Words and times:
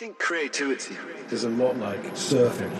think 0.00 0.18
creativity 0.18 0.96
is 1.30 1.44
a 1.44 1.48
lot 1.50 1.76
like 1.76 2.02
surfing. 2.14 2.72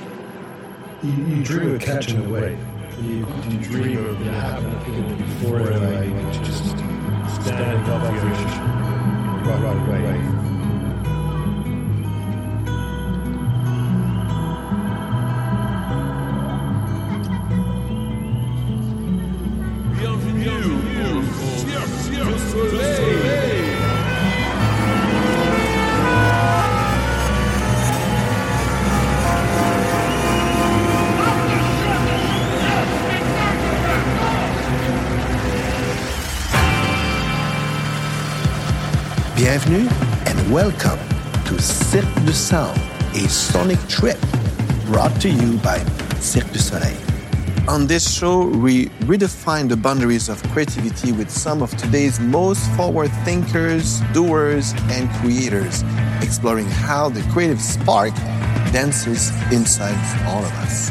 You, 1.02 1.36
you 1.36 1.44
dream 1.44 1.74
of 1.74 1.82
catching 1.82 2.24
a 2.24 2.26
wave. 2.26 2.58
You, 3.02 3.26
you 3.50 3.58
dream 3.58 4.06
of 4.06 4.26
it 4.26 4.32
happening 4.32 5.18
before 5.18 5.60
it. 5.60 6.06
You 6.06 6.42
just 6.42 6.64
stand 7.42 7.82
above 7.82 8.02
the 8.04 8.20
ocean, 8.22 8.46
right, 9.44 9.62
right 9.62 10.00
away. 10.00 10.39
Welcome 40.62 41.00
to 41.46 41.58
Cirque 41.58 42.14
du 42.26 42.34
Sound, 42.34 42.78
a 43.14 43.26
sonic 43.30 43.78
trip 43.88 44.18
brought 44.84 45.18
to 45.18 45.30
you 45.30 45.56
by 45.60 45.78
Cirque 46.20 46.52
du 46.52 46.58
Soleil. 46.58 46.98
On 47.66 47.86
this 47.86 48.06
show, 48.14 48.44
we 48.44 48.90
redefine 49.08 49.70
the 49.70 49.76
boundaries 49.78 50.28
of 50.28 50.42
creativity 50.52 51.12
with 51.12 51.30
some 51.30 51.62
of 51.62 51.74
today's 51.78 52.20
most 52.20 52.60
forward 52.72 53.10
thinkers, 53.24 54.02
doers, 54.12 54.74
and 54.90 55.08
creators, 55.22 55.82
exploring 56.20 56.66
how 56.66 57.08
the 57.08 57.22
creative 57.32 57.62
spark 57.62 58.14
dances 58.70 59.30
inside 59.50 59.96
all 60.26 60.44
of 60.44 60.52
us. 60.58 60.90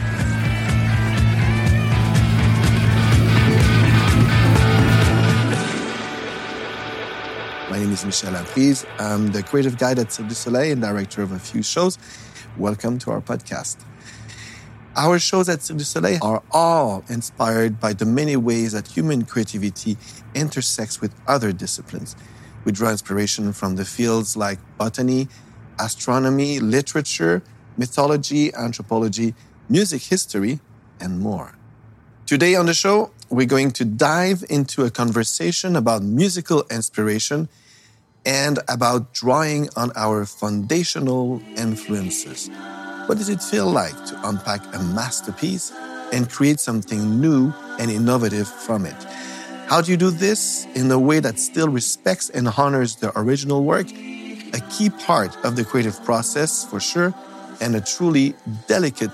Is 8.00 8.06
Michel 8.06 8.34
Laprise. 8.34 8.86
I'm 8.98 9.32
the 9.32 9.44
creative 9.44 9.78
guide 9.78 10.00
at 10.00 10.14
Cirque 10.14 10.30
du 10.30 10.36
Soleil 10.36 10.72
and 10.72 10.82
director 10.82 11.22
of 11.22 11.32
a 11.32 11.40
few 11.40 11.62
shows. 11.62 11.98
Welcome 12.58 12.98
to 13.00 13.12
our 13.12 13.20
podcast. 13.20 13.78
Our 14.96 15.20
shows 15.20 15.50
at 15.50 15.62
Cirque 15.62 15.80
du 15.80 15.84
Soleil 15.84 16.20
are 16.22 16.42
all 16.52 17.04
inspired 17.10 17.80
by 17.80 17.94
the 17.94 18.06
many 18.06 18.38
ways 18.38 18.72
that 18.72 18.88
human 18.88 19.26
creativity 19.26 19.98
intersects 20.34 21.02
with 21.02 21.14
other 21.28 21.52
disciplines. 21.52 22.16
We 22.64 22.72
draw 22.72 22.90
inspiration 22.92 23.52
from 23.54 23.76
the 23.76 23.86
fields 23.86 24.38
like 24.38 24.60
botany, 24.78 25.28
astronomy, 25.80 26.60
literature, 26.60 27.42
mythology, 27.78 28.54
anthropology, 28.54 29.36
music 29.68 30.04
history, 30.04 30.60
and 31.02 31.20
more. 31.20 31.56
Today 32.26 32.56
on 32.56 32.66
the 32.68 32.74
show, 32.74 33.12
we're 33.30 33.48
going 33.48 33.72
to 33.72 33.84
dive 33.84 34.46
into 34.50 34.86
a 34.86 34.90
conversation 34.90 35.76
about 35.76 36.02
musical 36.04 36.64
inspiration 36.72 37.50
and 38.26 38.60
about 38.68 39.14
drawing 39.14 39.70
on 39.76 39.92
our 39.96 40.26
foundational 40.26 41.42
influences. 41.58 42.50
What 43.08 43.18
does 43.18 43.30
it 43.30 43.42
feel 43.42 43.72
like 43.72 43.96
to 44.08 44.20
unpack 44.28 44.62
a 44.76 44.80
masterpiece 44.84 45.72
and 46.12 46.30
create 46.30 46.60
something 46.60 47.20
new 47.20 47.54
and 47.80 47.90
innovative 47.90 48.48
from 48.48 48.86
it? 48.86 49.04
How 49.68 49.82
do 49.82 49.92
you 49.92 49.98
do 49.98 50.10
this 50.12 50.66
in 50.76 50.92
a 50.92 51.00
way 51.00 51.20
that 51.20 51.40
still 51.40 51.70
respects 51.70 52.30
and 52.30 52.48
honors 52.48 52.96
the 52.98 53.12
original 53.18 53.64
work? 53.64 53.88
A 53.90 54.62
key 54.72 54.90
part 54.90 55.36
of 55.46 55.56
the 55.56 55.64
creative 55.64 56.04
process, 56.04 56.66
for 56.66 56.80
sure, 56.80 57.14
and 57.62 57.76
a 57.76 57.82
truly 57.82 58.36
delicate 58.68 59.12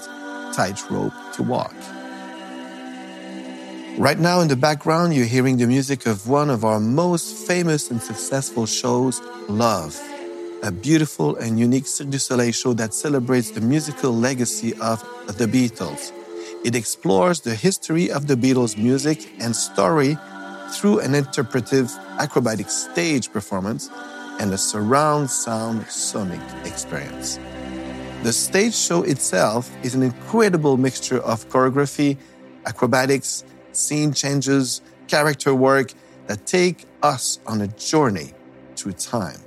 tightrope 0.53 1.13
to 1.33 1.44
walk. 1.44 1.75
Right 3.97 4.19
now, 4.19 4.41
in 4.41 4.50
the 4.50 4.57
background, 4.57 5.16
you're 5.16 5.25
hearing 5.25 5.56
the 5.56 5.67
music 5.67 6.06
of 6.06 6.28
one 6.28 6.50
of 6.50 6.66
our 6.66 6.81
most 6.81 7.47
famous 7.47 7.89
and 7.89 8.01
successful 8.01 8.66
shows, 8.66 9.22
Love, 9.47 9.97
a 10.63 10.69
beautiful 10.69 11.38
and 11.38 11.57
unique 11.57 11.88
Cirque 11.88 12.09
du 12.09 12.19
Soleil 12.19 12.51
show 12.51 12.73
that 12.73 12.94
celebrates 12.94 13.51
the 13.51 13.61
musical 13.61 14.11
legacy 14.11 14.73
of 14.81 15.00
the 15.38 15.45
Beatles. 15.45 16.11
It 16.66 16.75
explores 16.75 17.39
the 17.39 17.56
history 17.56 18.11
of 18.11 18.28
the 18.28 18.35
Beatles' 18.35 18.78
music 18.78 19.31
and 19.39 19.56
story 19.56 20.17
through 20.72 21.00
an 21.00 21.16
interpretive 21.16 21.89
acrobatic 22.19 22.69
stage 22.69 23.31
performance 23.31 23.89
and 24.41 24.51
a 24.51 24.57
surround 24.57 25.29
sound 25.29 25.88
sonic 25.88 26.41
experience. 26.66 27.39
The 28.23 28.33
stage 28.33 28.75
show 28.75 29.03
itself 29.03 29.72
is 29.83 29.95
an 29.95 30.03
incredible 30.03 30.75
mixture 30.75 31.22
of 31.22 31.47
choreography, 31.47 32.17
acrobatics, 32.66 33.45
scene 33.75 34.13
changes, 34.13 34.81
character 35.08 35.53
work 35.53 35.94
that 36.28 36.46
take 36.46 36.86
us 37.02 37.40
on 37.46 37.62
a 37.62 37.68
journey 37.68 38.34
through 38.75 38.94
time. 38.94 39.40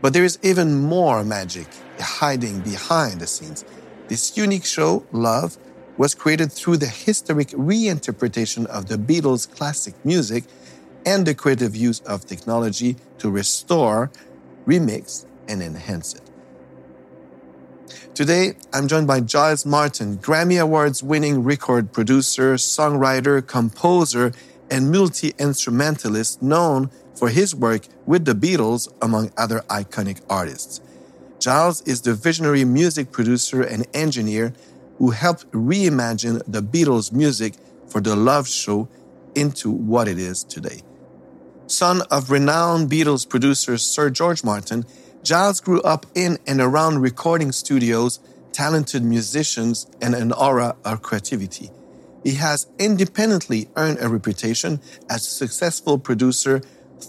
But 0.00 0.12
there 0.12 0.24
is 0.24 0.38
even 0.42 0.82
more 0.82 1.24
magic 1.24 1.66
hiding 1.98 2.60
behind 2.60 3.20
the 3.20 3.26
scenes. 3.26 3.64
This 4.08 4.36
unique 4.36 4.64
show, 4.64 5.04
Love, 5.12 5.58
was 5.96 6.14
created 6.14 6.52
through 6.52 6.76
the 6.76 6.86
historic 6.86 7.48
reinterpretation 7.48 8.66
of 8.66 8.86
the 8.86 8.96
Beatles' 8.96 9.50
classic 9.50 9.94
music 10.04 10.44
and 11.04 11.26
the 11.26 11.34
creative 11.34 11.74
use 11.74 12.00
of 12.00 12.24
technology 12.24 12.96
to 13.18 13.30
restore, 13.30 14.10
remix, 14.66 15.26
and 15.48 15.62
enhance 15.62 16.14
it. 16.14 16.27
Today, 18.18 18.54
I'm 18.72 18.88
joined 18.88 19.06
by 19.06 19.20
Giles 19.20 19.64
Martin, 19.64 20.18
Grammy 20.18 20.60
Awards 20.60 21.04
winning 21.04 21.44
record 21.44 21.92
producer, 21.92 22.54
songwriter, 22.54 23.46
composer, 23.46 24.32
and 24.68 24.90
multi 24.90 25.34
instrumentalist 25.38 26.42
known 26.42 26.90
for 27.14 27.28
his 27.28 27.54
work 27.54 27.86
with 28.06 28.24
the 28.24 28.32
Beatles, 28.32 28.92
among 29.00 29.30
other 29.36 29.60
iconic 29.68 30.20
artists. 30.28 30.80
Giles 31.38 31.80
is 31.82 32.00
the 32.00 32.12
visionary 32.12 32.64
music 32.64 33.12
producer 33.12 33.62
and 33.62 33.86
engineer 33.94 34.52
who 34.96 35.10
helped 35.10 35.48
reimagine 35.52 36.42
the 36.44 36.60
Beatles' 36.60 37.12
music 37.12 37.54
for 37.86 38.00
the 38.00 38.16
Love 38.16 38.48
Show 38.48 38.88
into 39.36 39.70
what 39.70 40.08
it 40.08 40.18
is 40.18 40.42
today. 40.42 40.82
Son 41.68 42.02
of 42.10 42.32
renowned 42.32 42.90
Beatles 42.90 43.28
producer 43.28 43.78
Sir 43.78 44.10
George 44.10 44.42
Martin, 44.42 44.84
Giles 45.22 45.60
grew 45.60 45.80
up 45.82 46.06
in 46.14 46.38
and 46.46 46.60
around 46.60 47.00
recording 47.00 47.52
studios, 47.52 48.20
talented 48.52 49.02
musicians, 49.02 49.86
and 50.00 50.14
an 50.14 50.32
aura 50.32 50.76
of 50.84 51.02
creativity. 51.02 51.70
He 52.24 52.34
has 52.34 52.66
independently 52.78 53.68
earned 53.76 53.98
a 54.00 54.08
reputation 54.08 54.80
as 55.10 55.26
a 55.26 55.30
successful 55.30 55.98
producer 55.98 56.62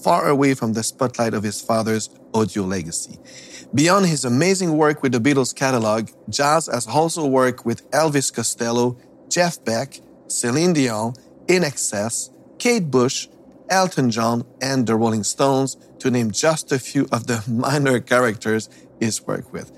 far 0.03 0.27
away 0.27 0.53
from 0.53 0.73
the 0.73 0.83
spotlight 0.83 1.33
of 1.33 1.43
his 1.43 1.61
father's 1.61 2.09
audio 2.33 2.63
legacy. 2.63 3.17
Beyond 3.73 4.07
his 4.07 4.25
amazing 4.25 4.77
work 4.77 5.03
with 5.03 5.11
the 5.11 5.19
Beatles 5.19 5.53
catalog, 5.55 6.09
Giles 6.29 6.67
has 6.67 6.87
also 6.87 7.25
worked 7.25 7.65
with 7.65 7.89
Elvis 7.91 8.33
Costello, 8.33 8.97
Jeff 9.29 9.63
Beck, 9.63 9.99
Celine 10.27 10.73
Dion, 10.73 11.13
INXS, 11.47 12.29
Kate 12.57 12.89
Bush, 12.89 13.27
Elton 13.69 14.09
John, 14.09 14.45
and 14.61 14.87
the 14.87 14.95
Rolling 14.95 15.23
Stones, 15.23 15.77
to 15.99 16.11
name 16.11 16.31
just 16.31 16.71
a 16.71 16.79
few 16.79 17.07
of 17.11 17.27
the 17.27 17.43
minor 17.49 17.99
characters 17.99 18.69
he's 18.99 19.25
worked 19.25 19.51
with. 19.51 19.71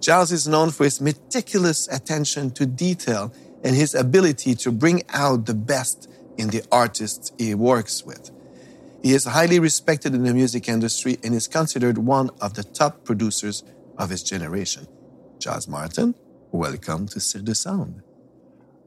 Giles 0.00 0.32
is 0.32 0.46
known 0.46 0.70
for 0.70 0.84
his 0.84 1.00
meticulous 1.00 1.88
attention 1.88 2.50
to 2.52 2.66
detail 2.66 3.32
and 3.64 3.74
his 3.74 3.94
ability 3.94 4.54
to 4.54 4.70
bring 4.70 5.02
out 5.10 5.46
the 5.46 5.54
best 5.54 6.08
in 6.36 6.48
the 6.50 6.62
artists 6.70 7.32
he 7.38 7.54
works 7.54 8.04
with. 8.04 8.30
He 9.02 9.12
is 9.12 9.24
highly 9.24 9.58
respected 9.58 10.14
in 10.14 10.24
the 10.24 10.34
music 10.34 10.68
industry 10.68 11.18
and 11.22 11.34
is 11.34 11.48
considered 11.48 11.98
one 11.98 12.30
of 12.40 12.54
the 12.54 12.64
top 12.64 13.04
producers 13.04 13.62
of 13.98 14.10
his 14.10 14.22
generation. 14.22 14.86
Giles 15.38 15.68
Martin, 15.68 16.14
welcome 16.50 17.06
to 17.08 17.20
Cirque 17.20 17.44
du 17.44 17.54
Sound. 17.54 18.05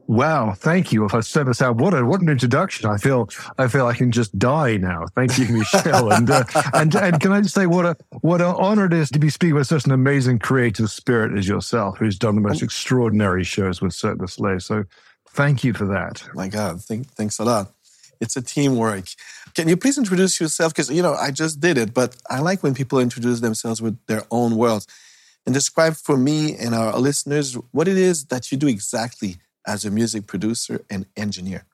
Wow, 0.10 0.54
thank 0.54 0.92
you. 0.92 1.06
If 1.06 1.14
I 1.14 1.20
said 1.20 1.46
this 1.46 1.62
out, 1.62 1.76
what 1.76 1.94
a 1.94 2.04
what 2.04 2.20
an 2.20 2.30
introduction! 2.30 2.90
I 2.90 2.98
feel 2.98 3.30
I 3.60 3.68
feel 3.68 3.86
I 3.86 3.94
can 3.94 4.12
just 4.12 4.40
die 4.40 4.76
now. 4.78 5.06
Thank 5.14 5.38
you, 5.38 5.48
Michelle. 5.50 6.12
and 6.12 6.28
uh, 6.28 6.46
and 6.74 6.96
and 6.96 7.22
can 7.22 7.32
I 7.32 7.42
just 7.42 7.54
say 7.54 7.68
what 7.68 7.86
a 7.86 7.96
what 8.22 8.42
an 8.42 8.56
honor 8.58 8.86
it 8.86 8.94
is 8.94 9.12
to 9.12 9.20
be 9.20 9.30
speaking 9.30 9.54
with 9.54 9.68
such 9.68 9.86
an 9.86 9.92
amazing 9.92 10.40
creative 10.40 10.90
spirit 10.90 11.38
as 11.38 11.48
yourself, 11.48 12.00
who's 12.00 12.18
done 12.18 12.34
the 12.34 12.42
most 12.42 12.64
extraordinary 12.64 13.44
shows 13.44 13.84
with 13.84 13.94
Cirque 13.94 14.18
du 14.18 14.26
Soleil. 14.26 14.60
So, 14.60 14.86
thank 15.28 15.64
you 15.64 15.74
for 15.74 15.86
that. 15.86 16.28
My 16.34 16.48
God, 16.48 16.82
thank, 16.82 17.06
thanks 17.12 17.38
a 17.38 17.46
lot. 17.46 17.72
It's 18.20 18.36
a 18.36 18.42
teamwork. 18.42 19.10
Can 19.54 19.70
you 19.70 19.78
please 19.78 20.00
introduce 20.00 20.40
yourself? 20.42 20.74
Because 20.74 20.90
you 20.90 21.04
know 21.04 21.14
I 21.14 21.30
just 21.30 21.60
did 21.60 21.78
it, 21.78 21.94
but 21.94 22.16
I 22.28 22.40
like 22.40 22.64
when 22.64 22.74
people 22.74 22.98
introduce 22.98 23.42
themselves 23.42 23.80
with 23.80 24.04
their 24.08 24.24
own 24.32 24.56
words 24.56 24.88
and 25.46 25.54
describe 25.54 25.94
for 25.94 26.18
me 26.18 26.56
and 26.56 26.74
our 26.74 26.98
listeners 26.98 27.54
what 27.70 27.88
it 27.88 28.00
is 28.00 28.26
that 28.26 28.52
you 28.52 28.58
do 28.58 28.68
exactly 28.68 29.38
as 29.68 29.86
a 29.86 29.92
music 29.92 30.28
producer 30.28 30.82
and 30.90 31.06
engineer. 31.16 31.66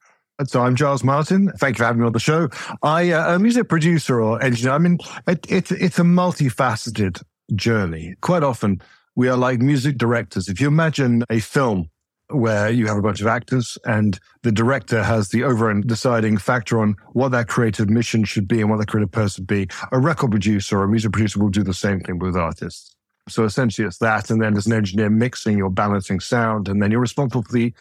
So 0.47 0.61
I'm 0.61 0.75
Giles 0.75 1.03
Martin. 1.03 1.51
Thank 1.59 1.77
you 1.77 1.83
for 1.83 1.85
having 1.85 2.01
me 2.01 2.07
on 2.07 2.11
the 2.11 2.19
show. 2.19 2.49
I 2.83 3.11
uh, 3.11 3.35
a 3.35 3.39
music 3.39 3.69
producer 3.69 4.21
or 4.21 4.41
engineer. 4.43 4.73
I 4.73 4.77
mean, 4.79 4.97
it, 5.27 5.45
it's 5.49 5.71
it's 5.71 5.97
a 5.97 6.03
multifaceted 6.03 7.23
journey. 7.53 8.15
Quite 8.21 8.43
often, 8.43 8.81
we 9.15 9.29
are 9.29 9.37
like 9.37 9.59
music 9.59 9.97
directors. 9.97 10.49
If 10.49 10.59
you 10.59 10.67
imagine 10.67 11.23
a 11.29 11.39
film 11.39 11.89
where 12.29 12.69
you 12.69 12.87
have 12.87 12.97
a 12.97 13.01
bunch 13.01 13.21
of 13.21 13.27
actors 13.27 13.77
and 13.85 14.19
the 14.41 14.51
director 14.51 15.03
has 15.03 15.29
the 15.29 15.43
over 15.43 15.69
and 15.69 15.85
deciding 15.85 16.37
factor 16.37 16.81
on 16.81 16.95
what 17.13 17.29
that 17.29 17.47
creative 17.47 17.89
mission 17.89 18.23
should 18.23 18.47
be 18.47 18.61
and 18.61 18.69
what 18.69 18.79
the 18.79 18.85
creative 18.85 19.11
person 19.11 19.45
be. 19.45 19.67
A 19.91 19.99
record 19.99 20.31
producer 20.31 20.79
or 20.79 20.85
a 20.85 20.87
music 20.87 21.11
producer 21.11 21.39
will 21.39 21.49
do 21.49 21.63
the 21.63 21.73
same 21.73 21.99
thing 21.99 22.19
with 22.19 22.35
artists. 22.35 22.94
So 23.27 23.43
essentially 23.43 23.87
it's 23.87 23.97
that. 23.99 24.29
And 24.29 24.41
then 24.41 24.53
there's 24.53 24.67
an 24.67 24.73
engineer 24.73 25.09
mixing 25.09 25.61
or 25.61 25.69
balancing 25.69 26.19
sound. 26.19 26.67
And 26.67 26.81
then 26.81 26.91
you're 26.91 26.99
responsible 26.99 27.43
for 27.43 27.51
the, 27.51 27.73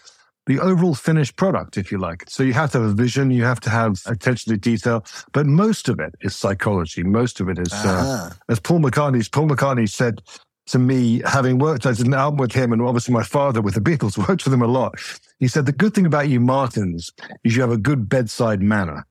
the 0.46 0.58
overall 0.58 0.94
finished 0.94 1.36
product, 1.36 1.76
if 1.76 1.92
you 1.92 1.98
like. 1.98 2.24
So 2.28 2.42
you 2.42 2.52
have 2.54 2.72
to 2.72 2.80
have 2.80 2.90
a 2.90 2.94
vision. 2.94 3.30
You 3.30 3.44
have 3.44 3.60
to 3.60 3.70
have 3.70 4.00
attention 4.06 4.52
to 4.52 4.58
detail, 4.58 5.04
but 5.32 5.46
most 5.46 5.88
of 5.88 6.00
it 6.00 6.14
is 6.20 6.34
psychology. 6.34 7.02
Most 7.02 7.40
of 7.40 7.48
it 7.48 7.58
is, 7.58 7.72
uh-huh. 7.72 7.90
uh, 7.90 8.30
as 8.48 8.60
Paul 8.60 8.80
McCartney's, 8.80 9.28
Paul 9.28 9.48
McCartney 9.48 9.88
said, 9.88 10.22
to 10.66 10.78
me, 10.78 11.20
having 11.26 11.58
worked, 11.58 11.84
I 11.84 11.92
did 11.92 12.06
an 12.06 12.14
album 12.14 12.38
with 12.38 12.52
him 12.52 12.72
and 12.72 12.80
obviously 12.80 13.12
my 13.12 13.22
father 13.22 13.60
with 13.60 13.74
the 13.74 13.80
Beatles 13.80 14.16
worked 14.28 14.44
with 14.44 14.54
him 14.54 14.62
a 14.62 14.66
lot. 14.66 14.94
He 15.38 15.48
said, 15.48 15.66
the 15.66 15.72
good 15.72 15.94
thing 15.94 16.06
about 16.06 16.28
you 16.28 16.40
Martins 16.40 17.12
is 17.44 17.54
you 17.54 17.60
have 17.60 17.70
a 17.70 17.76
good 17.76 18.08
bedside 18.08 18.62
manner. 18.62 19.06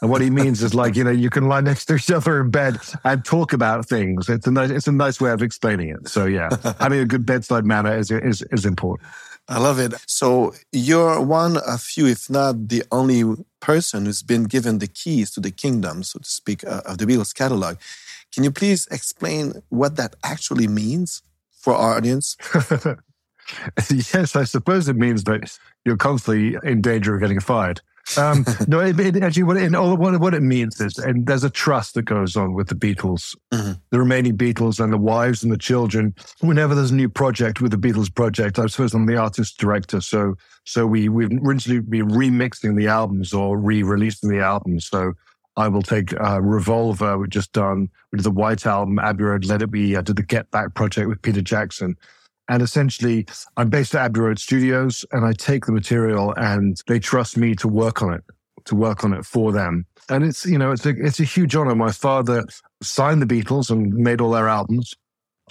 And 0.00 0.10
what 0.10 0.22
he 0.22 0.30
means 0.30 0.62
is 0.62 0.74
like, 0.74 0.96
you 0.96 1.04
know, 1.04 1.10
you 1.10 1.28
can 1.28 1.48
lie 1.48 1.60
next 1.60 1.86
to 1.86 1.96
each 1.96 2.10
other 2.10 2.40
in 2.40 2.50
bed 2.50 2.78
and 3.04 3.24
talk 3.24 3.52
about 3.52 3.86
things. 3.86 4.28
It's 4.28 4.46
a 4.46 4.50
nice, 4.50 4.70
it's 4.70 4.86
a 4.86 4.92
nice 4.92 5.20
way 5.20 5.30
of 5.30 5.42
explaining 5.42 5.90
it. 5.90 6.08
So 6.08 6.24
yeah, 6.24 6.48
having 6.80 7.00
a 7.00 7.04
good 7.04 7.26
bedside 7.26 7.64
manner 7.64 7.94
is, 7.96 8.10
is, 8.10 8.42
is 8.50 8.64
important. 8.64 9.08
I 9.48 9.58
love 9.58 9.78
it. 9.78 9.94
So 10.06 10.54
you're 10.72 11.20
one 11.20 11.56
of 11.56 11.82
few, 11.82 12.06
if 12.06 12.30
not 12.30 12.68
the 12.68 12.84
only 12.92 13.24
person 13.58 14.06
who's 14.06 14.22
been 14.22 14.44
given 14.44 14.78
the 14.78 14.86
keys 14.86 15.30
to 15.32 15.40
the 15.40 15.50
kingdom, 15.50 16.02
so 16.02 16.20
to 16.20 16.28
speak, 16.28 16.64
uh, 16.64 16.82
of 16.86 16.98
the 16.98 17.04
Beatles 17.04 17.34
catalog. 17.34 17.76
Can 18.32 18.44
you 18.44 18.52
please 18.52 18.86
explain 18.90 19.62
what 19.68 19.96
that 19.96 20.14
actually 20.22 20.68
means 20.68 21.22
for 21.50 21.74
our 21.74 21.96
audience? 21.96 22.36
yes, 23.90 24.36
I 24.36 24.44
suppose 24.44 24.88
it 24.88 24.96
means 24.96 25.24
that 25.24 25.58
you're 25.84 25.96
constantly 25.96 26.56
in 26.62 26.80
danger 26.80 27.14
of 27.14 27.20
getting 27.20 27.40
fired. 27.40 27.80
Um, 28.16 28.44
no, 28.68 28.80
it, 28.80 28.98
it, 28.98 29.22
actually, 29.22 29.44
what 29.44 29.56
it, 29.56 29.70
what, 29.72 30.20
what 30.20 30.34
it 30.34 30.42
means 30.42 30.80
is, 30.80 30.98
and 30.98 31.26
there's 31.26 31.44
a 31.44 31.50
trust 31.50 31.94
that 31.94 32.02
goes 32.02 32.36
on 32.36 32.54
with 32.54 32.68
the 32.68 32.74
Beatles, 32.74 33.36
mm-hmm. 33.52 33.72
the 33.90 33.98
remaining 33.98 34.36
Beatles, 34.36 34.82
and 34.82 34.92
the 34.92 34.98
wives 34.98 35.42
and 35.42 35.52
the 35.52 35.58
children. 35.58 36.14
Whenever 36.40 36.74
there's 36.74 36.90
a 36.90 36.94
new 36.94 37.08
project 37.08 37.60
with 37.60 37.70
the 37.70 37.78
Beatles 37.78 38.12
project, 38.14 38.58
I 38.58 38.66
suppose 38.66 38.94
I'm 38.94 39.06
the 39.06 39.16
artist 39.16 39.58
director, 39.58 40.00
so 40.00 40.34
so 40.64 40.86
we 40.86 41.08
we've 41.08 41.30
originally 41.44 41.80
be 41.80 42.00
remixing 42.00 42.76
the 42.76 42.88
albums 42.88 43.32
or 43.32 43.58
re-releasing 43.58 44.30
the 44.30 44.40
albums. 44.40 44.86
So 44.86 45.14
I 45.56 45.68
will 45.68 45.82
take 45.82 46.18
uh, 46.20 46.40
Revolver, 46.40 47.18
we've 47.18 47.30
just 47.30 47.52
done. 47.52 47.88
We 48.12 48.16
did 48.16 48.24
the 48.24 48.30
White 48.30 48.66
Album, 48.66 48.98
Abbey 48.98 49.24
Road, 49.24 49.44
Let 49.44 49.62
It 49.62 49.70
Be. 49.70 49.96
I 49.96 50.00
did 50.00 50.16
the 50.16 50.22
Get 50.22 50.50
Back 50.50 50.74
project 50.74 51.08
with 51.08 51.22
Peter 51.22 51.42
Jackson. 51.42 51.96
And 52.50 52.62
essentially, 52.62 53.26
I'm 53.56 53.70
based 53.70 53.94
at 53.94 54.06
Abbey 54.06 54.20
Road 54.20 54.40
Studios 54.40 55.06
and 55.12 55.24
I 55.24 55.32
take 55.32 55.66
the 55.66 55.72
material 55.72 56.34
and 56.36 56.76
they 56.88 56.98
trust 56.98 57.36
me 57.36 57.54
to 57.54 57.68
work 57.68 58.02
on 58.02 58.12
it, 58.12 58.24
to 58.64 58.74
work 58.74 59.04
on 59.04 59.12
it 59.12 59.24
for 59.24 59.52
them. 59.52 59.86
And 60.08 60.24
it's, 60.24 60.44
you 60.44 60.58
know, 60.58 60.72
it's 60.72 60.84
a, 60.84 60.90
it's 60.90 61.20
a 61.20 61.24
huge 61.24 61.54
honor. 61.54 61.76
My 61.76 61.92
father 61.92 62.44
signed 62.82 63.22
the 63.22 63.26
Beatles 63.26 63.70
and 63.70 63.94
made 63.94 64.20
all 64.20 64.32
their 64.32 64.48
albums. 64.48 64.94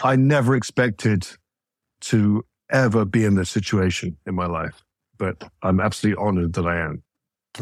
I 0.03 0.17
never 0.17 0.57
expected 0.57 1.25
to 2.01 2.43
ever 2.69 3.05
be 3.05 3.23
in 3.23 3.35
this 3.35 3.49
situation 3.49 4.17
in 4.27 4.35
my 4.35 4.47
life, 4.47 4.83
but 5.17 5.49
I'm 5.63 5.79
absolutely 5.79 6.21
honored 6.21 6.51
that 6.53 6.67
I 6.67 6.81
am. 6.81 7.03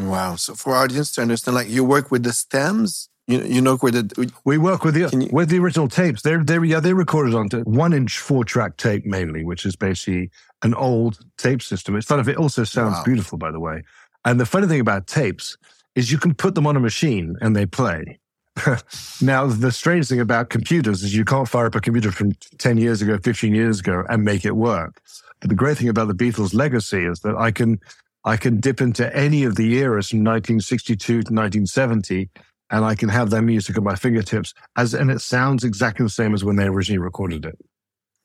Wow. 0.00 0.34
So 0.34 0.54
for 0.54 0.74
our 0.74 0.82
audience 0.82 1.12
to 1.12 1.22
understand, 1.22 1.54
like 1.54 1.68
you 1.68 1.84
work 1.84 2.10
with 2.10 2.24
the 2.24 2.32
stems, 2.32 3.08
you, 3.28 3.42
you 3.42 3.60
know 3.60 3.76
where 3.76 3.92
the 3.92 4.32
we 4.44 4.56
work 4.56 4.84
with 4.84 4.94
the 4.94 5.08
you, 5.12 5.28
with 5.30 5.50
the 5.50 5.58
original 5.58 5.86
tapes. 5.86 6.22
They're 6.22 6.42
they 6.42 6.58
yeah 6.66 6.80
they 6.80 6.94
recorded 6.94 7.34
on 7.34 7.48
one 7.64 7.92
inch 7.92 8.18
four 8.18 8.42
track 8.42 8.78
tape 8.78 9.04
mainly, 9.04 9.44
which 9.44 9.66
is 9.66 9.76
basically 9.76 10.30
an 10.62 10.74
old 10.74 11.20
tape 11.36 11.62
system. 11.62 11.94
It's 11.94 12.06
fun. 12.06 12.26
It 12.26 12.36
also 12.36 12.64
sounds 12.64 12.96
wow. 12.96 13.04
beautiful, 13.04 13.38
by 13.38 13.50
the 13.50 13.60
way. 13.60 13.84
And 14.24 14.40
the 14.40 14.46
funny 14.46 14.66
thing 14.66 14.80
about 14.80 15.06
tapes 15.06 15.56
is 15.94 16.10
you 16.10 16.18
can 16.18 16.34
put 16.34 16.54
them 16.54 16.66
on 16.66 16.74
a 16.74 16.80
machine 16.80 17.36
and 17.40 17.54
they 17.54 17.66
play. 17.66 18.18
now, 19.22 19.46
the 19.46 19.70
strange 19.70 20.08
thing 20.08 20.20
about 20.20 20.50
computers 20.50 21.02
is 21.02 21.14
you 21.14 21.24
can't 21.24 21.48
fire 21.48 21.66
up 21.66 21.74
a 21.74 21.80
computer 21.80 22.10
from 22.10 22.32
10 22.58 22.78
years 22.78 23.02
ago, 23.02 23.18
15 23.22 23.54
years 23.54 23.80
ago 23.80 24.04
and 24.08 24.24
make 24.24 24.44
it 24.44 24.56
work. 24.56 25.00
But 25.40 25.50
the 25.50 25.54
great 25.54 25.78
thing 25.78 25.88
about 25.88 26.08
the 26.08 26.14
Beatles' 26.14 26.54
legacy 26.54 27.04
is 27.04 27.20
that 27.20 27.36
I 27.36 27.50
can 27.50 27.78
I 28.24 28.36
can 28.36 28.58
dip 28.58 28.80
into 28.80 29.14
any 29.16 29.44
of 29.44 29.54
the 29.54 29.78
eras 29.78 30.10
from 30.10 30.20
1962 30.20 31.06
to 31.06 31.14
1970 31.14 32.28
and 32.70 32.84
I 32.84 32.94
can 32.94 33.08
have 33.08 33.30
their 33.30 33.42
music 33.42 33.76
at 33.76 33.82
my 33.82 33.94
fingertips 33.94 34.54
as 34.76 34.94
and 34.94 35.10
it 35.10 35.20
sounds 35.20 35.64
exactly 35.64 36.04
the 36.04 36.10
same 36.10 36.34
as 36.34 36.44
when 36.44 36.56
they 36.56 36.66
originally 36.66 36.98
recorded 36.98 37.44
it. 37.44 37.58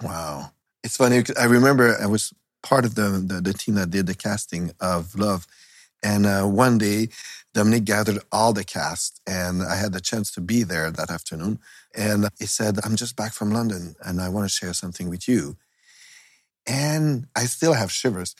Wow. 0.01 0.51
It's 0.83 0.97
funny. 0.97 1.23
I 1.39 1.45
remember 1.45 1.95
I 2.01 2.07
was 2.07 2.33
part 2.61 2.85
of 2.85 2.95
the, 2.95 3.23
the, 3.25 3.41
the 3.41 3.53
team 3.53 3.75
that 3.75 3.89
did 3.89 4.07
the 4.07 4.15
casting 4.15 4.71
of 4.79 5.15
Love. 5.15 5.47
And 6.01 6.25
uh, 6.25 6.43
one 6.43 6.77
day, 6.77 7.09
Dominic 7.53 7.85
gathered 7.85 8.19
all 8.31 8.51
the 8.51 8.63
cast, 8.63 9.21
and 9.27 9.61
I 9.61 9.75
had 9.75 9.93
the 9.93 10.01
chance 10.01 10.31
to 10.31 10.41
be 10.41 10.63
there 10.63 10.91
that 10.91 11.11
afternoon. 11.11 11.59
And 11.95 12.27
he 12.39 12.45
said, 12.45 12.79
I'm 12.83 12.95
just 12.95 13.15
back 13.15 13.33
from 13.33 13.51
London, 13.51 13.95
and 14.03 14.19
I 14.19 14.27
want 14.29 14.45
to 14.45 14.53
share 14.53 14.73
something 14.73 15.09
with 15.09 15.27
you. 15.27 15.55
And 16.65 17.27
I 17.35 17.45
still 17.45 17.73
have 17.73 17.91
shivers 17.91 18.35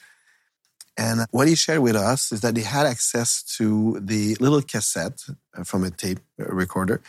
and 0.96 1.26
what 1.30 1.48
he 1.48 1.54
shared 1.54 1.80
with 1.80 1.96
us 1.96 2.30
is 2.30 2.40
that 2.42 2.56
he 2.56 2.62
had 2.62 2.86
access 2.86 3.42
to 3.56 3.98
the 4.00 4.36
little 4.36 4.62
cassette 4.62 5.24
uh, 5.56 5.64
from 5.64 5.82
a 5.84 5.90
tape 5.90 6.20
recorder 6.38 7.02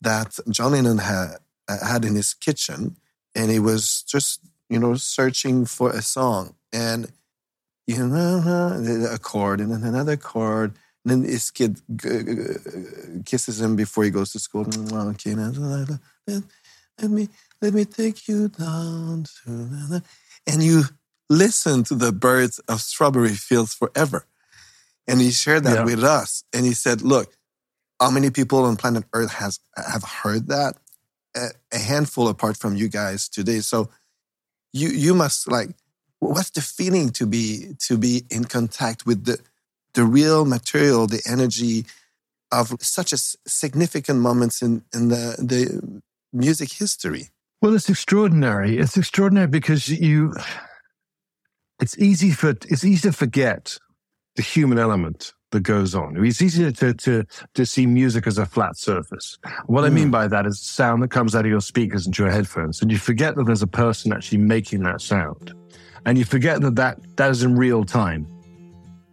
that 0.00 0.38
John 0.50 0.72
Lennon 0.72 0.98
had, 0.98 1.36
uh, 1.68 1.86
had 1.86 2.04
in 2.04 2.16
his 2.16 2.34
kitchen. 2.34 2.96
And 3.34 3.50
he 3.50 3.58
was 3.58 4.02
just, 4.02 4.40
you 4.68 4.78
know, 4.78 4.94
searching 4.94 5.64
for 5.64 5.90
a 5.90 6.02
song. 6.02 6.54
And, 6.72 7.10
you 7.86 8.06
know, 8.06 9.08
a 9.10 9.18
chord 9.18 9.60
and 9.60 9.72
then 9.72 9.82
another 9.84 10.16
chord. 10.16 10.74
And 11.04 11.24
then 11.24 11.30
his 11.30 11.50
kid 11.50 11.80
kisses 13.24 13.60
him 13.60 13.76
before 13.76 14.04
he 14.04 14.10
goes 14.10 14.32
to 14.32 14.38
school. 14.38 14.66
Okay, 14.92 15.34
let 15.34 17.10
me, 17.10 17.28
let 17.60 17.74
me 17.74 17.84
take 17.84 18.28
you 18.28 18.48
down 18.48 19.24
to, 19.44 20.02
and 20.46 20.62
you 20.62 20.84
listen 21.30 21.84
to 21.84 21.94
the 21.94 22.12
birds 22.12 22.58
of 22.68 22.80
strawberry 22.80 23.34
fields 23.34 23.74
forever. 23.74 24.26
And 25.06 25.20
he 25.20 25.30
shared 25.30 25.64
that 25.64 25.78
yeah. 25.78 25.84
with 25.84 26.02
us. 26.02 26.44
And 26.52 26.64
he 26.64 26.72
said, 26.72 27.02
look, 27.02 27.36
how 28.00 28.10
many 28.10 28.30
people 28.30 28.64
on 28.64 28.76
planet 28.76 29.04
Earth 29.12 29.32
has 29.34 29.60
have 29.76 30.02
heard 30.02 30.48
that? 30.48 30.76
A, 31.36 31.48
a 31.72 31.78
handful 31.78 32.28
apart 32.28 32.56
from 32.56 32.76
you 32.76 32.88
guys 32.88 33.28
today. 33.28 33.60
So 33.60 33.90
you 34.72 34.88
you 34.88 35.14
must 35.14 35.50
like 35.50 35.70
what's 36.20 36.50
the 36.50 36.60
feeling 36.60 37.10
to 37.10 37.26
be 37.26 37.74
to 37.80 37.98
be 37.98 38.24
in 38.30 38.44
contact 38.44 39.06
with 39.06 39.24
the 39.24 39.38
the 39.94 40.04
real 40.04 40.44
material, 40.44 41.06
the 41.06 41.22
energy 41.26 41.86
of 42.52 42.76
such 42.80 43.12
a 43.12 43.16
significant 43.16 44.20
moments 44.20 44.62
in, 44.62 44.84
in 44.94 45.08
the, 45.08 45.36
the 45.38 46.02
music 46.32 46.72
history? 46.72 47.30
Well, 47.62 47.74
it's 47.74 47.88
extraordinary. 47.88 48.78
It's 48.78 48.96
extraordinary 48.96 49.46
because 49.46 49.88
you 49.88 50.34
it's 51.84 51.98
easy 51.98 52.30
for 52.30 52.48
it's 52.48 52.82
easy 52.82 53.10
to 53.10 53.12
forget 53.12 53.78
the 54.36 54.42
human 54.42 54.78
element 54.78 55.34
that 55.50 55.60
goes 55.60 55.94
on. 55.94 56.16
It's 56.24 56.40
easy 56.40 56.72
to 56.72 56.94
to 56.94 57.26
to 57.52 57.66
see 57.66 57.84
music 57.84 58.26
as 58.26 58.38
a 58.38 58.46
flat 58.46 58.78
surface. 58.78 59.38
What 59.66 59.82
mm. 59.82 59.88
I 59.88 59.90
mean 59.90 60.08
mm. 60.08 60.12
by 60.12 60.26
that 60.28 60.46
is 60.46 60.58
sound 60.58 61.02
that 61.02 61.10
comes 61.10 61.34
out 61.34 61.44
of 61.44 61.50
your 61.50 61.60
speakers 61.60 62.06
into 62.06 62.22
your 62.22 62.32
headphones, 62.32 62.80
and 62.80 62.90
you 62.90 62.96
forget 62.96 63.34
that 63.34 63.44
there's 63.44 63.60
a 63.60 63.66
person 63.66 64.14
actually 64.14 64.38
making 64.38 64.82
that 64.84 65.02
sound, 65.02 65.52
and 66.06 66.16
you 66.16 66.24
forget 66.24 66.62
that 66.62 66.76
that, 66.76 66.98
that 67.16 67.30
is 67.30 67.42
in 67.42 67.54
real 67.54 67.84
time. 67.84 68.26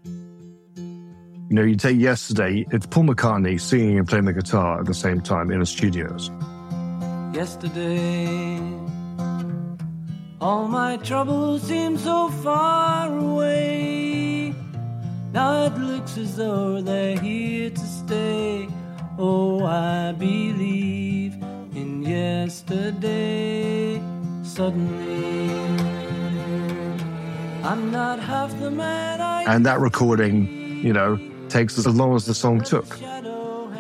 You 0.06 1.56
know, 1.58 1.64
you 1.64 1.76
take 1.76 2.00
yesterday, 2.00 2.66
it's 2.72 2.86
Paul 2.86 3.04
McCartney 3.04 3.60
singing 3.60 4.00
and 4.00 4.08
playing 4.08 4.24
the 4.24 4.32
guitar 4.32 4.80
at 4.80 4.86
the 4.86 4.94
same 4.94 5.20
time 5.20 5.52
in 5.52 5.60
the 5.60 5.66
studios. 5.66 6.32
Yesterday 7.34 8.91
all 10.42 10.68
my 10.68 10.98
troubles 10.98 11.62
seem 11.62 11.98
so 11.98 12.30
far 12.44 13.16
away. 13.16 14.56
Now 15.32 15.66
it 15.66 15.78
looks 15.78 16.18
as 16.18 16.36
though 16.36 16.82
they're 16.82 17.18
here 17.18 17.70
to 17.70 17.80
stay. 17.80 18.68
Oh, 19.20 19.64
I 19.64 20.14
believe 20.14 21.36
in 21.76 22.02
yesterday. 22.02 24.02
Suddenly, 24.44 25.52
I'm 27.64 27.92
not 27.92 28.20
half 28.20 28.60
the 28.60 28.72
man 28.72 29.22
I. 29.22 29.44
And 29.44 29.66
that 29.68 29.80
recording, 29.80 30.84
you 30.84 30.92
know, 30.92 31.20
takes 31.50 31.78
as 31.78 31.88
long 31.88 32.16
as 32.16 32.26
the 32.26 32.34
song 32.34 32.62
took. 32.62 33.00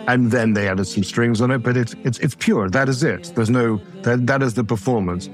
And 0.07 0.31
then 0.31 0.53
they 0.53 0.67
added 0.67 0.85
some 0.85 1.03
strings 1.03 1.41
on 1.41 1.51
it, 1.51 1.59
but 1.59 1.75
it's 1.75 1.95
it's 2.03 2.19
it's 2.19 2.35
pure. 2.35 2.69
That 2.69 2.87
is 2.87 3.03
it. 3.03 3.33
There's 3.35 3.49
no 3.49 3.77
that 4.03 4.27
that 4.27 4.43
is 4.43 4.53
the 4.53 4.63
performance. 4.63 5.27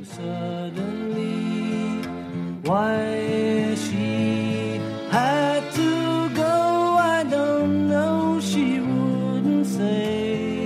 Why 2.68 3.76
she 3.76 4.76
had 5.10 5.72
to 5.72 6.30
go, 6.36 6.44
I 6.44 7.24
don't 7.24 7.88
know, 7.88 8.42
she 8.42 8.82
wouldn't 8.82 9.66
say. 9.66 10.66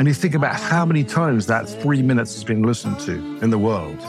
And 0.00 0.08
you 0.08 0.14
think 0.14 0.34
about 0.34 0.56
how 0.56 0.84
many 0.84 1.04
times 1.04 1.46
that 1.46 1.68
three 1.68 2.02
minutes 2.02 2.34
has 2.34 2.42
been 2.42 2.64
listened 2.64 2.98
to 3.00 3.12
in 3.40 3.50
the 3.50 3.58
world. 3.58 4.00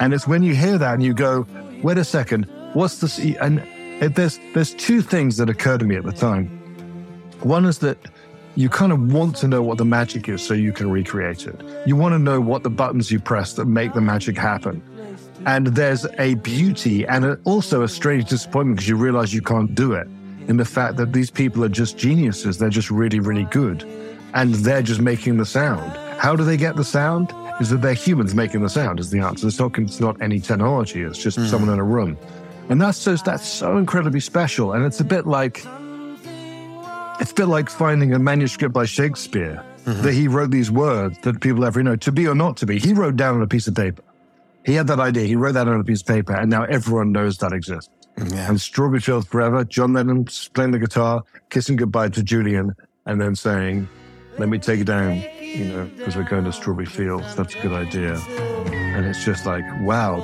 And 0.00 0.14
it's 0.14 0.26
when 0.26 0.42
you 0.42 0.54
hear 0.54 0.78
that 0.78 0.94
and 0.94 1.02
you 1.02 1.12
go, 1.12 1.46
wait 1.82 1.98
a 1.98 2.04
second, 2.04 2.46
what's 2.72 3.00
this? 3.00 3.18
And 3.18 3.58
it, 4.02 4.14
there's, 4.14 4.40
there's 4.54 4.72
two 4.72 5.02
things 5.02 5.36
that 5.36 5.50
occurred 5.50 5.80
to 5.80 5.84
me 5.84 5.96
at 5.96 6.04
the 6.04 6.12
time. 6.12 6.46
One 7.42 7.66
is 7.66 7.80
that 7.80 7.98
you 8.54 8.70
kind 8.70 8.92
of 8.92 9.12
want 9.12 9.36
to 9.36 9.46
know 9.46 9.62
what 9.62 9.76
the 9.76 9.84
magic 9.84 10.30
is 10.30 10.40
so 10.40 10.54
you 10.54 10.72
can 10.72 10.90
recreate 10.90 11.46
it. 11.46 11.60
You 11.86 11.96
want 11.96 12.14
to 12.14 12.18
know 12.18 12.40
what 12.40 12.62
the 12.62 12.70
buttons 12.70 13.10
you 13.10 13.20
press 13.20 13.52
that 13.54 13.66
make 13.66 13.92
the 13.92 14.00
magic 14.00 14.38
happen. 14.38 14.82
And 15.44 15.68
there's 15.68 16.06
a 16.18 16.34
beauty 16.34 17.06
and 17.06 17.24
a, 17.24 17.38
also 17.44 17.82
a 17.82 17.88
strange 17.88 18.28
disappointment 18.28 18.76
because 18.76 18.88
you 18.88 18.96
realize 18.96 19.34
you 19.34 19.42
can't 19.42 19.74
do 19.74 19.92
it 19.92 20.08
in 20.48 20.56
the 20.56 20.64
fact 20.64 20.96
that 20.96 21.12
these 21.12 21.30
people 21.30 21.64
are 21.64 21.68
just 21.68 21.98
geniuses. 21.98 22.58
They're 22.58 22.68
just 22.68 22.90
really, 22.90 23.20
really 23.20 23.44
good. 23.44 23.82
And 24.34 24.54
they're 24.54 24.82
just 24.82 25.00
making 25.00 25.36
the 25.36 25.46
sound. 25.46 25.92
How 26.18 26.34
do 26.34 26.44
they 26.44 26.56
get 26.56 26.76
the 26.76 26.84
sound? 26.84 27.32
Is 27.60 27.70
that 27.70 27.80
they're 27.80 27.94
humans 27.94 28.34
making 28.34 28.62
the 28.62 28.68
sound, 28.68 29.00
is 29.00 29.10
the 29.10 29.20
answer. 29.20 29.48
It's 29.48 29.58
not, 29.58 29.78
it's 29.78 30.00
not 30.00 30.20
any 30.20 30.40
technology, 30.40 31.02
it's 31.02 31.18
just 31.18 31.38
mm. 31.38 31.48
someone 31.48 31.72
in 31.72 31.78
a 31.78 31.84
room. 31.84 32.18
And 32.68 32.80
that's 32.80 32.98
so, 32.98 33.16
that's 33.16 33.48
so 33.48 33.78
incredibly 33.78 34.20
special. 34.20 34.72
And 34.72 34.84
it's 34.84 35.00
a 35.00 35.04
bit 35.04 35.26
like, 35.26 35.64
it's 37.18 37.30
a 37.30 37.34
bit 37.34 37.46
like 37.46 37.70
finding 37.70 38.12
a 38.12 38.18
manuscript 38.18 38.74
by 38.74 38.84
Shakespeare 38.84 39.64
mm-hmm. 39.84 40.02
that 40.02 40.12
he 40.12 40.28
wrote 40.28 40.50
these 40.50 40.70
words 40.70 41.16
that 41.22 41.40
people 41.40 41.64
ever 41.64 41.82
know, 41.82 41.96
to 41.96 42.12
be 42.12 42.26
or 42.26 42.34
not 42.34 42.58
to 42.58 42.66
be. 42.66 42.78
He 42.78 42.92
wrote 42.92 43.16
down 43.16 43.36
on 43.36 43.42
a 43.42 43.46
piece 43.46 43.68
of 43.68 43.74
paper. 43.74 44.02
He 44.66 44.74
had 44.74 44.88
that 44.88 44.98
idea. 44.98 45.24
He 45.24 45.36
wrote 45.36 45.52
that 45.52 45.68
on 45.68 45.78
a 45.78 45.84
piece 45.84 46.00
of 46.00 46.08
paper, 46.08 46.34
and 46.34 46.50
now 46.50 46.64
everyone 46.64 47.12
knows 47.12 47.38
that 47.38 47.52
exists. 47.52 47.88
Yeah. 48.18 48.48
And 48.48 48.60
Strawberry 48.60 48.98
Fields 48.98 49.26
Forever, 49.26 49.64
John 49.64 49.92
Lennon 49.92 50.24
playing 50.54 50.72
the 50.72 50.80
guitar, 50.80 51.22
kissing 51.50 51.76
goodbye 51.76 52.08
to 52.08 52.22
Julian, 52.22 52.74
and 53.06 53.20
then 53.20 53.36
saying, 53.36 53.88
let 54.38 54.48
me 54.48 54.58
take 54.58 54.80
it 54.80 54.84
down, 54.84 55.22
you 55.40 55.66
know, 55.66 55.90
because 55.96 56.16
we're 56.16 56.24
going 56.24 56.44
to 56.44 56.52
Strawberry 56.52 56.86
Fields. 56.86 57.36
That's 57.36 57.54
a 57.54 57.60
good 57.60 57.72
idea. 57.72 58.14
And 58.16 59.06
it's 59.06 59.24
just 59.24 59.46
like, 59.46 59.64
wow, 59.82 60.20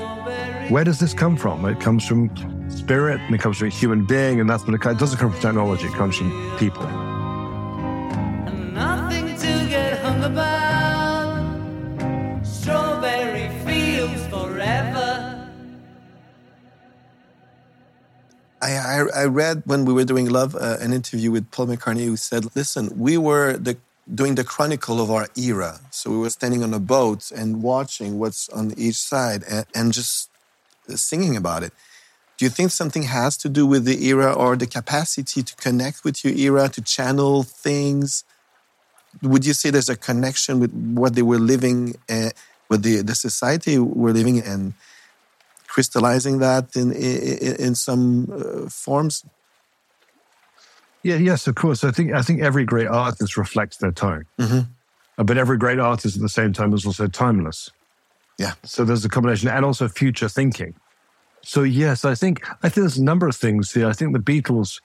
where 0.70 0.82
does 0.82 0.98
this 0.98 1.14
come 1.14 1.36
from? 1.36 1.64
It 1.64 1.78
comes 1.78 2.04
from 2.04 2.28
spirit 2.68 3.20
and 3.20 3.34
it 3.34 3.40
comes 3.40 3.58
from 3.58 3.68
a 3.68 3.70
human 3.70 4.04
being, 4.06 4.40
and 4.40 4.50
that's 4.50 4.66
what 4.66 4.74
it, 4.74 4.84
it 4.84 4.98
doesn't 4.98 5.18
come 5.18 5.30
from 5.30 5.40
technology, 5.40 5.86
it 5.86 5.92
comes 5.92 6.16
from 6.16 6.56
people. 6.58 7.11
I, 18.62 19.22
I, 19.22 19.24
read 19.24 19.64
when 19.66 19.84
we 19.84 19.92
were 19.92 20.04
doing 20.04 20.28
Love 20.28 20.54
uh, 20.54 20.76
an 20.80 20.92
interview 20.92 21.32
with 21.32 21.50
Paul 21.50 21.66
McCartney 21.66 22.04
who 22.04 22.16
said, 22.16 22.54
"Listen, 22.54 22.96
we 22.96 23.18
were 23.18 23.56
the, 23.56 23.76
doing 24.14 24.36
the 24.36 24.44
chronicle 24.44 25.00
of 25.00 25.10
our 25.10 25.28
era, 25.36 25.80
so 25.90 26.10
we 26.10 26.18
were 26.18 26.30
standing 26.30 26.62
on 26.62 26.72
a 26.72 26.78
boat 26.78 27.32
and 27.32 27.62
watching 27.62 28.20
what's 28.20 28.48
on 28.50 28.72
each 28.76 28.96
side 28.96 29.42
and, 29.50 29.66
and 29.74 29.92
just 29.92 30.30
singing 30.88 31.36
about 31.36 31.64
it." 31.64 31.72
Do 32.38 32.44
you 32.46 32.50
think 32.50 32.70
something 32.70 33.04
has 33.04 33.36
to 33.38 33.48
do 33.48 33.66
with 33.66 33.84
the 33.84 34.06
era 34.06 34.32
or 34.32 34.56
the 34.56 34.66
capacity 34.66 35.42
to 35.42 35.56
connect 35.56 36.04
with 36.04 36.24
your 36.24 36.34
era, 36.34 36.68
to 36.68 36.80
channel 36.80 37.42
things? 37.42 38.24
Would 39.22 39.44
you 39.44 39.54
say 39.54 39.70
there's 39.70 39.88
a 39.88 39.96
connection 39.96 40.60
with 40.60 40.72
what 40.72 41.14
they 41.14 41.22
were 41.22 41.38
living, 41.38 41.96
uh, 42.08 42.30
with 42.68 42.82
the, 42.82 43.02
the 43.02 43.14
society 43.14 43.78
we're 43.78 44.12
living 44.12 44.38
in? 44.38 44.74
Crystallizing 45.72 46.38
that 46.38 46.76
in 46.76 46.92
in, 46.92 47.56
in 47.66 47.74
some 47.74 48.28
uh, 48.30 48.68
forms? 48.68 49.24
Yeah, 51.02 51.16
yes, 51.16 51.46
of 51.46 51.54
course. 51.54 51.82
I 51.82 51.90
think 51.90 52.12
I 52.12 52.22
think 52.22 52.42
every 52.42 52.64
great 52.64 52.88
artist 52.88 53.36
reflects 53.36 53.78
their 53.78 53.92
time, 53.92 54.26
mm-hmm. 54.38 54.60
Uh, 55.18 55.24
but 55.24 55.36
every 55.36 55.58
great 55.58 55.78
artist 55.78 56.16
at 56.16 56.22
the 56.22 56.28
same 56.40 56.52
time 56.52 56.72
is 56.74 56.86
also 56.86 57.06
timeless. 57.06 57.70
Yeah. 58.38 58.54
So 58.64 58.84
there's 58.84 59.04
a 59.04 59.08
combination, 59.08 59.48
and 59.48 59.64
also 59.64 59.88
future 59.88 60.28
thinking. 60.28 60.74
So 61.42 61.62
yes, 61.62 62.04
I 62.04 62.14
think 62.14 62.46
I 62.62 62.68
think 62.68 62.82
there's 62.84 62.98
a 62.98 63.04
number 63.04 63.26
of 63.26 63.36
things 63.36 63.72
here. 63.72 63.88
I 63.88 63.94
think 63.94 64.12
the 64.12 64.26
Beatles 64.32 64.80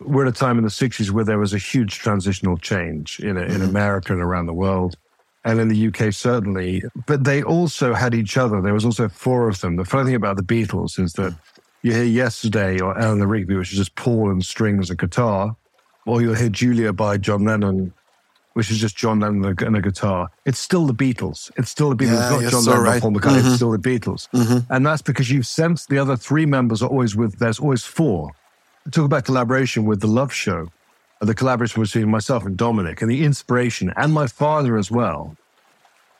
were 0.00 0.26
at 0.26 0.28
a 0.28 0.38
time 0.44 0.58
in 0.58 0.64
the 0.64 0.76
'60s 0.82 1.10
where 1.10 1.24
there 1.24 1.38
was 1.38 1.54
a 1.54 1.58
huge 1.58 1.98
transitional 1.98 2.58
change 2.58 3.18
in 3.20 3.36
in 3.36 3.46
mm-hmm. 3.46 3.62
America 3.62 4.12
and 4.12 4.22
around 4.22 4.46
the 4.46 4.58
world 4.66 4.96
and 5.44 5.60
in 5.60 5.68
the 5.68 5.88
UK 5.88 6.12
certainly. 6.12 6.82
But 7.06 7.24
they 7.24 7.42
also 7.42 7.94
had 7.94 8.14
each 8.14 8.36
other. 8.36 8.60
There 8.60 8.74
was 8.74 8.84
also 8.84 9.08
four 9.08 9.48
of 9.48 9.60
them. 9.60 9.76
The 9.76 9.84
funny 9.84 10.06
thing 10.06 10.14
about 10.14 10.36
the 10.36 10.42
Beatles 10.42 10.98
is 10.98 11.14
that 11.14 11.34
you 11.82 11.92
hear 11.92 12.04
Yesterday 12.04 12.80
or 12.80 12.96
Eleanor 12.98 13.26
Rigby, 13.26 13.56
which 13.56 13.72
is 13.72 13.78
just 13.78 13.94
Paul 13.96 14.30
and 14.30 14.44
strings 14.44 14.88
and 14.88 14.98
guitar, 14.98 15.56
or 16.06 16.22
you'll 16.22 16.34
hear 16.34 16.48
Julia 16.48 16.92
by 16.92 17.18
John 17.18 17.44
Lennon, 17.44 17.92
which 18.52 18.70
is 18.70 18.78
just 18.78 18.96
John 18.96 19.20
Lennon 19.20 19.56
and 19.58 19.76
a 19.76 19.82
guitar. 19.82 20.30
It's 20.44 20.60
still 20.60 20.86
the 20.86 20.94
Beatles. 20.94 21.50
It's 21.56 21.70
still 21.70 21.90
the 21.90 21.96
Beatles. 21.96 22.30
Yeah, 22.30 22.34
it's 22.34 22.42
not 22.44 22.50
John 22.50 22.62
so 22.62 22.70
Lennon 22.70 22.84
right. 22.84 22.96
or 22.98 23.00
Paul 23.00 23.10
McCartney. 23.12 23.38
Mm-hmm. 23.38 23.46
It's 23.48 23.56
still 23.56 23.70
the 23.72 23.78
Beatles. 23.78 24.28
Mm-hmm. 24.30 24.72
And 24.72 24.86
that's 24.86 25.02
because 25.02 25.30
you've 25.30 25.46
sensed 25.46 25.88
the 25.88 25.98
other 25.98 26.16
three 26.16 26.46
members 26.46 26.82
are 26.82 26.88
always 26.88 27.16
with, 27.16 27.38
there's 27.38 27.58
always 27.58 27.82
four. 27.82 28.30
Talk 28.90 29.04
about 29.04 29.24
collaboration 29.24 29.84
with 29.84 30.00
The 30.00 30.08
Love 30.08 30.32
Show 30.32 30.68
the 31.22 31.34
collaboration 31.34 31.82
between 31.82 32.10
myself 32.10 32.44
and 32.44 32.56
Dominic 32.56 33.00
and 33.00 33.10
the 33.10 33.24
inspiration 33.24 33.92
and 33.96 34.12
my 34.12 34.26
father 34.26 34.76
as 34.76 34.90
well 34.90 35.36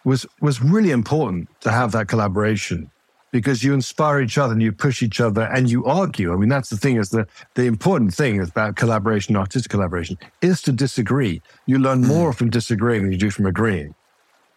was 0.05 0.27
was 0.41 0.63
really 0.63 0.91
important 0.91 1.49
to 1.61 1.71
have 1.71 1.93
that 1.93 2.09
collaboration 2.09 2.91
because 3.33 3.65
you 3.65 3.73
inspire 3.73 4.21
each 4.21 4.39
other 4.39 4.53
and 4.53 4.63
you 4.63 4.73
push 4.73 5.03
each 5.03 5.21
other 5.21 5.43
and 5.43 5.71
you 5.71 5.85
argue. 5.87 6.33
I 6.33 6.37
mean, 6.37 6.51
that's 6.51 6.69
the 6.69 6.77
thing 6.77 6.97
is 6.97 7.11
the, 7.11 7.27
the 7.55 7.65
important 7.65 8.15
thing 8.15 8.41
about 8.41 8.77
collaboration, 8.77 9.37
artistic 9.37 9.71
collaboration, 9.71 10.19
is 10.43 10.61
to 10.63 10.73
disagree. 10.73 11.41
You 11.67 11.79
learn 11.79 12.03
hmm. 12.03 12.09
more 12.09 12.33
from 12.33 12.51
disagreeing 12.51 13.03
than 13.03 13.13
you 13.13 13.19
do 13.19 13.31
from 13.31 13.47
agreeing. 13.47 13.95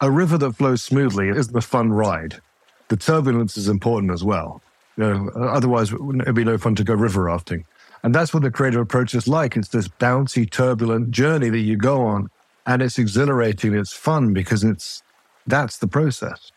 A 0.01 0.11
river 0.11 0.37
that 0.37 0.53
flows 0.53 0.83
smoothly 0.83 1.29
isn't 1.29 1.55
a 1.55 1.61
fun 1.61 1.91
ride. 1.93 2.41
The 2.89 2.97
turbulence 2.97 3.55
is 3.55 3.69
important 3.69 4.11
as 4.11 4.23
well. 4.23 4.61
You 4.97 5.05
know, 5.05 5.29
otherwise, 5.37 5.91
it'd 5.91 6.35
be 6.35 6.43
no 6.43 6.57
fun 6.57 6.75
to 6.75 6.83
go 6.83 6.93
river 6.93 7.23
rafting. 7.23 7.65
And 8.05 8.13
that's 8.13 8.35
what 8.35 8.43
the 8.43 8.51
creative 8.51 8.79
approach 8.79 9.15
is 9.15 9.27
like. 9.27 9.57
It's 9.57 9.69
this 9.69 9.87
bouncy, 9.87 10.47
turbulent 10.47 11.09
journey 11.09 11.49
that 11.49 11.57
you 11.57 11.75
go 11.75 12.05
on. 12.05 12.29
And 12.67 12.83
it's 12.83 12.99
exhilarating. 12.99 13.73
It's 13.73 13.93
fun 13.93 14.31
because 14.31 14.63
it's 14.63 15.01
that's 15.47 15.79
the 15.79 15.87
process. 15.87 16.51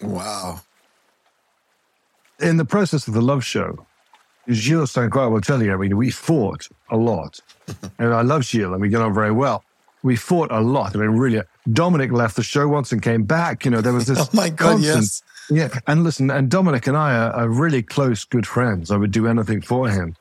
Wow. 0.00 0.62
In 2.40 2.56
the 2.56 2.64
process 2.64 3.06
of 3.06 3.12
the 3.12 3.20
love 3.20 3.44
show, 3.44 3.86
Gilles 4.50 4.90
Saint-Croix 4.90 5.28
will 5.28 5.42
tell 5.42 5.62
you, 5.62 5.74
I 5.74 5.76
mean, 5.76 5.94
we 5.94 6.10
fought 6.10 6.66
a 6.90 6.96
lot. 6.96 7.38
and 7.98 8.14
I 8.14 8.22
love 8.22 8.46
Gilles 8.46 8.72
and 8.72 8.80
we 8.80 8.88
get 8.88 9.02
on 9.02 9.12
very 9.12 9.32
well. 9.32 9.64
We 10.02 10.16
fought 10.16 10.50
a 10.50 10.62
lot. 10.62 10.96
I 10.96 11.00
mean, 11.00 11.10
really, 11.10 11.42
Dominic 11.70 12.12
left 12.12 12.36
the 12.36 12.42
show 12.42 12.66
once 12.66 12.92
and 12.92 13.02
came 13.02 13.24
back. 13.24 13.66
You 13.66 13.72
know, 13.72 13.82
there 13.82 13.92
was 13.92 14.06
this. 14.06 14.18
oh 14.22 14.28
my 14.32 14.48
God, 14.48 14.82
constant, 14.82 15.02
yes. 15.02 15.22
Yeah. 15.50 15.80
And 15.86 16.02
listen, 16.02 16.30
and 16.30 16.50
Dominic 16.50 16.86
and 16.86 16.96
I 16.96 17.14
are, 17.14 17.32
are 17.32 17.48
really 17.50 17.82
close, 17.82 18.24
good 18.24 18.46
friends. 18.46 18.90
I 18.90 18.96
would 18.96 19.10
do 19.10 19.26
anything 19.26 19.60
for 19.60 19.90
him. 19.90 20.16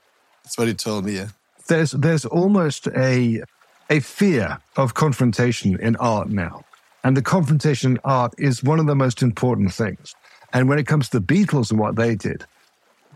That's 0.47 0.57
what 0.57 0.69
he 0.69 0.73
told 0.73 1.03
me. 1.03 1.11
Yeah. 1.11 1.27
There's 1.67 1.91
there's 1.91 2.23
almost 2.23 2.87
a 2.87 3.43
a 3.89 3.99
fear 3.99 4.59
of 4.77 4.93
confrontation 4.93 5.77
in 5.81 5.97
art 5.97 6.29
now, 6.29 6.63
and 7.03 7.17
the 7.17 7.21
confrontation 7.21 7.91
in 7.91 7.99
art 8.05 8.33
is 8.37 8.63
one 8.63 8.79
of 8.79 8.87
the 8.87 8.95
most 8.95 9.21
important 9.21 9.73
things. 9.73 10.15
And 10.53 10.69
when 10.69 10.79
it 10.79 10.87
comes 10.87 11.09
to 11.09 11.19
the 11.19 11.25
Beatles 11.25 11.69
and 11.69 11.81
what 11.81 11.97
they 11.97 12.15
did, 12.15 12.45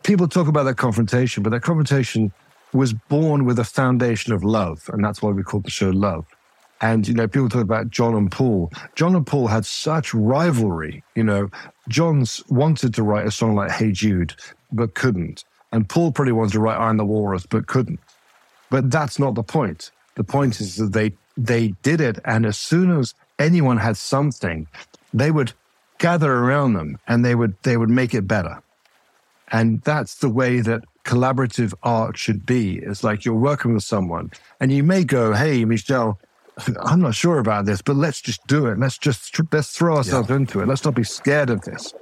people 0.03 0.27
talk 0.27 0.49
about 0.49 0.63
that 0.63 0.75
confrontation, 0.75 1.41
but 1.41 1.51
that 1.51 1.61
confrontation 1.61 2.33
was 2.73 2.91
born 2.91 3.45
with 3.45 3.59
a 3.59 3.63
foundation 3.63 4.33
of 4.33 4.43
love, 4.43 4.89
and 4.91 5.01
that's 5.01 5.21
why 5.21 5.29
we 5.31 5.43
call 5.43 5.61
the 5.61 5.69
show 5.69 5.89
Love. 5.89 6.25
And, 6.81 7.07
you 7.07 7.13
know, 7.13 7.27
people 7.29 7.47
talk 7.47 7.61
about 7.61 7.91
John 7.91 8.15
and 8.15 8.29
Paul. 8.29 8.71
John 8.95 9.15
and 9.15 9.25
Paul 9.25 9.47
had 9.47 9.65
such 9.65 10.13
rivalry. 10.13 11.03
You 11.15 11.23
know, 11.23 11.49
John's 11.87 12.43
wanted 12.49 12.93
to 12.95 13.03
write 13.03 13.25
a 13.25 13.31
song 13.31 13.55
like 13.55 13.71
Hey 13.71 13.91
Jude, 13.91 14.35
but 14.71 14.95
couldn't. 14.95 15.45
And 15.71 15.87
Paul 15.87 16.11
probably 16.11 16.33
wanted 16.33 16.53
to 16.53 16.59
write 16.59 16.77
I 16.77 16.89
Am 16.89 16.97
the 16.97 17.05
Walrus, 17.05 17.45
but 17.45 17.67
couldn't. 17.67 17.99
But 18.69 18.91
that's 18.91 19.19
not 19.19 19.35
the 19.35 19.43
point. 19.43 19.91
The 20.15 20.23
point 20.23 20.59
is 20.59 20.75
that 20.77 20.93
they 20.93 21.13
they 21.37 21.69
did 21.81 22.01
it, 22.01 22.19
and 22.25 22.45
as 22.45 22.57
soon 22.57 22.91
as 22.99 23.13
anyone 23.39 23.77
had 23.77 23.97
something, 23.97 24.67
they 25.13 25.31
would 25.31 25.53
gather 25.97 26.33
around 26.33 26.73
them 26.73 26.97
and 27.07 27.23
they 27.23 27.35
would 27.35 27.55
they 27.63 27.77
would 27.77 27.89
make 27.89 28.13
it 28.13 28.27
better. 28.27 28.61
And 29.51 29.81
that's 29.83 30.15
the 30.15 30.29
way 30.29 30.61
that 30.61 30.83
collaborative 31.03 31.73
art 31.83 32.17
should 32.17 32.45
be. 32.45 32.77
It's 32.77 33.03
like 33.03 33.25
you're 33.25 33.35
working 33.35 33.73
with 33.73 33.83
someone, 33.83 34.31
and 34.59 34.71
you 34.71 34.83
may 34.83 35.03
go, 35.03 35.33
"Hey, 35.33 35.65
Michel, 35.65 36.19
I'm 36.83 37.01
not 37.01 37.15
sure 37.15 37.39
about 37.39 37.65
this, 37.65 37.81
but 37.81 37.95
let's 37.95 38.21
just 38.21 38.45
do 38.47 38.67
it. 38.67 38.77
Let's 38.77 38.97
just 38.97 39.39
let's 39.51 39.71
throw 39.71 39.97
ourselves 39.97 40.29
yeah. 40.29 40.37
into 40.37 40.61
it. 40.61 40.67
Let's 40.67 40.85
not 40.85 40.95
be 40.95 41.03
scared 41.03 41.49
of 41.49 41.61
this." 41.61 41.93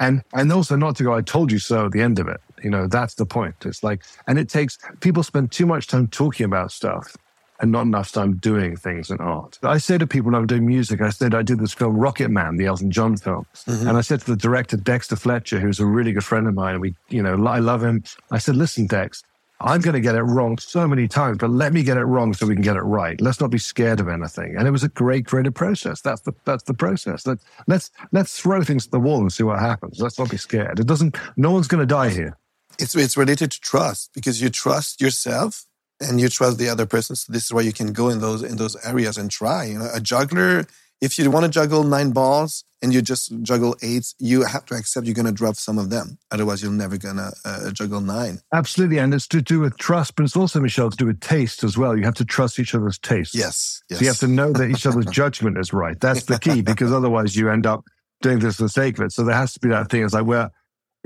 And 0.00 0.22
and 0.32 0.52
also 0.52 0.76
not 0.76 0.96
to 0.96 1.04
go, 1.04 1.14
"I 1.14 1.22
told 1.22 1.50
you 1.52 1.58
so" 1.58 1.86
at 1.86 1.92
the 1.92 2.02
end 2.02 2.18
of 2.18 2.28
it. 2.28 2.40
You 2.62 2.70
know, 2.70 2.86
that's 2.86 3.14
the 3.14 3.26
point. 3.26 3.54
It's 3.64 3.82
like, 3.82 4.04
and 4.26 4.38
it 4.38 4.48
takes 4.48 4.78
people 5.00 5.22
spend 5.22 5.52
too 5.52 5.66
much 5.66 5.86
time 5.86 6.08
talking 6.08 6.44
about 6.44 6.72
stuff 6.72 7.16
and 7.60 7.72
not 7.72 7.82
enough 7.82 8.12
time 8.12 8.36
doing 8.36 8.76
things 8.76 9.10
in 9.10 9.18
art. 9.18 9.58
I 9.62 9.78
say 9.78 9.98
to 9.98 10.06
people 10.06 10.30
when 10.30 10.40
I'm 10.40 10.46
doing 10.46 10.66
music, 10.66 11.00
I 11.00 11.10
said 11.10 11.34
I 11.34 11.42
did 11.42 11.58
this 11.58 11.72
film 11.72 11.96
Rocket 11.96 12.30
Man, 12.30 12.56
the 12.56 12.66
Elton 12.66 12.90
John 12.90 13.16
film, 13.16 13.46
mm-hmm. 13.54 13.88
and 13.88 13.96
I 13.96 14.00
said 14.00 14.20
to 14.20 14.26
the 14.26 14.36
director 14.36 14.76
Dexter 14.76 15.16
Fletcher, 15.16 15.58
who's 15.58 15.80
a 15.80 15.86
really 15.86 16.12
good 16.12 16.24
friend 16.24 16.46
of 16.46 16.54
mine, 16.54 16.74
and 16.74 16.80
we, 16.80 16.94
you 17.08 17.22
know, 17.22 17.46
I 17.46 17.58
love 17.58 17.82
him. 17.82 18.04
I 18.30 18.38
said, 18.38 18.56
listen, 18.56 18.86
Dex, 18.86 19.24
I'm 19.60 19.80
going 19.80 19.94
to 19.94 20.00
get 20.00 20.14
it 20.14 20.22
wrong 20.22 20.56
so 20.58 20.86
many 20.86 21.08
times, 21.08 21.38
but 21.38 21.50
let 21.50 21.72
me 21.72 21.82
get 21.82 21.96
it 21.96 22.04
wrong 22.04 22.32
so 22.32 22.46
we 22.46 22.54
can 22.54 22.62
get 22.62 22.76
it 22.76 22.82
right. 22.82 23.20
Let's 23.20 23.40
not 23.40 23.50
be 23.50 23.58
scared 23.58 23.98
of 23.98 24.08
anything. 24.08 24.54
And 24.56 24.68
it 24.68 24.70
was 24.70 24.84
a 24.84 24.88
great 24.88 25.26
creative 25.26 25.54
process. 25.54 26.00
That's 26.00 26.20
the 26.20 26.32
that's 26.44 26.62
the 26.62 26.74
process. 26.74 27.26
Let, 27.26 27.38
let's 27.66 27.90
let's 28.12 28.38
throw 28.38 28.62
things 28.62 28.86
at 28.86 28.92
the 28.92 29.00
wall 29.00 29.20
and 29.20 29.32
see 29.32 29.42
what 29.42 29.58
happens. 29.58 30.00
Let's 30.00 30.18
not 30.18 30.30
be 30.30 30.36
scared. 30.36 30.78
It 30.78 30.86
doesn't. 30.86 31.16
No 31.36 31.50
one's 31.50 31.66
going 31.66 31.80
to 31.80 31.86
die 31.86 32.10
here. 32.10 32.36
It's 32.78 32.94
it's 32.94 33.16
related 33.16 33.50
to 33.52 33.60
trust 33.60 34.10
because 34.14 34.40
you 34.40 34.50
trust 34.50 35.00
yourself 35.00 35.64
and 36.00 36.20
you 36.20 36.28
trust 36.28 36.58
the 36.58 36.68
other 36.68 36.86
person. 36.86 37.16
So 37.16 37.32
this 37.32 37.44
is 37.44 37.52
why 37.52 37.62
you 37.62 37.72
can 37.72 37.92
go 37.92 38.08
in 38.08 38.20
those 38.20 38.42
in 38.42 38.56
those 38.56 38.76
areas 38.84 39.16
and 39.16 39.30
try. 39.30 39.64
You 39.64 39.78
know, 39.80 39.90
a 39.92 40.00
juggler 40.00 40.66
if 41.00 41.18
you 41.18 41.30
want 41.30 41.44
to 41.44 41.50
juggle 41.50 41.84
nine 41.84 42.10
balls 42.10 42.64
and 42.82 42.92
you 42.92 43.02
just 43.02 43.32
juggle 43.42 43.76
eight, 43.82 44.14
you 44.18 44.44
have 44.44 44.64
to 44.66 44.74
accept 44.74 45.06
you're 45.06 45.14
going 45.14 45.26
to 45.26 45.32
drop 45.32 45.56
some 45.56 45.78
of 45.78 45.90
them. 45.90 46.18
Otherwise, 46.30 46.62
you're 46.62 46.72
never 46.72 46.96
going 46.96 47.16
to 47.16 47.32
uh, 47.44 47.70
juggle 47.70 48.00
nine. 48.00 48.40
Absolutely. 48.52 48.98
And 48.98 49.14
it's 49.14 49.26
to 49.28 49.40
do 49.40 49.60
with 49.60 49.76
trust, 49.78 50.16
but 50.16 50.24
it's 50.24 50.36
also, 50.36 50.60
Michel, 50.60 50.90
to 50.90 50.96
do 50.96 51.06
with 51.06 51.20
taste 51.20 51.64
as 51.64 51.76
well. 51.76 51.96
You 51.96 52.04
have 52.04 52.14
to 52.16 52.24
trust 52.24 52.58
each 52.58 52.74
other's 52.74 52.98
taste. 52.98 53.34
Yes. 53.34 53.82
yes. 53.88 53.98
So 53.98 54.02
you 54.02 54.08
have 54.08 54.18
to 54.18 54.28
know 54.28 54.52
that 54.52 54.70
each 54.70 54.86
other's 54.86 55.06
judgment 55.06 55.58
is 55.58 55.72
right. 55.72 55.98
That's 56.00 56.24
the 56.24 56.38
key 56.38 56.62
because 56.62 56.92
otherwise 56.92 57.36
you 57.36 57.50
end 57.50 57.66
up 57.66 57.84
doing 58.20 58.40
this 58.40 58.56
for 58.56 58.64
the 58.64 58.68
sake 58.68 58.98
of 58.98 59.04
it. 59.04 59.12
So 59.12 59.24
there 59.24 59.36
has 59.36 59.52
to 59.54 59.60
be 59.60 59.68
that 59.68 59.90
thing. 59.90 60.04
It's 60.04 60.14
like, 60.14 60.26
well, 60.26 60.50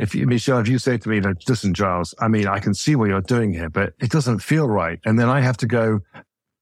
if 0.03 0.17
you, 0.17 0.27
Michel, 0.27 0.59
if 0.59 0.67
you 0.67 0.81
say 0.81 0.99
to 0.99 1.09
me, 1.09 1.21
listen, 1.49 1.75
Giles, 1.75 2.13
I 2.19 2.27
mean, 2.27 2.49
I 2.49 2.59
can 2.59 2.75
see 2.75 2.97
what 2.97 3.09
you're 3.09 3.21
doing 3.21 3.55
here, 3.55 3.71
but 3.71 3.95
it 4.01 4.11
doesn't 4.11 4.41
feel 4.41 4.69
right. 4.69 4.99
And 5.05 5.17
then 5.17 5.29
I 5.29 5.41
have 5.41 5.57
to 5.59 5.67
go 5.67 6.01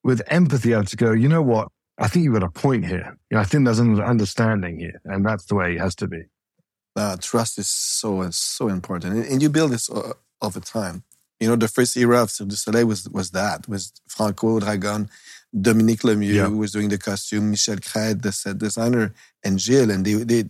with 0.04 0.20
empathy. 0.26 0.74
I 0.74 0.76
have 0.76 0.90
to 0.90 0.96
go, 0.96 1.12
you 1.12 1.26
know 1.26 1.40
what? 1.40 1.68
I 1.96 2.06
think 2.06 2.24
you've 2.24 2.34
got 2.34 2.42
a 2.42 2.50
point 2.50 2.84
here. 2.84 3.16
You 3.30 3.36
know, 3.36 3.40
I 3.40 3.44
think 3.44 3.64
there's 3.64 3.78
an 3.78 3.98
understanding 3.98 4.78
here, 4.78 5.00
and 5.06 5.24
that's 5.24 5.46
the 5.46 5.54
way 5.54 5.74
it 5.74 5.80
has 5.80 5.94
to 5.96 6.06
be. 6.06 6.24
Uh, 6.94 7.16
trust 7.18 7.58
is 7.58 7.66
so 7.66 8.28
so 8.30 8.68
important, 8.68 9.14
and, 9.14 9.24
and 9.24 9.42
you 9.42 9.48
build 9.48 9.72
this 9.72 9.88
uh, 9.88 10.12
over 10.42 10.60
time. 10.60 11.04
You 11.40 11.48
know, 11.48 11.56
the 11.56 11.68
first 11.68 11.96
era 11.96 12.22
of 12.22 12.30
Cirque 12.30 12.48
du 12.48 12.56
Soleil 12.56 12.86
was 12.86 13.08
was 13.08 13.30
that 13.30 13.68
was 13.68 13.92
Franco 14.06 14.60
Dragone, 14.60 15.08
Dominique 15.58 16.02
Lemieux 16.02 16.34
yeah. 16.34 16.46
who 16.46 16.58
was 16.58 16.72
doing 16.72 16.88
the 16.88 16.98
costume, 16.98 17.50
Michel 17.50 17.76
Crête, 17.76 18.22
the 18.22 18.32
set 18.32 18.58
designer, 18.58 19.14
and 19.44 19.60
Gilles, 19.60 19.90
and 19.90 20.04
they 20.04 20.14
they 20.14 20.44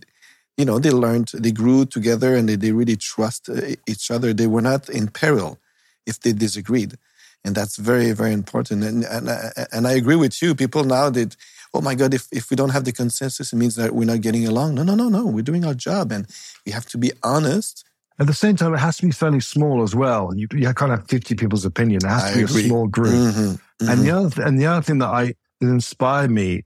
you 0.61 0.65
know 0.69 0.79
they 0.79 0.91
learned, 0.91 1.29
they 1.45 1.53
grew 1.61 1.81
together, 1.97 2.31
and 2.37 2.45
they, 2.47 2.57
they 2.63 2.71
really 2.71 2.97
trust 3.11 3.49
uh, 3.49 3.75
each 3.91 4.05
other. 4.15 4.29
They 4.33 4.49
were 4.53 4.65
not 4.71 4.89
in 4.89 5.05
peril 5.21 5.51
if 6.05 6.19
they 6.21 6.33
disagreed 6.33 6.91
and 7.43 7.55
that's 7.55 7.77
very 7.77 8.11
very 8.11 8.33
important 8.33 8.83
and 8.83 9.03
and, 9.05 9.29
and 9.71 9.87
i 9.87 9.93
agree 9.93 10.15
with 10.15 10.41
you 10.41 10.53
people 10.55 10.83
now 10.83 11.09
that 11.09 11.35
oh 11.73 11.81
my 11.81 11.95
god 11.95 12.13
if, 12.13 12.27
if 12.31 12.49
we 12.49 12.55
don't 12.55 12.69
have 12.69 12.85
the 12.85 12.91
consensus 12.91 13.53
it 13.53 13.55
means 13.55 13.75
that 13.75 13.93
we're 13.93 14.05
not 14.05 14.21
getting 14.21 14.47
along 14.47 14.75
no 14.75 14.83
no 14.83 14.95
no 14.95 15.09
no 15.09 15.25
we're 15.25 15.41
doing 15.41 15.65
our 15.65 15.73
job 15.73 16.11
and 16.11 16.27
we 16.65 16.71
have 16.71 16.85
to 16.85 16.97
be 16.97 17.11
honest 17.23 17.83
at 18.19 18.27
the 18.27 18.33
same 18.35 18.55
time, 18.55 18.75
it 18.75 18.77
has 18.77 18.97
to 18.97 19.07
be 19.07 19.11
fairly 19.11 19.39
small 19.39 19.81
as 19.81 19.95
well. 19.95 20.31
You, 20.35 20.47
you 20.51 20.71
can't 20.75 20.91
have 20.91 21.07
50 21.07 21.33
people's 21.33 21.65
opinion. 21.65 22.01
It 22.05 22.09
has 22.09 22.29
to 22.31 22.37
be 22.37 22.43
agree. 22.43 22.65
a 22.65 22.67
small 22.67 22.85
group. 22.85 23.15
Mm-hmm, 23.15 23.39
mm-hmm. 23.39 23.89
And, 23.89 24.01
the 24.01 24.11
other, 24.11 24.43
and 24.43 24.59
the 24.59 24.67
other 24.67 24.81
thing 24.83 24.99
that 24.99 25.07
I 25.07 25.33
that 25.59 25.67
inspired 25.67 26.29
me 26.29 26.63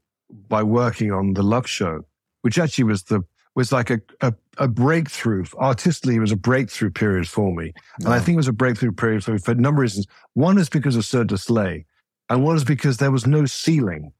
by 0.49 0.63
working 0.63 1.13
on 1.13 1.33
the 1.33 1.43
Love 1.43 1.65
Show, 1.65 2.03
which 2.41 2.59
actually 2.59 2.83
was 2.85 3.03
the 3.03 3.21
was 3.55 3.71
like 3.71 3.89
a, 3.89 4.01
a, 4.21 4.33
a, 4.57 4.67
breakthrough. 4.67 5.45
Artistically, 5.57 6.15
it 6.15 6.19
was 6.19 6.31
a 6.31 6.37
breakthrough 6.37 6.91
period 6.91 7.27
for 7.27 7.53
me. 7.55 7.73
And 7.99 8.09
I 8.09 8.19
think 8.19 8.35
it 8.35 8.37
was 8.37 8.49
a 8.49 8.53
breakthrough 8.53 8.91
period 8.91 9.23
for 9.23 9.31
me 9.31 9.37
for 9.39 9.51
a 9.51 9.55
number 9.55 9.81
of 9.81 9.83
reasons. 9.83 10.07
One 10.33 10.57
is 10.57 10.69
because 10.69 10.95
of 10.95 11.27
du 11.27 11.37
Soleil, 11.37 11.81
and 12.29 12.43
one 12.43 12.57
is 12.57 12.65
because 12.65 12.97
there 12.97 13.11
was 13.11 13.25
no 13.25 13.45
ceiling. 13.45 14.11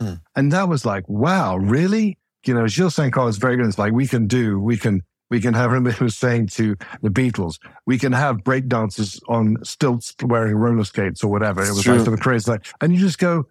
Hmm. 0.00 0.14
And 0.36 0.52
that 0.52 0.68
was 0.68 0.86
like, 0.86 1.08
wow, 1.08 1.56
really? 1.56 2.18
You 2.46 2.54
know, 2.54 2.66
Gilles 2.66 2.94
Saint-Croix 2.94 3.26
is 3.26 3.36
very 3.36 3.56
good. 3.56 3.66
It's 3.66 3.78
like, 3.78 3.92
we 3.92 4.06
can 4.06 4.26
do, 4.26 4.60
we 4.60 4.76
can, 4.76 5.02
we 5.28 5.40
can 5.40 5.54
have, 5.54 5.70
remember 5.70 5.90
he 5.90 6.04
was 6.04 6.16
saying 6.16 6.46
to 6.48 6.76
the 7.02 7.10
Beatles, 7.10 7.58
we 7.84 7.98
can 7.98 8.12
have 8.12 8.44
break 8.44 8.68
dancers 8.68 9.20
on 9.28 9.56
stilts 9.64 10.14
wearing 10.22 10.54
roller 10.54 10.84
skates 10.84 11.24
or 11.24 11.30
whatever. 11.30 11.62
It 11.62 11.70
was 11.70 11.82
True. 11.82 11.96
like 11.96 12.04
sort 12.04 12.14
of 12.14 12.20
crazy. 12.20 12.50
Like, 12.50 12.66
and 12.80 12.94
you 12.94 13.00
just 13.00 13.18
go, 13.18 13.46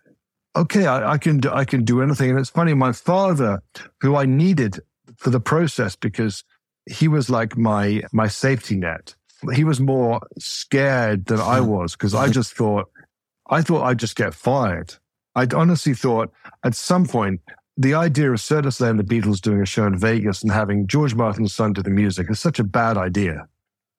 okay, 0.55 0.87
I, 0.87 1.11
I, 1.13 1.17
can 1.17 1.39
do, 1.39 1.51
I 1.51 1.65
can 1.65 1.83
do 1.83 2.01
anything. 2.01 2.31
And 2.31 2.39
it's 2.39 2.49
funny, 2.49 2.73
my 2.73 2.93
father, 2.93 3.61
who 4.01 4.15
I 4.15 4.25
needed 4.25 4.79
for 5.17 5.29
the 5.29 5.39
process 5.39 5.95
because 5.95 6.43
he 6.85 7.07
was 7.07 7.29
like 7.29 7.57
my 7.57 8.03
my 8.13 8.27
safety 8.27 8.75
net. 8.75 9.15
He 9.53 9.63
was 9.63 9.79
more 9.79 10.21
scared 10.39 11.25
than 11.25 11.39
I 11.39 11.59
hmm. 11.59 11.67
was 11.67 11.93
because 11.93 12.15
I 12.15 12.29
just 12.29 12.53
thought 12.53 12.89
I 13.49 13.61
thought 13.61 13.83
I'd 13.83 13.99
just 13.99 14.15
get 14.15 14.33
fired. 14.33 14.95
I 15.35 15.47
honestly 15.53 15.93
thought 15.93 16.31
at 16.63 16.75
some 16.75 17.05
point 17.05 17.41
the 17.77 17.93
idea 17.93 18.31
of 18.31 18.41
Cirque 18.41 18.63
du 18.63 18.85
and 18.85 18.99
the 18.99 19.03
Beatles 19.03 19.39
doing 19.39 19.61
a 19.61 19.65
show 19.65 19.85
in 19.85 19.97
Vegas 19.97 20.41
and 20.41 20.51
having 20.51 20.87
George 20.87 21.13
Martin's 21.13 21.53
son 21.53 21.73
do 21.73 21.83
the 21.83 21.91
music 21.91 22.29
is 22.31 22.39
such 22.39 22.57
a 22.57 22.63
bad 22.63 22.97
idea 22.97 23.47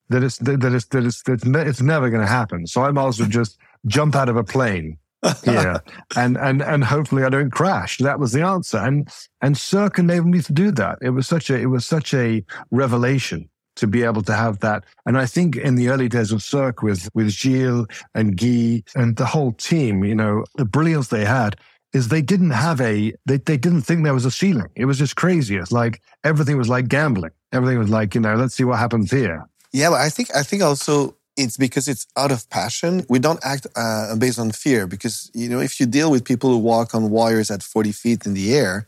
that 0.09 0.25
it's 0.25 0.39
that 0.39 0.75
it's 0.75 0.87
that 0.87 1.05
it's, 1.05 1.23
that 1.23 1.35
it's, 1.35 1.47
it's 1.47 1.83
never 1.83 2.11
going 2.11 2.23
to 2.23 2.27
happen. 2.27 2.67
So 2.67 2.83
I 2.83 2.91
might 2.91 3.09
as 3.09 3.21
well 3.21 3.29
just 3.29 3.59
jump 3.87 4.17
out 4.17 4.29
of 4.29 4.37
a 4.37 4.45
plane 4.45 4.99
yeah, 5.45 5.79
and 6.17 6.37
and 6.37 6.63
and 6.63 6.85
hopefully 6.85 7.25
I 7.25 7.29
don't 7.29 7.51
crash. 7.51 7.99
That 7.99 8.21
was 8.21 8.33
the 8.33 8.43
answer, 8.43 8.79
and 8.79 9.09
and 9.41 9.57
Cirque 9.57 9.99
enabled 9.99 10.31
me 10.31 10.43
to 10.43 10.53
do 10.53 10.71
that. 10.73 10.99
It 11.03 11.11
was 11.11 11.27
such 11.27 11.51
a 11.51 11.59
it 11.59 11.67
was 11.67 11.87
such 11.87 12.15
a 12.15 12.45
revelation 12.71 13.49
to 13.77 13.87
be 13.87 14.03
able 14.03 14.23
to 14.23 14.35
have 14.35 14.59
that. 14.61 14.85
And 15.07 15.17
I 15.17 15.27
think 15.27 15.57
in 15.57 15.77
the 15.77 15.89
early 15.89 16.09
days 16.09 16.33
of 16.33 16.43
Cirque 16.43 16.83
with 16.83 17.09
with 17.15 17.31
Gilles 17.31 17.87
and 18.15 18.37
Guy 18.37 18.83
and 18.95 19.17
the 19.17 19.27
whole 19.27 19.53
team, 19.53 20.05
you 20.05 20.15
know, 20.15 20.45
the 20.57 20.65
brilliance 20.65 21.09
they 21.09 21.25
had 21.25 21.57
is 21.93 22.09
they 22.09 22.23
didn't 22.23 22.51
have 22.51 22.81
a 22.81 23.13
they, 23.27 23.39
they 23.39 23.57
didn't 23.57 23.83
think 23.83 24.05
there 24.05 24.15
was 24.15 24.25
a 24.25 24.31
ceiling. 24.31 24.69
It 24.77 24.85
was 24.85 24.99
just 24.99 25.17
crazy. 25.17 25.57
It's 25.57 25.73
like 25.73 26.01
everything 26.25 26.59
was 26.59 26.69
like 26.69 26.89
gambling. 26.89 27.33
Everything 27.53 27.79
was 27.79 27.91
like, 27.91 28.15
you 28.15 28.21
know, 28.21 28.35
let's 28.35 28.55
see 28.55 28.65
what 28.65 28.79
happens 28.79 29.11
here. 29.11 29.47
Yeah, 29.73 29.91
but 29.91 30.01
I 30.01 30.11
think 30.11 30.35
I 30.35 30.43
think 30.43 30.63
also 30.63 31.17
it's 31.39 31.57
because 31.57 31.89
it's 31.89 32.07
out 32.17 32.33
of 32.33 32.51
passion. 32.51 33.07
We 33.09 33.21
don't 33.21 33.39
act 33.45 33.67
uh, 33.77 34.17
based 34.17 34.39
on 34.39 34.51
fear 34.51 34.87
because, 34.87 35.31
you 35.33 35.49
know, 35.49 35.61
if 35.61 35.79
you 35.79 35.87
deal 35.87 36.11
with 36.11 36.25
people 36.25 36.51
who 36.51 36.59
walk 36.59 36.95
on 36.95 37.11
wires 37.11 37.51
at 37.51 37.63
40 37.63 37.93
feet 37.93 38.27
in 38.27 38.35
the 38.35 38.55
air, 38.55 38.87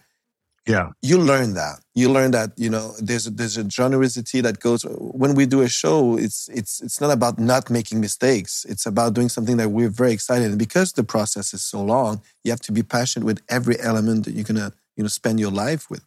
yeah, 0.67 0.91
you 1.01 1.19
learn 1.19 1.55
that. 1.55 1.81
You 1.95 2.11
learn 2.11 2.33
that, 2.33 2.51
you 2.57 2.69
know, 2.69 2.93
there's 3.01 3.27
a, 3.27 3.31
there's 3.31 3.57
a 3.57 3.65
generosity 3.65 4.41
that 4.43 4.61
goes 4.61 4.83
when 4.83 5.35
we 5.35 5.47
do 5.47 5.63
a 5.63 5.69
show, 5.69 6.19
it's 6.19 6.49
it's 6.49 6.83
it's 6.83 7.01
not 7.01 7.11
about 7.11 7.39
not 7.39 7.71
making 7.71 8.01
mistakes. 8.01 8.67
It's 8.69 8.85
about 8.85 9.15
doing 9.15 9.31
something 9.31 9.57
that 9.57 9.71
we're 9.71 9.89
very 9.89 10.13
excited 10.13 10.51
and 10.51 10.59
because 10.59 10.93
the 10.93 11.03
process 11.03 11.55
is 11.55 11.63
so 11.63 11.83
long, 11.83 12.21
you 12.45 12.53
have 12.53 12.61
to 12.63 12.73
be 12.73 12.83
passionate 12.83 13.25
with 13.25 13.41
every 13.49 13.81
element 13.81 14.27
that 14.27 14.35
you're 14.35 14.45
going 14.45 14.57
to, 14.57 14.73
you 14.97 15.03
know, 15.03 15.09
spend 15.09 15.41
your 15.41 15.51
life 15.51 15.89
with. 15.89 16.05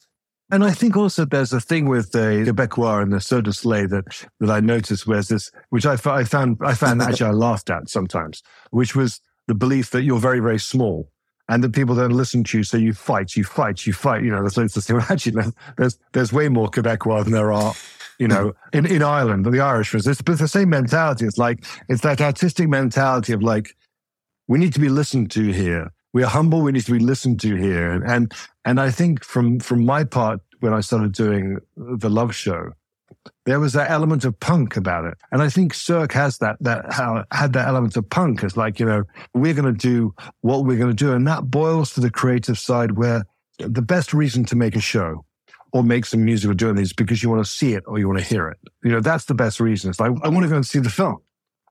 And 0.53 0.63
I 0.63 0.69
think 0.69 0.95
also 0.95 1.25
there's 1.25 1.51
a 1.51 1.59
thing 1.59 1.87
with 1.89 2.11
the 2.11 2.45
Quebecois 2.45 3.01
and 3.01 3.11
the 3.11 3.41
du 3.41 3.51
Soleil 3.51 3.87
that, 3.87 4.27
that 4.39 4.51
I 4.51 4.59
noticed 4.59 5.07
was 5.07 5.27
this, 5.27 5.49
which 5.71 5.83
I, 5.83 5.93
I 6.05 6.23
found, 6.25 6.59
I 6.61 6.75
found 6.75 7.01
actually 7.01 7.25
I 7.25 7.31
laughed 7.31 7.71
at 7.71 7.89
sometimes, 7.89 8.43
which 8.69 8.95
was 8.95 9.19
the 9.47 9.55
belief 9.55 9.89
that 9.89 10.03
you're 10.03 10.19
very, 10.19 10.39
very 10.39 10.59
small 10.59 11.09
and 11.49 11.63
that 11.63 11.73
people 11.73 11.95
don't 11.95 12.11
listen 12.11 12.43
to 12.43 12.59
you. 12.59 12.63
So 12.63 12.77
you 12.77 12.93
fight, 12.93 13.35
you 13.35 13.43
fight, 13.43 13.87
you 13.87 13.93
fight. 13.93 14.23
You 14.23 14.29
know, 14.29 14.41
there's 14.41 14.55
loads 14.55 14.77
of 14.77 14.83
things. 14.83 15.03
Actually, 15.09 15.43
there's, 15.75 15.97
there's 16.11 16.31
way 16.31 16.49
more 16.49 16.67
Quebecois 16.67 17.23
than 17.23 17.33
there 17.33 17.51
are, 17.51 17.73
you 18.19 18.27
know, 18.27 18.53
in, 18.73 18.85
in 18.85 19.01
Ireland, 19.01 19.47
the 19.47 19.59
Irishers. 19.59 20.05
It's, 20.05 20.21
but 20.21 20.33
it's 20.33 20.41
the 20.41 20.47
same 20.47 20.69
mentality. 20.69 21.25
It's 21.25 21.39
like, 21.39 21.65
it's 21.89 22.01
that 22.01 22.21
artistic 22.21 22.69
mentality 22.69 23.33
of 23.33 23.41
like, 23.41 23.75
we 24.47 24.59
need 24.59 24.73
to 24.73 24.79
be 24.79 24.89
listened 24.89 25.31
to 25.31 25.51
here 25.51 25.91
we 26.13 26.23
are 26.23 26.29
humble. 26.29 26.61
We 26.61 26.71
need 26.71 26.85
to 26.85 26.91
be 26.91 26.99
listened 26.99 27.41
to 27.41 27.55
here. 27.55 27.91
And, 27.91 28.31
and 28.65 28.79
I 28.79 28.91
think 28.91 29.23
from, 29.23 29.59
from 29.59 29.85
my 29.85 30.03
part, 30.03 30.39
when 30.59 30.73
I 30.73 30.79
started 30.79 31.11
doing 31.11 31.57
the 31.75 32.09
love 32.09 32.33
show, 32.33 32.71
there 33.45 33.59
was 33.59 33.73
that 33.73 33.89
element 33.89 34.23
of 34.25 34.39
punk 34.39 34.77
about 34.77 35.05
it. 35.05 35.17
And 35.31 35.41
I 35.41 35.49
think 35.49 35.73
Cirque 35.73 36.13
has 36.13 36.37
that, 36.37 36.57
that 36.61 36.91
how, 36.91 37.25
had 37.31 37.53
that 37.53 37.67
element 37.67 37.97
of 37.97 38.09
punk. 38.09 38.43
It's 38.43 38.55
like, 38.55 38.79
you 38.79 38.85
know, 38.85 39.03
we're 39.33 39.53
going 39.53 39.73
to 39.73 39.77
do 39.77 40.13
what 40.41 40.65
we're 40.65 40.77
going 40.77 40.95
to 40.95 41.05
do. 41.05 41.11
And 41.13 41.27
that 41.27 41.49
boils 41.49 41.93
to 41.93 41.99
the 41.99 42.11
creative 42.11 42.57
side 42.57 42.93
where 42.93 43.25
the 43.59 43.81
best 43.81 44.13
reason 44.13 44.45
to 44.45 44.55
make 44.55 44.75
a 44.75 44.81
show 44.81 45.25
or 45.73 45.83
make 45.83 46.05
some 46.05 46.23
music 46.23 46.49
or 46.49 46.53
doing 46.53 46.75
these 46.75 46.93
because 46.93 47.23
you 47.23 47.29
want 47.29 47.43
to 47.43 47.51
see 47.51 47.73
it 47.73 47.83
or 47.87 47.97
you 47.97 48.07
want 48.07 48.19
to 48.19 48.25
hear 48.25 48.47
it. 48.47 48.57
You 48.83 48.91
know, 48.91 48.99
that's 49.01 49.25
the 49.25 49.33
best 49.33 49.59
reason. 49.59 49.89
It's 49.89 49.99
like, 49.99 50.11
I 50.23 50.29
want 50.29 50.43
to 50.43 50.49
go 50.49 50.55
and 50.55 50.65
see 50.65 50.79
the 50.79 50.89
film. 50.89 51.17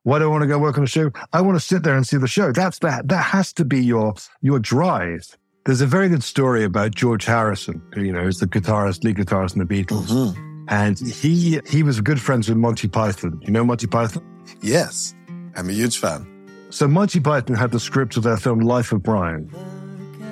Why 0.05 0.19
do 0.19 0.25
I 0.25 0.29
want 0.29 0.43
to 0.43 0.49
go 0.49 0.59
work 0.59 0.79
on 0.79 0.85
a 0.85 0.88
show? 0.88 1.12
I 1.33 1.41
want 1.41 1.57
to 1.57 1.65
sit 1.65 1.85
there 1.85 1.97
and 1.97 2.07
see 2.07 2.17
the 2.17 2.27
show. 2.27 2.53
That's 2.53 2.81
that. 2.81 3.09
That 3.09 3.25
has 3.25 3.53
to 3.55 3.65
be 3.65 3.85
your 3.85 4.15
your 4.41 4.59
drive. 4.59 5.37
There's 5.65 5.81
a 5.81 5.87
very 5.87 6.09
good 6.09 6.25
story 6.25 6.65
about 6.65 6.93
George 6.93 7.25
Harrison, 7.25 7.81
who, 7.95 8.03
you 8.03 8.12
know, 8.12 8.27
is 8.27 8.41
the 8.41 8.49
guitarist, 8.49 9.05
lead 9.05 9.17
guitarist 9.17 9.55
in 9.55 9.65
the 9.65 9.65
Beatles. 9.65 10.09
Mm-hmm. 10.09 10.67
And 10.69 10.99
he 10.99 11.61
he 11.69 11.85
was 11.85 12.01
good 12.01 12.21
friends 12.21 12.49
with 12.49 12.59
Monty 12.59 12.88
Python. 12.88 13.41
You 13.43 13.53
know 13.53 13.65
Monty 13.65 13.87
Python? 13.87 14.25
Yes. 14.61 15.15
I'm 15.55 15.69
a 15.69 15.73
huge 15.73 15.99
fan. 15.99 16.27
So 16.71 16.88
Monty 16.88 17.21
Python 17.21 17.55
had 17.55 17.71
the 17.71 17.81
script 17.81 18.17
of 18.17 18.25
their 18.25 18.37
film 18.37 18.61
Life 18.61 18.91
of 18.91 19.03
Brian. 19.03 19.49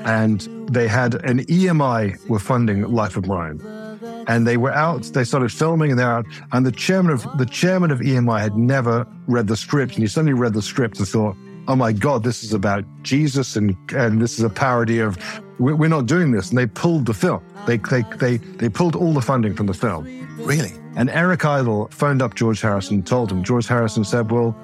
And 0.04 0.40
they 0.68 0.88
had 0.88 1.14
an 1.26 1.44
EMI 1.44 2.28
were 2.28 2.38
funding 2.38 2.82
Life 2.82 3.16
of 3.16 3.24
Brian 3.24 3.58
and 4.02 4.46
they 4.46 4.56
were 4.56 4.72
out. 4.72 5.02
They 5.04 5.24
started 5.24 5.52
filming, 5.52 5.90
and 5.90 5.98
they're 5.98 6.10
out. 6.10 6.26
And 6.52 6.64
the 6.64 6.72
chairman 6.72 7.12
of 7.12 7.26
the 7.38 7.46
chairman 7.46 7.90
of 7.90 8.00
EMI 8.00 8.40
had 8.40 8.56
never 8.56 9.06
read 9.26 9.46
the 9.46 9.56
script, 9.56 9.94
and 9.94 10.02
he 10.02 10.08
suddenly 10.08 10.32
read 10.34 10.54
the 10.54 10.62
script 10.62 10.98
and 10.98 11.08
thought, 11.08 11.36
"Oh 11.68 11.76
my 11.76 11.92
God, 11.92 12.22
this 12.24 12.42
is 12.42 12.52
about 12.52 12.84
Jesus, 13.02 13.56
and 13.56 13.76
and 13.94 14.20
this 14.20 14.38
is 14.38 14.44
a 14.44 14.50
parody 14.50 14.98
of 14.98 15.18
we're 15.58 15.88
not 15.88 16.06
doing 16.06 16.32
this." 16.32 16.50
And 16.50 16.58
they 16.58 16.66
pulled 16.66 17.06
the 17.06 17.14
film. 17.14 17.42
They 17.66 17.76
they 17.76 18.04
they 18.16 18.36
they 18.36 18.68
pulled 18.68 18.96
all 18.96 19.12
the 19.12 19.22
funding 19.22 19.54
from 19.54 19.66
the 19.66 19.74
film. 19.74 20.04
Really? 20.38 20.72
And 20.96 21.10
Eric 21.10 21.44
Idle 21.44 21.88
phoned 21.92 22.22
up 22.22 22.34
George 22.34 22.60
Harrison 22.60 22.96
and 22.96 23.06
told 23.06 23.30
him. 23.30 23.44
George 23.44 23.66
Harrison 23.66 24.04
said, 24.04 24.30
"Well." 24.30 24.56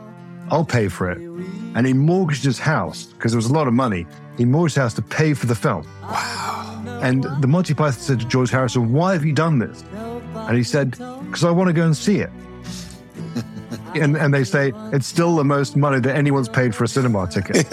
I'll 0.48 0.64
pay 0.64 0.88
for 0.88 1.10
it. 1.10 1.18
And 1.74 1.86
he 1.86 1.92
mortgaged 1.92 2.44
his 2.44 2.58
house 2.58 3.06
because 3.06 3.32
there 3.32 3.38
was 3.38 3.46
a 3.46 3.52
lot 3.52 3.66
of 3.66 3.74
money. 3.74 4.06
He 4.38 4.44
mortgaged 4.44 4.76
his 4.76 4.82
house 4.82 4.94
to 4.94 5.02
pay 5.02 5.34
for 5.34 5.46
the 5.46 5.54
film. 5.56 5.84
Wow. 6.02 6.75
And 7.06 7.22
the 7.40 7.46
Monty 7.46 7.72
Python 7.72 8.00
said 8.00 8.20
to 8.20 8.26
George 8.26 8.50
Harrison, 8.50 8.92
Why 8.92 9.12
have 9.12 9.24
you 9.24 9.32
done 9.32 9.60
this? 9.60 9.84
And 10.34 10.56
he 10.56 10.64
said, 10.64 10.90
Because 10.90 11.44
I 11.44 11.50
want 11.50 11.68
to 11.68 11.72
go 11.72 11.84
and 11.84 11.96
see 11.96 12.18
it. 12.18 12.30
and, 13.94 14.16
and 14.16 14.34
they 14.34 14.42
say 14.42 14.72
it's 14.92 15.06
still 15.06 15.36
the 15.36 15.44
most 15.44 15.76
money 15.76 16.00
that 16.00 16.16
anyone's 16.16 16.48
paid 16.48 16.74
for 16.74 16.82
a 16.82 16.88
cinema 16.88 17.28
ticket. 17.28 17.64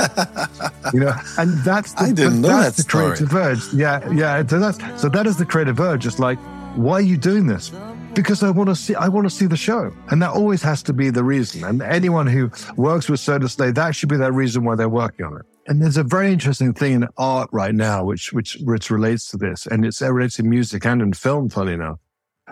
you 0.93 0.99
know, 0.99 1.13
and 1.39 1.57
that's 1.63 1.93
the, 1.93 2.03
I 2.03 2.11
didn't 2.11 2.41
know 2.41 2.49
that's 2.49 2.77
that 2.77 2.83
the 2.83 2.89
creative 2.89 3.33
urge. 3.33 3.73
Yeah, 3.73 4.07
yeah. 4.11 4.45
So 4.45 4.59
that's 4.59 5.01
so 5.01 5.09
that 5.09 5.25
is 5.25 5.37
the 5.37 5.45
creative 5.45 5.79
urge. 5.79 6.05
It's 6.05 6.19
like, 6.19 6.37
why 6.75 6.93
are 6.93 7.01
you 7.01 7.17
doing 7.17 7.47
this? 7.47 7.71
Because 8.13 8.43
I 8.43 8.51
want 8.51 8.69
to 8.69 8.75
see. 8.75 8.93
I 8.93 9.07
want 9.07 9.25
to 9.25 9.31
see 9.31 9.47
the 9.47 9.57
show, 9.57 9.91
and 10.09 10.21
that 10.21 10.29
always 10.29 10.61
has 10.61 10.83
to 10.83 10.93
be 10.93 11.09
the 11.09 11.23
reason. 11.23 11.63
And 11.63 11.81
anyone 11.81 12.27
who 12.27 12.51
works 12.77 13.09
with 13.09 13.25
du 13.25 13.47
Soleil, 13.47 13.73
that 13.73 13.95
should 13.95 14.09
be 14.09 14.17
their 14.17 14.31
reason 14.31 14.63
why 14.63 14.75
they're 14.75 14.89
working 14.89 15.25
on 15.25 15.37
it. 15.37 15.45
And 15.67 15.81
there's 15.81 15.97
a 15.97 16.03
very 16.03 16.31
interesting 16.31 16.73
thing 16.73 16.93
in 16.93 17.07
art 17.17 17.49
right 17.51 17.73
now, 17.73 18.03
which 18.03 18.33
which 18.33 18.57
which 18.63 18.89
relates 18.89 19.27
to 19.31 19.37
this, 19.37 19.65
and 19.67 19.85
it's 19.85 20.01
it 20.01 20.07
relates 20.07 20.35
to 20.37 20.43
music 20.43 20.85
and 20.85 21.01
in 21.01 21.13
film, 21.13 21.49
funny 21.49 21.73
enough, 21.73 21.99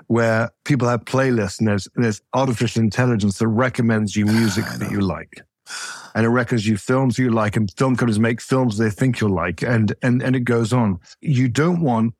where 0.07 0.49
people 0.63 0.87
have 0.87 1.03
playlists 1.05 1.59
and 1.59 1.67
there's 1.67 1.87
there's 1.95 2.21
artificial 2.33 2.81
intelligence 2.81 3.37
that 3.39 3.47
recommends 3.49 4.15
you 4.15 4.25
music 4.25 4.65
that 4.77 4.91
you 4.91 5.01
like, 5.01 5.41
and 6.15 6.25
it 6.25 6.29
recommends 6.29 6.65
you 6.67 6.77
films 6.77 7.17
you 7.19 7.31
like, 7.31 7.57
and 7.57 7.69
film 7.77 7.95
companies 7.97 8.19
make 8.19 8.39
films 8.41 8.77
they 8.77 8.89
think 8.89 9.19
you'll 9.19 9.35
like, 9.35 9.61
and 9.61 9.93
and 10.01 10.21
and 10.23 10.35
it 10.35 10.45
goes 10.45 10.71
on. 10.71 10.97
You 11.19 11.49
don't 11.49 11.81
want 11.81 12.13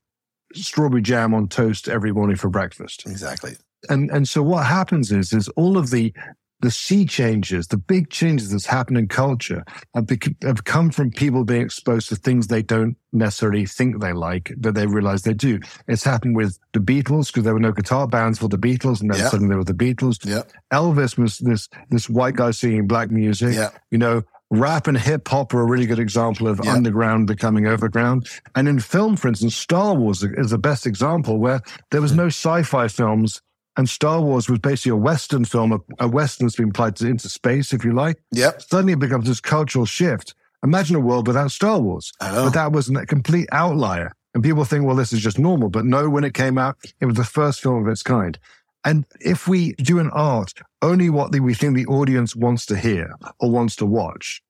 strawberry 0.54 1.02
jam 1.02 1.34
on 1.34 1.48
toast 1.48 1.88
every 1.88 2.12
morning 2.12 2.36
for 2.36 2.50
breakfast 2.50 3.04
Exactly. 3.06 3.54
and 3.90 4.12
and 4.12 4.28
so 4.28 4.44
what 4.44 4.66
happens 4.66 5.10
is 5.10 5.32
is 5.32 5.48
all 5.56 5.78
of 5.78 5.90
the 5.92 6.14
the 6.62 6.72
sea 6.72 7.06
changes, 7.06 7.68
the 7.68 7.78
big 7.78 8.10
changes 8.10 8.52
that's 8.52 8.66
happened 8.66 8.98
in 8.98 9.08
culture 9.08 9.64
have, 9.96 10.08
have 10.44 10.64
come 10.64 10.92
from 10.92 11.12
people 11.12 11.44
being 11.44 11.62
exposed 11.62 12.10
to 12.10 12.16
things 12.16 12.48
they 12.48 12.62
don't 12.62 12.96
necessarily 13.14 13.66
think 13.66 14.00
they 14.00 14.14
like, 14.14 14.54
but 14.58 14.76
they 14.76 14.88
realize 14.88 15.24
they 15.24 15.34
do. 15.34 15.60
It's 15.88 16.04
happened 16.04 16.36
with 16.36 16.60
the 16.74 16.80
Beatles 16.80 17.28
because 17.28 17.44
there 17.44 17.54
were 17.54 17.60
no 17.60 17.72
guitar 17.72 18.08
bands 18.08 18.40
for 18.40 18.48
the 18.48 18.58
Beatles, 18.58 19.02
and 19.02 19.12
then 19.12 19.20
Yeah. 19.20 19.30
suddenly 19.30 19.50
there 19.50 19.58
were 19.58 19.64
the 19.64 19.74
Beatles. 19.74 20.24
Yeah. 20.24 20.44
Elvis 20.72 21.18
was 21.18 21.40
this 21.40 21.68
this 21.90 22.10
white 22.10 22.36
guy 22.36 22.52
singing 22.52 22.88
black 22.88 23.12
music. 23.12 23.56
Yeah. 23.56 23.70
You 23.90 23.98
know, 23.98 24.24
rap 24.50 24.88
and 24.88 24.98
hip 24.98 25.28
hop 25.28 25.54
are 25.54 25.62
a 25.62 25.66
really 25.66 25.86
good 25.86 26.00
example 26.00 26.48
of 26.48 26.60
Yeah. 26.64 26.74
underground 26.74 27.28
becoming 27.28 27.68
overground. 27.68 28.28
And 28.56 28.68
in 28.68 28.80
film, 28.80 29.16
for 29.16 29.28
instance, 29.30 29.56
Star 29.56 29.96
Wars 29.96 30.24
is 30.24 30.52
the 30.52 30.58
best 30.58 30.86
example 30.86 31.40
where 31.40 31.62
there 31.90 32.02
was 32.02 32.12
hmm. 32.12 32.18
no 32.18 32.26
sci-fi 32.28 32.88
films. 32.88 33.42
And 33.78 33.88
Star 33.88 34.22
Wars 34.22 34.50
was 34.50 34.60
basically 34.60 34.92
a 34.92 34.98
Western 34.98 35.46
film, 35.46 35.72
a, 35.72 35.80
a 36.00 36.08
Western 36.08 36.48
that's 36.48 36.58
been 36.58 36.70
applied 36.70 36.96
to, 36.98 37.08
into 37.08 37.30
space, 37.30 37.72
if 37.72 37.86
you 37.86 37.94
like. 37.94 38.22
Yep. 38.32 38.62
Suddenly 38.62 38.94
it 38.94 39.00
becomes 39.00 39.28
this 39.28 39.40
cultural 39.40 39.86
shift. 39.86 40.36
Imagine 40.64 40.96
a 40.96 41.00
world 41.00 41.28
without 41.28 41.52
Star 41.52 41.80
Wars. 41.80 42.12
But 42.20 42.50
that 42.52 42.72
was 42.72 42.90
a 42.90 43.06
complete 43.06 43.48
outlier. 43.52 44.14
And 44.34 44.44
people 44.44 44.64
think, 44.66 44.86
well, 44.86 44.96
this 44.96 45.14
is 45.14 45.22
just 45.22 45.40
normal. 45.40 45.70
But 45.70 45.86
no, 45.86 46.10
when 46.10 46.24
it 46.24 46.34
came 46.34 46.58
out, 46.58 46.78
it 47.00 47.06
was 47.06 47.16
the 47.16 47.24
first 47.24 47.62
film 47.62 47.82
of 47.82 47.88
its 47.88 48.04
kind. 48.04 48.38
And 48.84 49.06
if 49.20 49.48
we 49.48 49.74
do 49.74 50.00
an 50.00 50.10
art 50.12 50.54
only 50.82 51.10
what 51.10 51.32
the, 51.32 51.40
we 51.40 51.54
think 51.54 51.76
the 51.76 51.86
audience 51.86 52.36
wants 52.36 52.66
to 52.68 52.78
hear 52.78 53.14
or 53.40 53.52
wants 53.52 53.76
to 53.78 53.86
watch, 53.86 54.42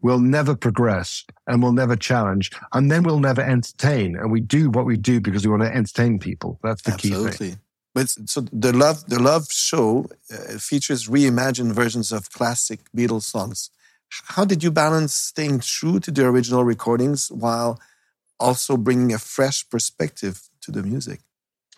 we'll 0.00 0.18
never 0.18 0.56
progress 0.56 1.24
and 1.46 1.62
we'll 1.62 1.72
never 1.72 1.96
challenge. 1.96 2.50
And 2.72 2.90
then 2.90 3.02
we'll 3.02 3.20
never 3.20 3.42
entertain. 3.42 4.16
And 4.16 4.32
we 4.32 4.40
do 4.40 4.70
what 4.70 4.86
we 4.86 4.96
do 4.96 5.20
because 5.20 5.46
we 5.46 5.50
want 5.50 5.62
to 5.62 5.74
entertain 5.74 6.18
people. 6.18 6.58
That's 6.62 6.82
the 6.82 6.92
key 6.92 7.10
thing. 7.30 7.58
But 7.96 8.10
so 8.28 8.42
the 8.52 8.74
love 8.74 9.06
the 9.06 9.18
love 9.18 9.50
show 9.50 10.04
uh, 10.30 10.58
features 10.58 11.08
reimagined 11.08 11.72
versions 11.72 12.12
of 12.12 12.30
classic 12.30 12.80
Beatles 12.94 13.22
songs. 13.22 13.70
How 14.36 14.44
did 14.44 14.62
you 14.62 14.70
balance 14.70 15.14
staying 15.14 15.60
true 15.60 15.98
to 16.00 16.10
the 16.10 16.26
original 16.26 16.62
recordings 16.62 17.30
while 17.30 17.80
also 18.38 18.76
bringing 18.76 19.14
a 19.14 19.18
fresh 19.18 19.66
perspective 19.70 20.42
to 20.60 20.70
the 20.70 20.82
music? 20.82 21.20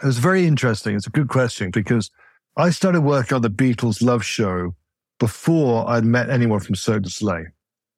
It 0.03 0.07
was 0.07 0.19
very 0.19 0.45
interesting. 0.45 0.97
It's 0.97 1.07
a 1.07 1.11
good 1.11 1.29
question 1.29 1.71
because 1.71 2.11
I 2.57 2.71
started 2.71 3.03
working 3.03 3.37
on 3.37 3.43
the 3.43 3.57
Beatles 3.63 4.03
Love 4.03 4.25
Show 4.25 4.75
before 5.21 5.89
I'd 5.89 6.05
met 6.05 6.31
anyone 6.31 6.59
from 6.59 6.75
Cirque 6.75 7.05
du 7.05 7.11
Soleil. 7.11 7.47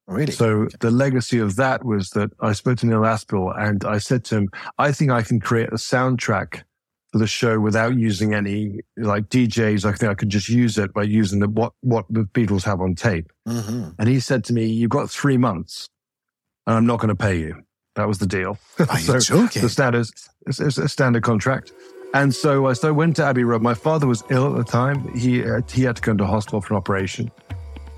Really? 0.05 0.31
So 0.31 0.67
the 0.79 0.91
legacy 0.91 1.39
of 1.39 1.55
that 1.55 1.83
was 1.83 2.11
that 2.11 2.29
I 2.39 2.53
spoke 2.53 2.77
to 2.79 2.85
Neil 2.85 3.03
Aspinall 3.03 3.51
and 3.51 3.83
I 3.83 3.97
said 3.97 4.23
to 4.25 4.35
him, 4.35 4.49
I 4.77 4.91
think 4.91 5.09
I 5.09 5.23
can 5.23 5.39
create 5.39 5.69
a 5.69 5.77
soundtrack 5.77 6.61
the 7.13 7.27
show 7.27 7.59
without 7.59 7.97
using 7.97 8.33
any 8.33 8.79
like 8.97 9.29
DJs. 9.29 9.85
I 9.85 9.91
think 9.93 10.11
I 10.11 10.15
could 10.15 10.29
just 10.29 10.49
use 10.49 10.77
it 10.77 10.93
by 10.93 11.03
using 11.03 11.39
the, 11.39 11.49
what, 11.49 11.73
what 11.81 12.05
the 12.09 12.21
Beatles 12.21 12.63
have 12.63 12.81
on 12.81 12.95
tape. 12.95 13.31
hmm 13.45 13.89
And 13.99 14.07
he 14.07 14.19
said 14.19 14.43
to 14.45 14.53
me, 14.53 14.65
you've 14.65 14.91
got 14.91 15.09
three 15.09 15.37
months 15.37 15.89
and 16.67 16.75
I'm 16.75 16.85
not 16.85 16.99
going 16.99 17.09
to 17.09 17.15
pay 17.15 17.37
you. 17.37 17.63
That 17.95 18.07
was 18.07 18.19
the 18.19 18.27
deal. 18.27 18.57
Are 18.79 18.99
you 18.99 19.19
joking? 19.19 19.61
The 19.61 19.69
standard, 19.69 20.07
it's, 20.47 20.59
it's 20.59 20.77
a 20.77 20.87
standard 20.87 21.23
contract. 21.23 21.73
And 22.13 22.33
so 22.33 22.67
I 22.67 22.73
so 22.73 22.93
went 22.93 23.15
to 23.17 23.25
Abbey 23.25 23.43
Road. 23.43 23.61
My 23.61 23.73
father 23.73 24.07
was 24.07 24.23
ill 24.29 24.51
at 24.51 24.57
the 24.65 24.69
time. 24.69 25.13
He 25.17 25.43
uh, 25.43 25.61
he 25.69 25.83
had 25.83 25.95
to 25.95 26.01
go 26.01 26.11
into 26.11 26.25
hospital 26.25 26.59
for 26.59 26.73
an 26.73 26.77
operation. 26.77 27.31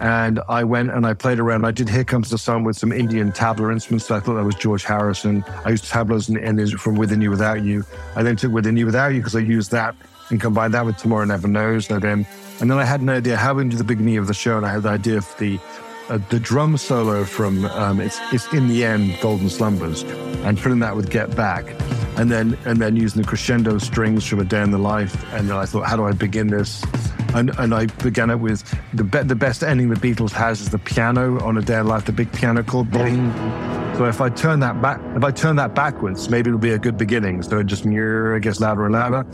And 0.04 0.42
I 0.50 0.66
went 0.66 0.92
and 0.92 1.08
I 1.08 1.14
played 1.14 1.40
around. 1.40 1.64
I 1.64 1.72
did 1.72 1.88
Here 1.88 2.04
Comes 2.04 2.30
the 2.30 2.38
Sun 2.38 2.66
with 2.66 2.76
some 2.76 2.92
Indian 2.92 3.32
tabla 3.32 3.72
instruments. 3.72 4.12
I 4.12 4.20
thought 4.20 4.36
that 4.36 4.44
was 4.44 4.56
George 4.56 4.84
Harrison. 4.84 5.46
I 5.64 5.70
used 5.70 5.86
tablas 5.86 6.28
and, 6.28 6.38
and 6.38 6.72
from 6.74 6.96
Within 6.96 7.22
You 7.22 7.30
Without 7.30 7.64
You. 7.64 7.86
I 8.18 8.22
then 8.22 8.36
took 8.36 8.52
Within 8.52 8.76
You 8.76 8.86
Without 8.86 9.14
You 9.14 9.22
because 9.22 9.34
I 9.34 9.40
used 9.40 9.72
that 9.72 9.96
and 10.30 10.42
combined 10.42 10.74
that 10.74 10.86
with 10.86 10.98
Tomorrow 10.98 11.24
Never 11.24 11.48
Knows. 11.48 11.90
And 11.90 12.02
then, 12.02 12.28
and 12.60 12.70
then 12.70 12.80
I 12.80 12.84
had 12.84 13.00
an 13.00 13.08
idea 13.08 13.38
how 13.38 13.58
into 13.60 13.78
the 13.78 13.86
beginning 13.86 14.18
of 14.18 14.28
the 14.28 14.34
show, 14.34 14.58
and 14.58 14.66
I 14.66 14.74
had 14.74 14.84
the 14.84 14.90
idea 14.90 15.18
of 15.18 15.36
the 15.40 15.58
uh, 16.10 16.20
the 16.30 16.38
drum 16.38 16.76
solo 16.76 17.24
from 17.24 17.64
um, 17.64 18.02
it's 18.02 18.20
it's 18.34 18.52
in 18.52 18.68
the 18.68 18.84
end 18.84 19.18
Golden 19.22 19.50
Slumbers, 19.50 20.04
and 20.44 20.60
filling 20.60 20.80
that 20.80 20.98
with 20.98 21.12
Get 21.12 21.34
Back, 21.34 21.66
and 22.18 22.30
then 22.30 22.58
and 22.66 22.82
then 22.82 22.98
using 22.98 23.22
the 23.22 23.28
crescendo 23.28 23.78
strings 23.78 24.26
from 24.26 24.42
A 24.42 24.44
Day 24.44 24.62
in 24.64 24.72
the 24.72 24.78
Life, 24.78 25.16
and 25.34 25.50
then 25.50 25.56
I 25.56 25.66
thought, 25.66 25.88
how 25.88 25.96
do 25.96 26.04
I 26.04 26.12
begin 26.12 26.48
this? 26.48 26.84
And 27.34 27.50
and 27.58 27.74
I 27.74 27.88
began 27.88 28.30
it 28.30 28.40
with 28.40 28.64
the 28.94 29.04
be- 29.04 29.24
the 29.24 29.36
best 29.36 29.64
ending 29.64 29.90
the 29.90 29.96
Beatles 29.96 30.32
has 30.32 30.62
is 30.62 30.70
the 30.70 30.78
piano 30.78 31.44
on 31.44 31.58
A 31.58 31.62
Day 31.62 31.80
in 31.80 31.88
Life, 31.88 32.06
the 32.06 32.12
big 32.12 32.32
piano 32.32 32.64
chord. 32.64 32.92
Bing. 32.92 33.32
So 33.98 34.06
if 34.06 34.22
I 34.22 34.30
turn 34.30 34.60
that 34.62 34.82
back, 34.82 35.00
if 35.16 35.24
I 35.24 35.32
turn 35.32 35.56
that 35.58 35.76
backwards, 35.76 36.30
maybe 36.30 36.50
it'll 36.50 36.60
be 36.60 36.72
a 36.72 36.80
good 36.80 36.98
beginning. 36.98 37.44
So 37.44 37.60
it 37.60 37.68
just 37.68 37.86
it 37.86 38.42
gets 38.42 38.60
louder 38.60 38.86
and 38.86 38.94
louder, 38.94 39.26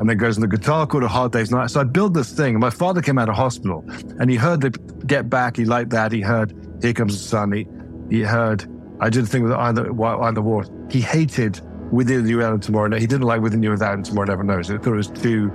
and 0.00 0.08
then 0.08 0.16
goes 0.16 0.36
in 0.36 0.40
the 0.40 0.48
guitar 0.48 0.86
chord, 0.86 1.02
A 1.04 1.08
Hard 1.08 1.32
Day's 1.32 1.50
Night. 1.50 1.70
So 1.70 1.80
I 1.80 1.84
built 1.84 2.14
this 2.14 2.32
thing. 2.32 2.58
My 2.58 2.70
father 2.70 3.02
came 3.02 3.18
out 3.18 3.28
of 3.28 3.34
hospital, 3.34 3.84
and 4.20 4.30
he 4.30 4.36
heard 4.36 4.60
the 4.60 4.70
Get 5.06 5.28
Back. 5.28 5.56
He 5.56 5.64
liked 5.64 5.90
that. 5.90 6.12
He 6.12 6.20
heard 6.20 6.54
Here 6.80 6.92
Comes 6.92 7.20
the 7.20 7.28
Sun. 7.28 7.52
He, 7.52 7.66
he 8.08 8.22
heard 8.22 8.64
I 9.00 9.10
did 9.10 9.24
the 9.24 9.28
thing 9.28 9.42
with 9.42 9.52
Either 9.52 9.90
Either 10.02 10.42
War. 10.42 10.64
He 10.90 11.00
hated 11.00 11.60
Within 11.90 12.26
You 12.26 12.36
Without 12.36 12.62
Tomorrow. 12.62 12.88
No, 12.88 12.96
he 12.96 13.06
didn't 13.06 13.26
like 13.26 13.40
Within 13.40 13.62
You 13.62 13.70
Without 13.70 13.94
and 13.94 14.04
Tomorrow 14.04 14.28
Never 14.28 14.44
Knows. 14.44 14.70
I 14.70 14.78
thought 14.78 14.92
it 14.92 14.96
was 14.96 15.08
too. 15.08 15.50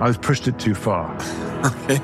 I 0.00 0.08
was 0.08 0.16
pushed 0.16 0.48
it 0.48 0.58
too 0.58 0.74
far. 0.74 1.16
Okay. 1.60 2.00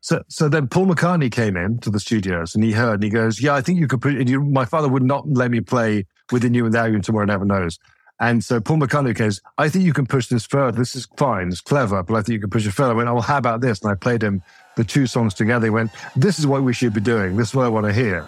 So, 0.00 0.22
so 0.28 0.48
then 0.48 0.66
Paul 0.66 0.86
McCartney 0.86 1.30
came 1.30 1.54
in 1.54 1.76
to 1.80 1.90
the 1.90 2.00
studios 2.00 2.54
and 2.54 2.64
he 2.64 2.72
heard 2.72 2.94
and 2.94 3.02
he 3.02 3.10
goes, 3.10 3.42
"Yeah, 3.42 3.54
I 3.54 3.60
think 3.60 3.78
you 3.78 3.86
could 3.86 4.00
put." 4.00 4.14
You, 4.26 4.42
my 4.42 4.64
father 4.64 4.88
would 4.88 5.02
not 5.02 5.28
let 5.28 5.50
me 5.50 5.60
play 5.60 6.06
within 6.32 6.54
you 6.54 6.64
and 6.64 6.72
without 6.72 6.90
you 6.90 6.98
tomorrow 7.00 7.26
never 7.26 7.44
knows. 7.44 7.78
And 8.18 8.42
so 8.42 8.60
Paul 8.62 8.78
McCartney 8.78 9.14
goes, 9.14 9.42
"I 9.58 9.68
think 9.68 9.84
you 9.84 9.92
can 9.92 10.06
push 10.06 10.28
this 10.28 10.46
further. 10.46 10.78
This 10.78 10.96
is 10.96 11.06
fine. 11.18 11.48
It's 11.48 11.60
clever, 11.60 12.02
but 12.02 12.14
I 12.14 12.22
think 12.22 12.34
you 12.34 12.40
can 12.40 12.48
push 12.48 12.66
it 12.66 12.72
further." 12.72 12.92
I 12.92 12.96
went, 12.96 13.10
"Oh, 13.10 13.14
well, 13.14 13.22
how 13.22 13.36
about 13.36 13.60
this?" 13.60 13.82
And 13.82 13.90
I 13.90 13.94
played 13.94 14.22
him 14.22 14.40
the 14.76 14.84
two 14.84 15.06
songs 15.06 15.34
together. 15.34 15.66
He 15.66 15.70
went, 15.70 15.90
"This 16.16 16.38
is 16.38 16.46
what 16.46 16.62
we 16.62 16.72
should 16.72 16.94
be 16.94 17.02
doing. 17.02 17.36
This 17.36 17.48
is 17.48 17.54
what 17.54 17.66
I 17.66 17.68
want 17.68 17.84
to 17.84 17.92
hear." 17.92 18.26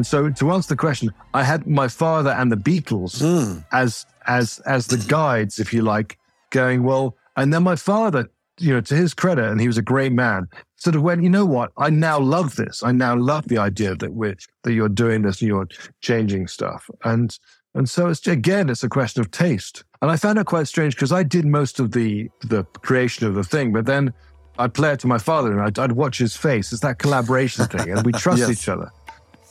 And 0.00 0.06
so, 0.06 0.30
to 0.30 0.50
answer 0.52 0.70
the 0.70 0.78
question, 0.78 1.12
I 1.34 1.42
had 1.42 1.66
my 1.66 1.86
father 1.86 2.30
and 2.30 2.50
the 2.50 2.56
Beatles 2.56 3.20
hmm. 3.20 3.58
as 3.70 4.06
as 4.26 4.58
as 4.60 4.86
the 4.86 4.96
guides, 4.96 5.58
if 5.58 5.74
you 5.74 5.82
like, 5.82 6.16
going 6.48 6.84
well. 6.84 7.18
And 7.36 7.52
then 7.52 7.64
my 7.64 7.76
father, 7.76 8.30
you 8.58 8.72
know, 8.72 8.80
to 8.80 8.96
his 8.96 9.12
credit, 9.12 9.44
and 9.50 9.60
he 9.60 9.66
was 9.66 9.76
a 9.76 9.82
great 9.82 10.12
man, 10.12 10.48
sort 10.76 10.96
of 10.96 11.02
went, 11.02 11.22
you 11.22 11.28
know 11.28 11.44
what? 11.44 11.70
I 11.76 11.90
now 11.90 12.18
love 12.18 12.56
this. 12.56 12.82
I 12.82 12.92
now 12.92 13.14
love 13.14 13.48
the 13.48 13.58
idea 13.58 13.94
that 13.96 14.14
we're 14.14 14.36
that 14.62 14.72
you're 14.72 14.88
doing 14.88 15.20
this 15.20 15.42
and 15.42 15.48
you're 15.48 15.68
changing 16.00 16.46
stuff. 16.48 16.88
And 17.04 17.38
and 17.74 17.86
so 17.86 18.08
it's 18.08 18.26
again, 18.26 18.70
it's 18.70 18.82
a 18.82 18.88
question 18.88 19.20
of 19.20 19.30
taste. 19.30 19.84
And 20.00 20.10
I 20.10 20.16
found 20.16 20.38
it 20.38 20.46
quite 20.46 20.66
strange 20.66 20.94
because 20.94 21.12
I 21.12 21.24
did 21.24 21.44
most 21.44 21.78
of 21.78 21.92
the 21.92 22.30
the 22.40 22.64
creation 22.80 23.26
of 23.26 23.34
the 23.34 23.44
thing, 23.44 23.70
but 23.70 23.84
then 23.84 24.14
I'd 24.58 24.72
play 24.72 24.92
it 24.92 25.00
to 25.00 25.06
my 25.06 25.18
father 25.18 25.52
and 25.52 25.60
I'd, 25.60 25.78
I'd 25.78 25.92
watch 25.92 26.18
his 26.18 26.36
face. 26.36 26.72
It's 26.72 26.80
that 26.80 26.98
collaboration 26.98 27.66
thing, 27.66 27.90
and 27.90 28.04
we 28.06 28.12
trust 28.24 28.40
Yes. 28.40 28.50
each 28.50 28.68
other. 28.68 28.90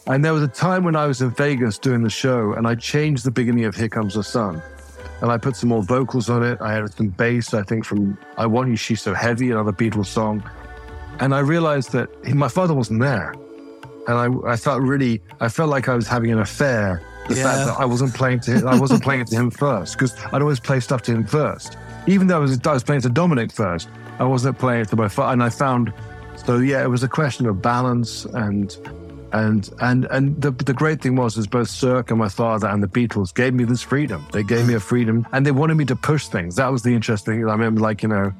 And 0.10 0.26
there 0.26 0.34
was 0.34 0.42
a 0.42 0.48
time 0.48 0.84
when 0.84 0.96
I 0.96 1.06
was 1.06 1.22
in 1.22 1.30
Vegas 1.30 1.78
doing 1.78 2.02
the 2.02 2.10
show, 2.10 2.54
and 2.54 2.68
I 2.68 2.74
changed 2.76 3.24
the 3.24 3.32
beginning 3.32 3.66
of 3.66 3.76
"Here 3.76 3.90
Comes 3.90 4.16
the 4.16 4.24
Sun," 4.24 4.62
and 5.22 5.32
I 5.32 5.38
put 5.38 5.56
some 5.56 5.70
more 5.70 5.84
vocals 5.84 6.30
on 6.32 6.44
it. 6.44 6.58
I 6.62 6.74
added 6.74 6.94
some 6.94 7.10
bass, 7.10 7.54
I 7.54 7.62
think, 7.62 7.86
from 7.86 8.18
"I 8.38 8.48
Want 8.48 8.70
You, 8.70 8.76
She's 8.76 9.02
So 9.02 9.14
Heavy," 9.14 9.52
another 9.52 9.72
Beatles 9.72 10.08
song. 10.08 10.44
And 11.20 11.36
I 11.36 11.40
realized 11.40 11.92
that 11.92 12.10
he, 12.26 12.34
my 12.34 12.48
father 12.48 12.74
wasn't 12.74 13.02
there, 13.02 13.36
and 14.08 14.18
I, 14.18 14.54
I 14.54 14.56
felt 14.56 14.82
really, 14.82 15.22
I 15.42 15.48
felt 15.50 15.70
like 15.70 15.88
I 15.88 15.94
was 15.96 16.08
having 16.08 16.32
an 16.32 16.40
affair. 16.40 17.02
The 17.28 17.36
Yeah. 17.36 17.44
fact 17.44 17.68
that 17.68 17.80
I 17.80 17.86
wasn't 17.86 18.16
playing 18.16 18.40
to, 18.42 18.52
him, 18.54 18.68
I 18.68 18.76
wasn't 18.80 19.04
playing 19.04 19.22
it 19.22 19.28
to 19.28 19.36
him 19.36 19.52
first, 19.52 19.94
because 19.94 20.16
I'd 20.34 20.42
always 20.42 20.60
play 20.60 20.80
stuff 20.80 21.04
to 21.04 21.12
him 21.12 21.24
first, 21.24 21.78
even 22.08 22.26
though 22.26 22.38
I 22.38 22.40
was, 22.40 22.60
I 22.66 22.74
was 22.74 22.84
playing 22.84 23.02
to 23.02 23.10
Dominic 23.10 23.52
first. 23.52 23.88
I 24.18 24.24
wasn't 24.24 24.58
playing 24.58 24.82
it 24.82 24.90
to 24.90 24.96
my 24.96 25.08
father, 25.08 25.34
and 25.34 25.44
I 25.44 25.50
found. 25.50 25.94
So 26.46 26.58
yeah, 26.58 26.82
it 26.84 26.90
was 26.90 27.04
a 27.04 27.08
question 27.08 27.46
of 27.46 27.62
balance 27.62 28.26
and 28.26 28.76
and 29.34 29.70
and 29.82 30.06
and 30.06 30.42
the 30.42 30.52
the 30.52 30.74
great 30.74 31.02
thing 31.02 31.16
was 31.16 31.38
is 31.38 31.48
both 31.48 31.70
Cirque 31.70 32.10
and 32.12 32.20
my 32.20 32.30
father 32.30 32.68
and 32.68 32.82
the 32.82 32.88
Beatles 32.88 33.34
gave 33.34 33.54
me 33.54 33.64
this 33.64 33.82
freedom. 33.82 34.26
They 34.32 34.44
gave 34.44 34.68
me 34.68 34.74
a 34.74 34.80
freedom, 34.80 35.28
and 35.32 35.46
they 35.46 35.52
wanted 35.52 35.76
me 35.76 35.86
to 35.86 35.96
push 35.96 36.28
things. 36.28 36.56
That 36.56 36.72
was 36.72 36.84
the 36.84 36.94
interesting. 36.94 37.36
thing. 37.42 37.48
I 37.50 37.52
remember, 37.54 37.82
like 37.82 38.02
you 38.04 38.10
know, 38.10 38.34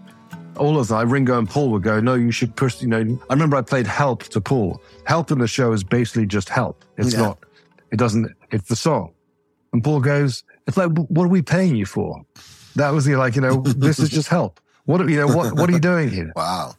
all 0.58 0.80
of 0.80 0.88
them. 0.88 1.10
Ringo 1.10 1.38
and 1.38 1.50
Paul 1.50 1.70
would 1.72 1.84
go, 1.84 2.00
"No, 2.00 2.16
you 2.16 2.32
should 2.32 2.56
push." 2.56 2.82
You 2.82 2.88
know, 2.88 3.20
I 3.30 3.34
remember 3.34 3.58
I 3.58 3.62
played 3.62 3.88
"Help" 3.88 4.24
to 4.26 4.42
Paul. 4.42 4.82
"Help" 5.06 5.32
in 5.32 5.40
the 5.40 5.48
show 5.48 5.72
is 5.72 5.84
basically 5.84 6.26
just 6.26 6.50
help. 6.50 6.84
It's 6.98 7.14
Yeah. 7.14 7.20
not. 7.22 7.38
It 7.92 7.98
doesn't. 7.98 8.32
It's 8.52 8.68
the 8.70 8.76
song. 8.76 9.12
And 9.74 9.84
Paul 9.84 10.00
goes, 10.00 10.44
"It's 10.68 10.78
like, 10.78 10.92
what 10.92 11.24
are 11.26 11.28
we 11.30 11.42
paying 11.42 11.76
you 11.76 11.86
for?" 11.86 12.22
That 12.76 12.92
was 12.92 13.06
the 13.06 13.16
like, 13.16 13.36
you 13.36 13.42
know, 13.42 13.62
this 13.66 14.00
is 14.00 14.10
just 14.10 14.28
help. 14.30 14.60
What 14.86 15.08
you 15.10 15.18
know, 15.18 15.28
what 15.28 15.56
what 15.56 15.70
are 15.70 15.74
you 15.74 15.80
doing 15.80 16.10
here? 16.10 16.32
Wow. 16.36 16.74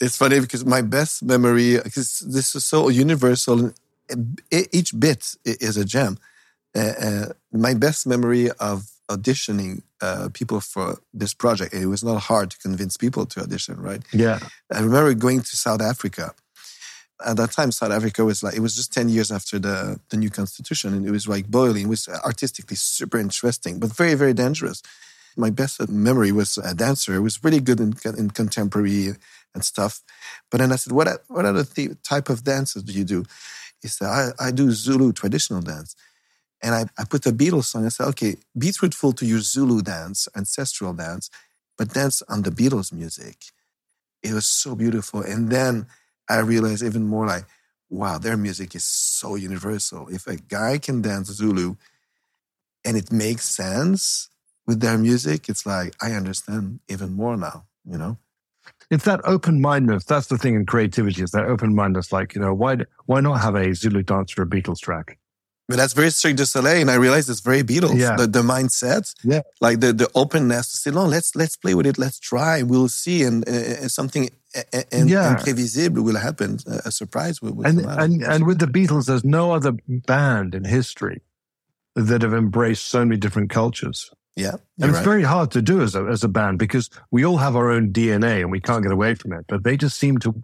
It's 0.00 0.16
funny 0.16 0.40
because 0.40 0.64
my 0.64 0.82
best 0.82 1.22
memory, 1.22 1.78
because 1.82 2.20
this 2.20 2.54
is 2.54 2.64
so 2.64 2.88
universal, 2.88 3.72
and 4.08 4.40
each 4.50 4.98
bit 4.98 5.34
is 5.44 5.76
a 5.76 5.84
gem. 5.84 6.18
Uh, 6.76 6.92
uh, 7.00 7.26
my 7.52 7.74
best 7.74 8.06
memory 8.06 8.50
of 8.60 8.90
auditioning 9.10 9.82
uh, 10.00 10.28
people 10.32 10.60
for 10.60 10.98
this 11.12 11.34
project, 11.34 11.74
it 11.74 11.86
was 11.86 12.04
not 12.04 12.20
hard 12.22 12.50
to 12.50 12.58
convince 12.58 12.96
people 12.96 13.26
to 13.26 13.40
audition, 13.40 13.80
right? 13.80 14.02
Yeah, 14.12 14.38
I 14.72 14.80
remember 14.80 15.14
going 15.14 15.40
to 15.40 15.56
South 15.56 15.80
Africa. 15.80 16.34
At 17.26 17.36
that 17.38 17.50
time, 17.50 17.72
South 17.72 17.90
Africa 17.90 18.24
was 18.24 18.44
like, 18.44 18.54
it 18.54 18.60
was 18.60 18.76
just 18.76 18.92
10 18.92 19.08
years 19.08 19.32
after 19.32 19.58
the, 19.58 19.98
the 20.10 20.16
new 20.16 20.30
constitution, 20.30 20.94
and 20.94 21.04
it 21.06 21.10
was 21.10 21.26
like 21.26 21.48
boiling. 21.48 21.86
It 21.86 21.88
was 21.88 22.08
artistically 22.08 22.76
super 22.76 23.18
interesting, 23.18 23.80
but 23.80 23.96
very, 23.96 24.14
very 24.14 24.34
dangerous. 24.34 24.82
My 25.38 25.50
best 25.50 25.88
memory 25.88 26.32
was 26.32 26.58
a 26.58 26.74
dancer. 26.74 27.14
It 27.14 27.20
was 27.20 27.42
really 27.44 27.60
good 27.60 27.80
in, 27.80 27.94
in 28.18 28.30
contemporary 28.30 29.14
and 29.54 29.64
stuff. 29.64 30.02
But 30.50 30.58
then 30.58 30.72
I 30.72 30.76
said, 30.76 30.92
what, 30.92 31.08
what 31.28 31.44
other 31.44 31.64
th- 31.64 31.92
type 32.02 32.28
of 32.28 32.44
dances 32.44 32.82
do 32.82 32.92
you 32.92 33.04
do? 33.04 33.24
He 33.80 33.88
said, 33.88 34.08
I, 34.08 34.30
I 34.40 34.50
do 34.50 34.70
Zulu 34.72 35.12
traditional 35.12 35.62
dance. 35.62 35.94
And 36.62 36.74
I, 36.74 36.86
I 36.98 37.04
put 37.04 37.26
a 37.26 37.32
Beatles 37.32 37.66
song. 37.66 37.86
I 37.86 37.90
said, 37.90 38.08
okay, 38.08 38.36
be 38.58 38.72
truthful 38.72 39.12
to 39.12 39.24
your 39.26 39.40
Zulu 39.40 39.80
dance, 39.82 40.28
ancestral 40.36 40.92
dance, 40.92 41.30
but 41.76 41.94
dance 41.94 42.22
on 42.28 42.42
the 42.42 42.50
Beatles 42.50 42.92
music. 42.92 43.36
It 44.22 44.34
was 44.34 44.46
so 44.46 44.74
beautiful. 44.74 45.22
And 45.22 45.50
then 45.50 45.86
I 46.28 46.40
realized 46.40 46.82
even 46.82 47.04
more 47.06 47.26
like, 47.26 47.44
wow, 47.88 48.18
their 48.18 48.36
music 48.36 48.74
is 48.74 48.84
so 48.84 49.36
universal. 49.36 50.08
If 50.08 50.26
a 50.26 50.36
guy 50.36 50.78
can 50.78 51.00
dance 51.00 51.28
Zulu 51.30 51.76
and 52.84 52.96
it 52.96 53.12
makes 53.12 53.44
sense 53.44 54.28
with 54.68 54.78
their 54.80 54.98
music, 54.98 55.48
it's 55.48 55.64
like, 55.66 55.94
I 56.00 56.12
understand 56.12 56.78
even 56.88 57.14
more 57.14 57.36
now, 57.36 57.64
you 57.84 57.98
know? 57.98 58.18
it's 58.90 59.04
that 59.04 59.20
open 59.24 59.60
mindedness. 59.60 60.04
That's 60.04 60.28
the 60.28 60.38
thing 60.38 60.54
in 60.54 60.64
creativity. 60.66 61.22
Is 61.22 61.30
that 61.32 61.46
open 61.46 61.74
mindedness? 61.74 62.12
Like 62.12 62.34
you 62.34 62.40
know, 62.40 62.54
why 62.54 62.76
why 63.06 63.20
not 63.20 63.40
have 63.40 63.54
a 63.54 63.74
Zulu 63.74 64.02
dance 64.02 64.36
or 64.38 64.42
a 64.42 64.46
Beatles 64.46 64.78
track? 64.80 65.18
But 65.68 65.76
that's 65.76 65.92
very 65.92 66.10
Cirque 66.10 66.36
du 66.36 66.46
Soleil, 66.46 66.80
and 66.80 66.90
I 66.90 66.94
realize 66.94 67.28
it's 67.28 67.40
very 67.40 67.62
Beatles. 67.62 67.98
Yeah. 67.98 68.16
The, 68.16 68.26
the 68.26 68.40
mindset, 68.42 69.14
Yeah. 69.22 69.42
like 69.60 69.80
the, 69.80 69.92
the 69.92 70.08
openness 70.14 70.70
to 70.70 70.76
say, 70.78 70.90
no, 70.90 71.04
let's 71.04 71.34
let's 71.36 71.56
play 71.56 71.74
with 71.74 71.86
it, 71.86 71.98
let's 71.98 72.18
try, 72.18 72.62
we'll 72.62 72.88
see, 72.88 73.22
and, 73.28 73.46
uh, 73.46 73.52
uh, 73.52 73.88
something 73.88 74.24
and, 74.72 74.84
uh, 74.94 75.12
Yeah. 75.14 75.36
imprévisible 75.36 76.02
will 76.02 76.16
happen. 76.28 76.58
A, 76.66 76.88
a 76.88 76.90
surprise 76.90 77.42
will, 77.42 77.52
will 77.56 77.66
And 77.66 77.80
come 77.82 77.90
out. 77.90 78.02
and 78.02 78.22
and 78.22 78.46
with 78.46 78.58
the 78.60 78.66
Beatles, 78.76 79.04
there's 79.06 79.24
no 79.24 79.52
other 79.52 79.72
band 79.86 80.54
in 80.54 80.64
history 80.64 81.20
that 81.96 82.22
have 82.22 82.32
embraced 82.34 82.84
so 82.88 83.04
many 83.04 83.18
different 83.18 83.50
cultures. 83.50 84.10
Yeah, 84.38 84.52
And 84.80 84.90
it's 84.90 84.94
right. 84.98 85.04
very 85.04 85.22
hard 85.24 85.50
to 85.52 85.60
do 85.62 85.82
as 85.82 85.94
a, 85.94 86.04
as 86.04 86.22
a 86.24 86.28
band 86.28 86.58
because 86.58 86.88
we 87.10 87.24
all 87.24 87.36
have 87.38 87.56
our 87.56 87.70
own 87.70 87.92
DNA 87.92 88.40
and 88.40 88.50
we 88.52 88.60
can't 88.60 88.82
get 88.82 88.92
away 88.92 89.14
from 89.14 89.32
it. 89.32 89.44
But 89.48 89.64
they 89.64 89.76
just 89.76 89.98
seem 89.98 90.18
to, 90.18 90.34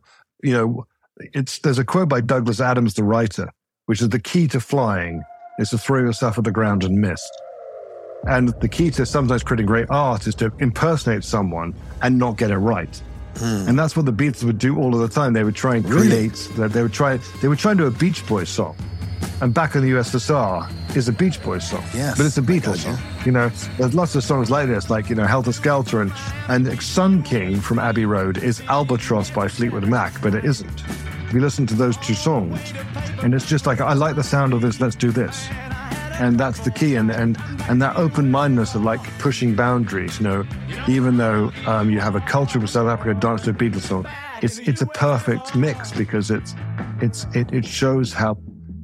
you 0.43 0.53
know, 0.53 0.87
it's 1.33 1.61
there's 1.61 1.79
a 1.79 1.85
quote 1.85 2.09
by 2.09 2.21
Douglas 2.21 2.61
Adams, 2.61 2.95
the 2.95 3.05
writer, 3.05 3.49
which 3.87 4.03
is 4.03 4.09
the 4.09 4.19
key 4.19 4.49
to 4.49 4.59
flying 4.61 5.23
is 5.61 5.71
to 5.71 5.79
throw 5.79 6.01
yourself 6.01 6.37
at 6.39 6.45
the 6.45 6.51
ground 6.51 6.83
and 6.83 7.01
miss. 7.01 7.23
And 8.27 8.49
the 8.61 8.69
key 8.69 8.91
to 8.93 9.07
sometimes 9.07 9.43
creating 9.45 9.67
great 9.67 9.87
art 9.91 10.27
is 10.27 10.35
to 10.37 10.51
impersonate 10.59 11.23
someone 11.25 11.75
and 12.03 12.19
not 12.19 12.37
get 12.37 12.51
it 12.51 12.57
right. 12.59 13.01
Hmm. 13.37 13.69
And 13.69 13.79
that's 13.79 13.97
what 13.97 14.07
the 14.07 14.13
Beatles 14.13 14.45
would 14.45 14.59
do 14.59 14.77
all 14.79 14.95
of 14.95 15.01
the 15.01 15.09
time. 15.09 15.33
They 15.35 15.45
would 15.45 15.55
try 15.57 15.77
and 15.77 15.89
Really? 15.89 16.09
create 16.09 16.49
that 16.57 16.73
they 16.73 16.83
would 16.83 16.93
try 16.93 17.19
they 17.43 17.49
would 17.49 17.59
try 17.59 17.73
and 17.73 17.79
do 17.79 17.87
a 17.87 17.91
Beach 17.91 18.27
Boys 18.27 18.49
song. 18.49 18.77
And 19.41 19.53
back 19.53 19.75
in 19.75 19.83
the 19.83 19.91
USSR 19.91 20.97
is 20.97 21.09
a 21.09 21.13
Beach 21.13 21.43
Boys 21.43 21.69
song. 21.69 21.83
Yes, 21.93 22.17
But 22.17 22.27
it's 22.27 22.39
a 22.39 22.43
Beatles 22.43 22.79
song. 22.79 22.99
You 23.27 23.33
know, 23.33 23.49
there's 23.79 23.95
lots 23.95 24.15
of 24.15 24.23
songs 24.23 24.51
like 24.51 24.69
this, 24.69 24.91
like, 24.91 25.09
you 25.09 25.17
know, 25.17 25.27
Helter 25.27 25.53
Skelter 25.53 26.01
and, 26.01 26.13
and 26.49 26.81
Sun 26.83 27.25
King 27.25 27.61
from 27.61 27.79
Abbey 27.79 28.07
Road 28.07 28.39
is 28.39 28.61
Albatross 28.69 29.31
by 29.31 29.49
Fleetwood 29.49 29.87
Mac, 29.89 30.21
but 30.23 30.35
it 30.35 30.45
isn't. 30.45 30.83
We 31.33 31.41
listen 31.41 31.67
to 31.67 31.75
those 31.75 31.97
two 31.97 32.15
songs 32.15 32.73
and 33.23 33.35
it's 33.35 33.47
just 33.47 33.67
like, 33.67 33.81
I 33.81 33.95
like 33.95 34.15
the 34.15 34.23
sound 34.23 34.53
of 34.53 34.61
this, 34.61 34.81
let's 34.81 34.95
do 34.95 35.11
this. 35.11 35.49
And 36.21 36.39
that's 36.39 36.61
the 36.61 36.71
key. 36.71 36.95
And, 36.95 37.11
and, 37.11 37.37
and 37.69 37.83
that 37.83 37.97
open 37.97 38.31
mindedness 38.31 38.77
of 38.77 38.85
like 38.85 39.01
pushing 39.19 39.57
boundaries, 39.57 40.21
you 40.21 40.25
know, 40.25 40.47
even 40.87 41.17
though 41.17 41.51
um, 41.67 41.91
you 41.91 41.99
have 41.99 42.15
a 42.15 42.21
culture 42.21 42.61
of 42.61 42.71
South 42.71 42.87
Africa 42.87 43.19
dance 43.19 43.43
to 43.43 43.51
a 43.51 43.53
Beatles 43.53 43.81
song, 43.81 44.07
it's, 44.43 44.59
it's 44.61 44.81
a 44.81 44.87
perfect 44.87 45.57
mix 45.57 45.91
because 45.91 46.31
it's, 46.31 46.55
it's, 47.01 47.27
it, 47.35 47.53
it 47.53 47.65
shows 47.65 48.13
how 48.13 48.39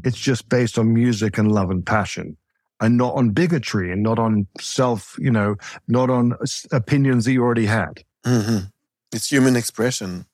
it's 0.04 0.18
just 0.18 0.48
based 0.48 0.78
on 0.78 0.92
music 0.92 1.38
and 1.38 1.50
love 1.52 1.70
and 1.70 1.84
passion 1.84 2.36
and 2.80 2.96
not 2.96 3.14
on 3.14 3.30
bigotry 3.30 3.92
and 3.92 4.02
not 4.02 4.18
on 4.18 4.46
self, 4.58 5.16
you 5.18 5.30
know, 5.30 5.56
not 5.88 6.08
on 6.10 6.34
opinions 6.72 7.24
that 7.24 7.32
you 7.32 7.42
already 7.42 7.66
had. 7.66 8.04
Mhm. 8.24 8.70
It's 9.12 9.30
human 9.30 9.56
expression 9.56 10.26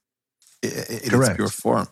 i- 0.65 0.69
its 0.69 1.09
Correct. 1.11 1.37
pure 1.37 1.49
form. 1.49 1.89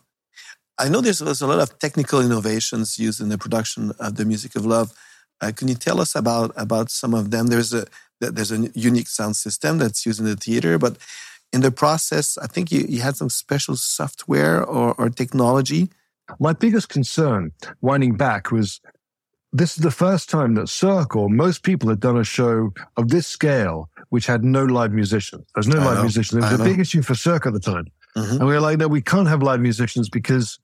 I 0.78 0.88
know 0.88 1.00
there's, 1.00 1.20
there's 1.20 1.42
a 1.42 1.46
lot 1.46 1.60
of 1.60 1.78
technical 1.78 2.20
innovations 2.20 2.98
used 2.98 3.20
in 3.20 3.28
the 3.28 3.38
production 3.38 3.92
of 4.00 4.16
the 4.16 4.24
music 4.24 4.56
of 4.56 4.66
love. 4.66 4.92
Uh, 5.40 5.52
can 5.54 5.68
you 5.68 5.74
tell 5.74 6.00
us 6.00 6.14
about 6.14 6.52
about 6.56 6.90
some 6.90 7.14
of 7.14 7.30
them? 7.30 7.46
There's 7.48 7.72
a 7.72 7.86
there's 8.20 8.52
a 8.52 8.70
unique 8.74 9.08
sound 9.08 9.36
system 9.36 9.78
that's 9.78 10.06
used 10.06 10.20
in 10.20 10.26
the 10.26 10.36
theater, 10.36 10.78
but 10.78 10.96
in 11.52 11.60
the 11.60 11.70
process, 11.70 12.38
I 12.38 12.46
think 12.46 12.72
you, 12.72 12.84
you 12.88 13.00
had 13.02 13.16
some 13.16 13.28
special 13.30 13.76
software 13.76 14.64
or, 14.64 14.94
or 14.94 15.10
technology. 15.10 15.90
My 16.40 16.52
biggest 16.52 16.88
concern, 16.88 17.52
winding 17.80 18.16
back, 18.16 18.50
was 18.50 18.80
this 19.52 19.76
is 19.76 19.82
the 19.84 19.90
first 19.90 20.28
time 20.30 20.54
that 20.54 20.68
Cirque 20.68 21.14
or 21.14 21.28
most 21.30 21.62
people 21.62 21.88
had 21.88 22.00
done 22.00 22.16
a 22.16 22.24
show 22.24 22.72
of 22.96 23.08
this 23.08 23.26
scale 23.26 23.88
which 24.10 24.26
had 24.26 24.42
no 24.44 24.64
live 24.64 24.92
musicians. 24.92 25.44
There's 25.54 25.68
no 25.68 25.80
I 25.80 25.84
live 25.84 25.96
know. 25.96 26.02
musicians. 26.02 26.34
It 26.38 26.42
was 26.42 26.52
I 26.52 26.54
a 26.54 26.58
know. 26.58 26.64
big 26.64 26.80
issue 26.80 27.02
for 27.02 27.14
Cirque 27.14 27.46
at 27.46 27.52
the 27.52 27.60
time. 27.60 27.86
Mhm. 28.16 28.30
And 28.40 28.46
we 28.48 28.54
were 28.54 28.60
like, 28.60 28.78
no, 28.78 28.88
we 28.88 29.00
can't 29.02 29.28
have 29.28 29.42
live 29.42 29.60
musicians 29.60 30.08
because 30.08 30.58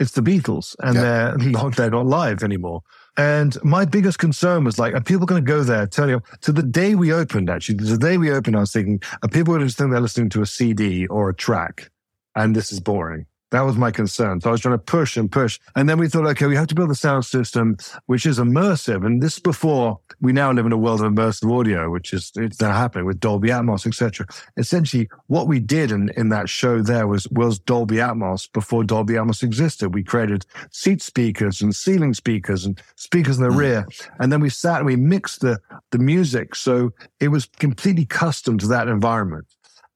it's 0.00 0.12
the 0.12 0.22
Beatles 0.22 0.74
and 0.80 0.94
Yeah. 0.96 1.02
they're 1.02 1.36
not 1.50 1.76
they're 1.76 1.90
not 1.90 2.06
live 2.06 2.42
anymore. 2.42 2.82
And 3.16 3.56
my 3.62 3.84
biggest 3.84 4.18
concern 4.18 4.64
was 4.64 4.78
like, 4.78 4.94
are 4.94 5.00
people 5.02 5.26
going 5.26 5.44
to 5.44 5.48
go 5.48 5.62
there? 5.62 5.86
Tell 5.86 6.08
you 6.08 6.22
to 6.40 6.50
the 6.52 6.62
day 6.62 6.94
we 6.94 7.12
opened, 7.12 7.50
actually, 7.50 7.76
the 7.76 7.98
day 7.98 8.16
we 8.16 8.30
opened, 8.32 8.56
I 8.56 8.60
was 8.60 8.72
thinking, 8.72 9.02
are 9.22 9.28
people 9.28 9.54
going 9.54 9.68
to 9.68 9.72
think 9.74 9.90
they're 9.90 10.00
listening 10.00 10.30
to 10.30 10.40
a 10.42 10.46
CD 10.46 11.06
or 11.08 11.28
a 11.28 11.34
track? 11.34 11.90
And 12.34 12.56
this 12.56 12.72
is 12.72 12.80
boring. 12.80 13.26
That 13.52 13.62
was 13.66 13.76
my 13.76 13.90
concern. 13.90 14.40
So 14.40 14.48
I 14.48 14.52
was 14.52 14.62
trying 14.62 14.74
to 14.74 14.78
push 14.82 15.16
and 15.18 15.30
push. 15.30 15.60
And 15.76 15.86
then 15.86 15.98
we 15.98 16.08
thought, 16.08 16.26
okay, 16.26 16.46
we 16.46 16.56
have 16.56 16.68
to 16.68 16.74
build 16.74 16.90
a 16.90 16.94
sound 16.94 17.26
system 17.26 17.76
which 18.06 18.24
is 18.24 18.38
immersive. 18.38 19.04
And 19.04 19.22
this 19.22 19.38
before 19.38 20.00
we 20.22 20.32
now 20.32 20.50
live 20.52 20.64
in 20.64 20.72
a 20.72 20.76
world 20.78 21.02
of 21.02 21.12
immersive 21.12 21.52
audio, 21.56 21.90
which 21.90 22.14
is 22.14 22.32
it's 22.36 22.60
now 22.62 22.72
happening 22.72 23.04
with 23.04 23.20
Dolby 23.20 23.48
Atmos, 23.50 23.86
etc. 23.86 24.26
Essentially, 24.56 25.08
what 25.26 25.48
we 25.48 25.60
did 25.60 25.92
in, 25.92 26.10
in 26.16 26.30
that 26.30 26.48
show 26.48 26.80
there 26.80 27.06
was 27.06 27.28
was 27.28 27.58
Dolby 27.58 27.96
Atmos 27.96 28.50
before 28.52 28.84
Dolby 28.84 29.14
Atmos 29.14 29.42
existed. 29.42 29.94
We 29.94 30.02
created 30.02 30.46
seat 30.70 31.02
speakers 31.02 31.60
and 31.60 31.76
ceiling 31.76 32.14
speakers 32.14 32.64
and 32.64 32.80
speakers 32.96 33.36
in 33.36 33.44
the 33.44 33.50
Mm. 33.50 33.58
rear. 33.58 33.86
And 34.18 34.32
then 34.32 34.40
we 34.40 34.48
sat 34.48 34.78
and 34.78 34.86
we 34.86 34.96
mixed 34.96 35.42
the 35.42 35.60
the 35.90 35.98
music. 35.98 36.54
So 36.54 36.92
it 37.20 37.28
was 37.28 37.46
completely 37.58 38.06
custom 38.06 38.56
to 38.58 38.66
that 38.68 38.88
environment. 38.88 39.44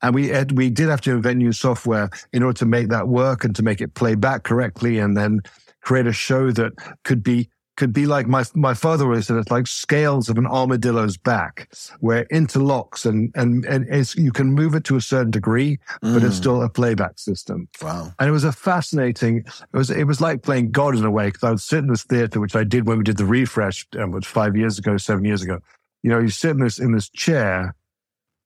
And 0.03 0.15
we 0.15 0.29
had, 0.29 0.53
we 0.53 0.71
did 0.71 0.89
have 0.89 1.01
to 1.03 1.13
invent 1.13 1.39
new 1.39 1.53
software 1.53 2.11
in 2.33 2.43
order 2.43 2.59
to 2.59 2.67
make 2.67 2.89
that 2.89 3.09
work 3.09 3.45
and 3.45 3.57
to 3.57 3.63
make 3.63 3.81
it 3.81 3.95
play 3.95 4.15
back 4.15 4.43
correctly, 4.43 4.99
and 4.99 5.17
then 5.17 5.41
create 5.83 6.07
a 6.07 6.13
show 6.13 6.51
that 6.53 6.73
could 7.05 7.23
be 7.23 7.49
could 7.77 7.93
be 7.93 8.07
like 8.07 8.27
my 8.27 8.43
my 8.55 8.73
father 8.73 9.05
always 9.05 9.27
said 9.27 9.37
it's 9.37 9.51
like 9.51 9.67
scales 9.67 10.31
of 10.31 10.39
an 10.39 10.47
armadillo's 10.47 11.19
back, 11.19 11.69
where 12.01 12.21
it 12.23 12.29
interlocks 12.31 13.05
and 13.05 13.31
and 13.35 13.67
and 13.67 13.87
it's, 13.91 14.17
you 14.17 14.33
can 14.33 14.53
move 14.53 14.75
it 14.75 14.83
to 14.85 14.97
a 14.97 15.01
certain 15.01 15.31
degree, 15.31 15.79
but 16.01 16.23
it's 16.23 16.37
Mm. 16.37 16.39
still 16.39 16.63
a 16.63 16.71
playback 16.71 17.19
system. 17.19 17.69
wow. 17.83 18.13
And 18.19 18.29
it 18.29 18.33
was 18.33 18.45
a 18.45 18.53
fascinating. 18.53 19.39
It 19.39 19.77
was 19.77 19.91
it 19.91 20.05
was 20.05 20.21
like 20.23 20.43
playing 20.43 20.71
God 20.71 20.97
in 20.97 21.05
a 21.05 21.11
way 21.11 21.27
because 21.27 21.45
I 21.45 21.51
would 21.51 21.61
sit 21.61 21.81
in 21.81 21.89
this 21.89 22.05
theater, 22.05 22.41
which 22.41 22.57
I 22.57 22.65
did 22.65 22.87
when 22.87 22.99
we 22.99 23.05
did 23.05 23.19
the 23.19 23.27
refresh, 23.27 23.87
um, 23.99 24.11
what, 24.13 24.25
five 24.25 24.57
years 24.57 24.79
ago, 24.79 24.97
seven 24.97 25.25
years 25.25 25.43
ago. 25.43 25.59
You 26.03 26.11
know, 26.11 26.19
you 26.19 26.31
sit 26.31 26.53
in 26.53 26.61
this 26.61 26.79
in 26.79 26.93
this 26.93 27.09
chair 27.11 27.75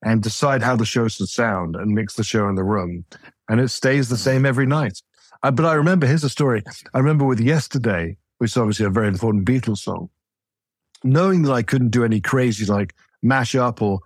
and 0.02 0.22
decide 0.22 0.62
how 0.62 0.76
the 0.76 0.84
show 0.84 1.08
should 1.08 1.28
sound 1.28 1.76
and 1.76 1.94
mix 1.94 2.14
the 2.14 2.24
show 2.24 2.48
in 2.48 2.54
the 2.54 2.64
room, 2.64 3.04
and 3.48 3.60
it 3.60 3.68
stays 3.68 4.08
the 4.08 4.16
same 4.16 4.46
every 4.46 4.66
night. 4.66 5.00
Uh, 5.42 5.50
but 5.50 5.66
I 5.66 5.74
remember 5.74 6.06
here's 6.06 6.24
a 6.24 6.30
story. 6.30 6.62
I 6.94 6.98
remember 6.98 7.24
with 7.24 7.40
Yesterday, 7.40 8.16
which 8.38 8.52
is 8.52 8.56
obviously 8.56 8.86
a 8.86 8.90
very 8.90 9.08
important 9.08 9.44
Beatles 9.46 9.78
song. 9.78 10.10
Knowing 11.02 11.42
that 11.42 11.52
I 11.52 11.62
couldn't 11.62 11.90
do 11.90 12.04
any 12.04 12.20
crazy 12.20 12.66
like 12.66 12.94
mash 13.22 13.54
up 13.54 13.80
or 13.80 14.00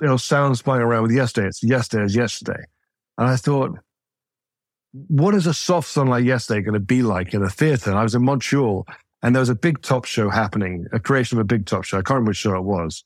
you 0.00 0.06
know 0.06 0.18
flying 0.18 0.82
around 0.82 1.02
with 1.02 1.12
Yesterday, 1.12 1.48
it's 1.48 1.62
Yesterday 1.62 2.04
is 2.04 2.16
Yesterday, 2.16 2.64
and 3.16 3.28
I 3.28 3.36
thought 3.36 3.78
what 4.92 5.34
is 5.34 5.46
a 5.46 5.54
soft 5.54 5.88
song 5.88 6.08
like 6.08 6.24
yesterday 6.24 6.62
going 6.62 6.74
to 6.74 6.80
be 6.80 7.02
like 7.02 7.34
in 7.34 7.42
a 7.42 7.50
theater? 7.50 7.90
And 7.90 7.98
I 7.98 8.02
was 8.02 8.14
in 8.14 8.24
Montreal 8.24 8.86
and 9.22 9.34
there 9.34 9.40
was 9.40 9.48
a 9.48 9.54
big 9.54 9.82
top 9.82 10.04
show 10.04 10.30
happening, 10.30 10.86
a 10.92 11.00
creation 11.00 11.38
of 11.38 11.42
a 11.42 11.44
big 11.44 11.66
top 11.66 11.84
show. 11.84 11.98
I 11.98 12.02
can't 12.02 12.16
remember 12.16 12.30
which 12.30 12.38
show 12.38 12.56
it 12.56 12.64
was. 12.64 13.04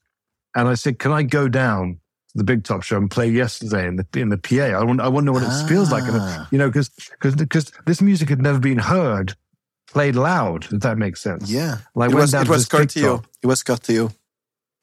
And 0.55 0.69
I 0.69 0.75
said, 0.75 0.99
can 0.99 1.13
I 1.13 1.23
go 1.23 1.49
down 1.49 1.99
the 2.35 2.45
big 2.45 2.65
top 2.65 2.83
show 2.83 2.97
and 2.97 3.11
play 3.11 3.29
yesterday 3.29 3.87
in 3.87 3.97
the, 3.97 4.07
in 4.15 4.29
the 4.29 4.39
PA? 4.39 4.79
I 4.79 4.83
want, 4.85 5.01
I 5.01 5.09
know 5.09 5.33
what 5.33 5.43
it 5.43 5.69
feels 5.69 5.93
like. 5.93 6.05
And, 6.05 6.17
Ah. 6.17 6.49
you 6.51 6.59
know, 6.59 6.71
cause, 6.71 6.91
cause, 7.21 7.35
cause 7.49 7.73
this 7.87 8.01
music 8.01 8.29
had 8.29 8.41
never 8.41 8.59
been 8.59 8.79
heard, 8.79 9.35
played 9.89 10.17
loud, 10.17 10.65
if 10.73 10.81
that 10.81 10.99
makes 10.99 11.21
sense. 11.21 11.51
Yeah. 11.51 11.79
Like 11.95 12.11
it 12.11 12.15
was, 12.15 12.33
down 12.33 12.47
it 12.47 12.49
was 12.49 12.67
Cartier. 12.67 13.21
It 13.43 13.47
was 13.47 13.63
Cartier. 13.63 14.09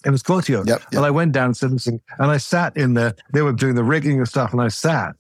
It 0.06 0.12
was 0.12 0.24
Corteo. 0.24 0.66
Yep. 0.66 0.68
yep. 0.68 0.94
And 0.94 1.06
I 1.06 1.12
went 1.12 1.34
down 1.34 1.48
and 1.48 1.58
said, 1.58 1.72
listen, 1.72 2.00
and 2.20 2.32
I 2.32 2.38
sat 2.38 2.78
in 2.78 2.94
there, 2.94 3.16
they 3.34 3.42
were 3.42 3.52
doing 3.52 3.76
the 3.76 3.84
rigging 3.84 4.18
and 4.18 4.28
stuff, 4.28 4.54
and 4.54 4.62
I 4.62 4.70
sat 4.70 5.16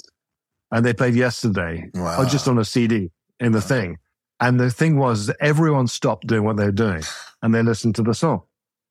and 0.72 0.86
they 0.86 0.94
played 0.94 1.16
yesterday 1.16 1.90
wow. 1.96 2.22
or 2.22 2.26
just 2.26 2.48
on 2.48 2.58
a 2.58 2.64
CD 2.64 3.12
in 3.40 3.52
the 3.52 3.62
thing. 3.62 3.98
And 4.40 4.58
the 4.58 4.72
thing 4.72 4.98
was, 4.98 5.30
everyone 5.42 5.88
stopped 5.88 6.28
doing 6.28 6.44
what 6.44 6.56
they 6.56 6.66
were 6.66 6.72
doing 6.72 7.04
and 7.42 7.54
they 7.54 7.62
listened 7.62 7.96
to 7.96 8.04
the 8.04 8.14
song 8.14 8.44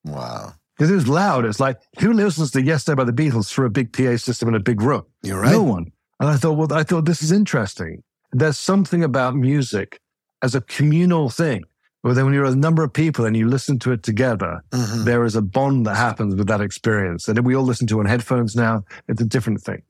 wow. 0.05 0.53
Because 0.79 0.91
it 0.93 0.95
was 0.95 1.09
loud. 1.09 1.45
It's 1.45 1.59
like, 1.59 1.81
who 1.99 2.13
listens 2.13 2.53
to 2.53 2.63
Yesterday 2.63 2.95
by 2.95 3.05
the 3.05 3.13
Beatles 3.13 3.51
through 3.51 3.67
a 3.67 3.71
big 3.71 3.93
PA 3.93 4.17
system 4.17 4.49
in 4.49 4.55
a 4.55 4.61
big 4.61 4.81
room? 4.81 5.05
You're 5.25 5.41
right. 5.41 5.51
No 5.51 5.65
one. 5.65 5.91
And 6.21 6.29
I 6.31 6.37
thought, 6.37 6.53
well, 6.57 6.73
I 6.73 6.85
thought 6.85 7.05
this 7.05 7.23
is 7.23 7.33
interesting. 7.33 8.03
There's 8.33 8.59
something 8.59 9.03
about 9.03 9.35
music 9.35 10.01
as 10.43 10.55
a 10.55 10.61
communal 10.61 11.31
thing. 11.31 11.65
Where 12.03 12.15
then 12.15 12.27
when 12.27 12.35
you're 12.35 12.45
a 12.45 12.55
number 12.55 12.85
of 12.85 12.93
people 12.93 13.25
and 13.25 13.37
you 13.37 13.49
listen 13.49 13.81
to 13.81 13.91
it 13.91 14.05
together, 14.05 14.63
Mhm. 14.71 15.05
there 15.05 15.25
is 15.25 15.35
a 15.35 15.43
bond 15.43 15.85
that 15.87 15.97
happens 15.97 16.37
with 16.37 16.47
that 16.47 16.61
experience. 16.61 17.27
And 17.27 17.45
we 17.45 17.57
all 17.57 17.65
listen 17.65 17.89
to 17.89 17.97
it 17.99 18.01
on 18.05 18.07
headphones 18.07 18.55
now. 18.55 18.85
It's 19.09 19.21
a 19.21 19.25
different 19.25 19.63
thing. 19.63 19.83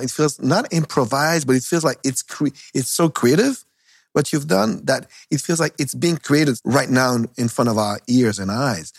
It 0.00 0.10
feels 0.10 0.40
not 0.40 0.66
improvised, 0.72 1.46
but 1.46 1.54
it 1.54 1.62
feels 1.62 1.84
like 1.84 1.98
it's 2.02 2.22
cre- 2.22 2.48
it's 2.74 2.90
so 2.90 3.08
creative. 3.08 3.64
What 4.12 4.32
you've 4.32 4.48
done 4.48 4.84
that 4.86 5.06
it 5.30 5.40
feels 5.40 5.60
like 5.60 5.74
it's 5.78 5.94
being 5.94 6.16
created 6.16 6.58
right 6.64 6.90
now 6.90 7.18
in 7.38 7.48
front 7.48 7.68
of 7.70 7.78
our 7.78 8.00
ears 8.08 8.38
and 8.40 8.50
eyes. 8.50 8.92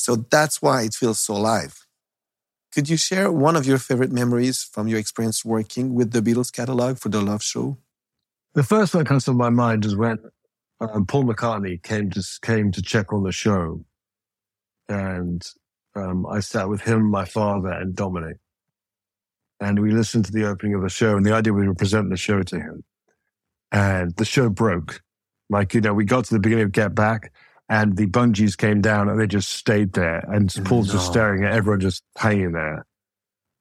So 0.00 0.16
that's 0.16 0.62
why 0.62 0.82
it 0.82 0.94
feels 0.94 1.18
so 1.18 1.34
alive. 1.34 1.86
Could 2.72 2.88
you 2.88 2.96
share 2.96 3.30
one 3.30 3.54
of 3.54 3.66
your 3.66 3.76
favorite 3.76 4.10
memories 4.10 4.62
from 4.62 4.88
your 4.88 4.98
experience 4.98 5.44
working 5.44 5.92
with 5.94 6.12
the 6.12 6.22
Beatles 6.22 6.50
catalog 6.50 6.98
for 6.98 7.10
the 7.10 7.20
Love 7.20 7.42
Show? 7.42 7.76
The 8.54 8.62
first 8.62 8.94
one 8.94 9.04
that 9.04 9.08
comes 9.08 9.26
to 9.26 9.34
my 9.34 9.50
mind 9.50 9.84
is 9.84 9.94
when 9.94 10.18
um, 10.80 11.04
Paul 11.04 11.24
McCartney 11.24 11.82
came 11.82 12.08
to 12.10 12.22
came 12.40 12.72
to 12.72 12.80
check 12.80 13.12
on 13.12 13.24
the 13.24 13.32
show, 13.32 13.84
and 14.88 15.46
um, 15.94 16.24
I 16.26 16.40
sat 16.40 16.70
with 16.70 16.80
him, 16.80 17.10
my 17.10 17.26
father, 17.26 17.70
and 17.70 17.94
Dominic, 17.94 18.38
and 19.60 19.80
we 19.80 19.92
listened 19.92 20.24
to 20.24 20.32
the 20.32 20.46
opening 20.46 20.74
of 20.74 20.82
the 20.82 20.88
show. 20.88 21.16
And 21.16 21.26
the 21.26 21.34
idea 21.34 21.52
we 21.52 21.68
would 21.68 21.76
present 21.76 22.08
the 22.08 22.16
show 22.16 22.42
to 22.42 22.56
him, 22.56 22.84
and 23.70 24.16
the 24.16 24.24
show 24.24 24.48
broke. 24.48 25.02
Like 25.50 25.74
you 25.74 25.82
know, 25.82 25.92
we 25.92 26.06
got 26.06 26.24
to 26.24 26.34
the 26.34 26.40
beginning 26.40 26.64
of 26.64 26.72
Get 26.72 26.94
Back, 26.94 27.32
and 27.70 27.96
the 27.96 28.06
bungees 28.06 28.58
came 28.58 28.80
down, 28.80 29.08
and 29.08 29.18
they 29.18 29.28
just 29.28 29.50
stayed 29.50 29.92
there, 29.92 30.18
and 30.28 30.50
mm, 30.50 30.64
Paul's 30.66 30.90
just 30.90 31.06
staring 31.06 31.44
at 31.44 31.52
everyone 31.52 31.80
just 31.80 32.02
hanging 32.18 32.52
there. 32.52 32.84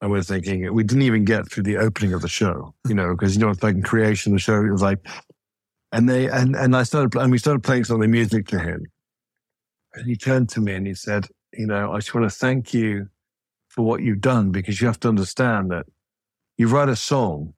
And 0.01 0.09
we're 0.09 0.23
thinking, 0.23 0.73
we 0.73 0.83
didn't 0.83 1.03
even 1.03 1.25
get 1.25 1.51
through 1.51 1.63
the 1.63 1.77
opening 1.77 2.13
of 2.13 2.21
the 2.21 2.27
show, 2.27 2.73
you 2.87 2.95
know, 2.95 3.11
because, 3.11 3.35
you 3.35 3.41
know, 3.41 3.49
it's 3.49 3.61
like 3.61 3.75
in 3.75 3.83
creation 3.83 4.31
of 4.31 4.37
the 4.37 4.41
show, 4.41 4.63
it 4.63 4.71
was 4.71 4.81
like, 4.81 5.05
and 5.91 6.09
they, 6.09 6.27
and, 6.27 6.55
and 6.55 6.75
I 6.75 6.83
started, 6.83 7.19
and 7.19 7.31
we 7.31 7.37
started 7.37 7.63
playing 7.63 7.83
some 7.83 7.97
of 7.97 8.01
the 8.01 8.07
music 8.07 8.47
to 8.47 8.59
him. 8.59 8.85
And 9.93 10.05
he 10.07 10.15
turned 10.15 10.49
to 10.49 10.61
me 10.61 10.73
and 10.73 10.87
he 10.87 10.93
said, 10.93 11.27
you 11.53 11.67
know, 11.67 11.91
I 11.91 11.97
just 11.97 12.13
want 12.13 12.29
to 12.29 12.35
thank 12.35 12.73
you 12.73 13.09
for 13.67 13.81
what 13.83 14.01
you've 14.01 14.21
done 14.21 14.51
because 14.51 14.79
you 14.79 14.87
have 14.87 14.99
to 15.01 15.09
understand 15.09 15.71
that 15.71 15.85
you 16.57 16.67
write 16.67 16.89
a 16.89 16.95
song 16.95 17.53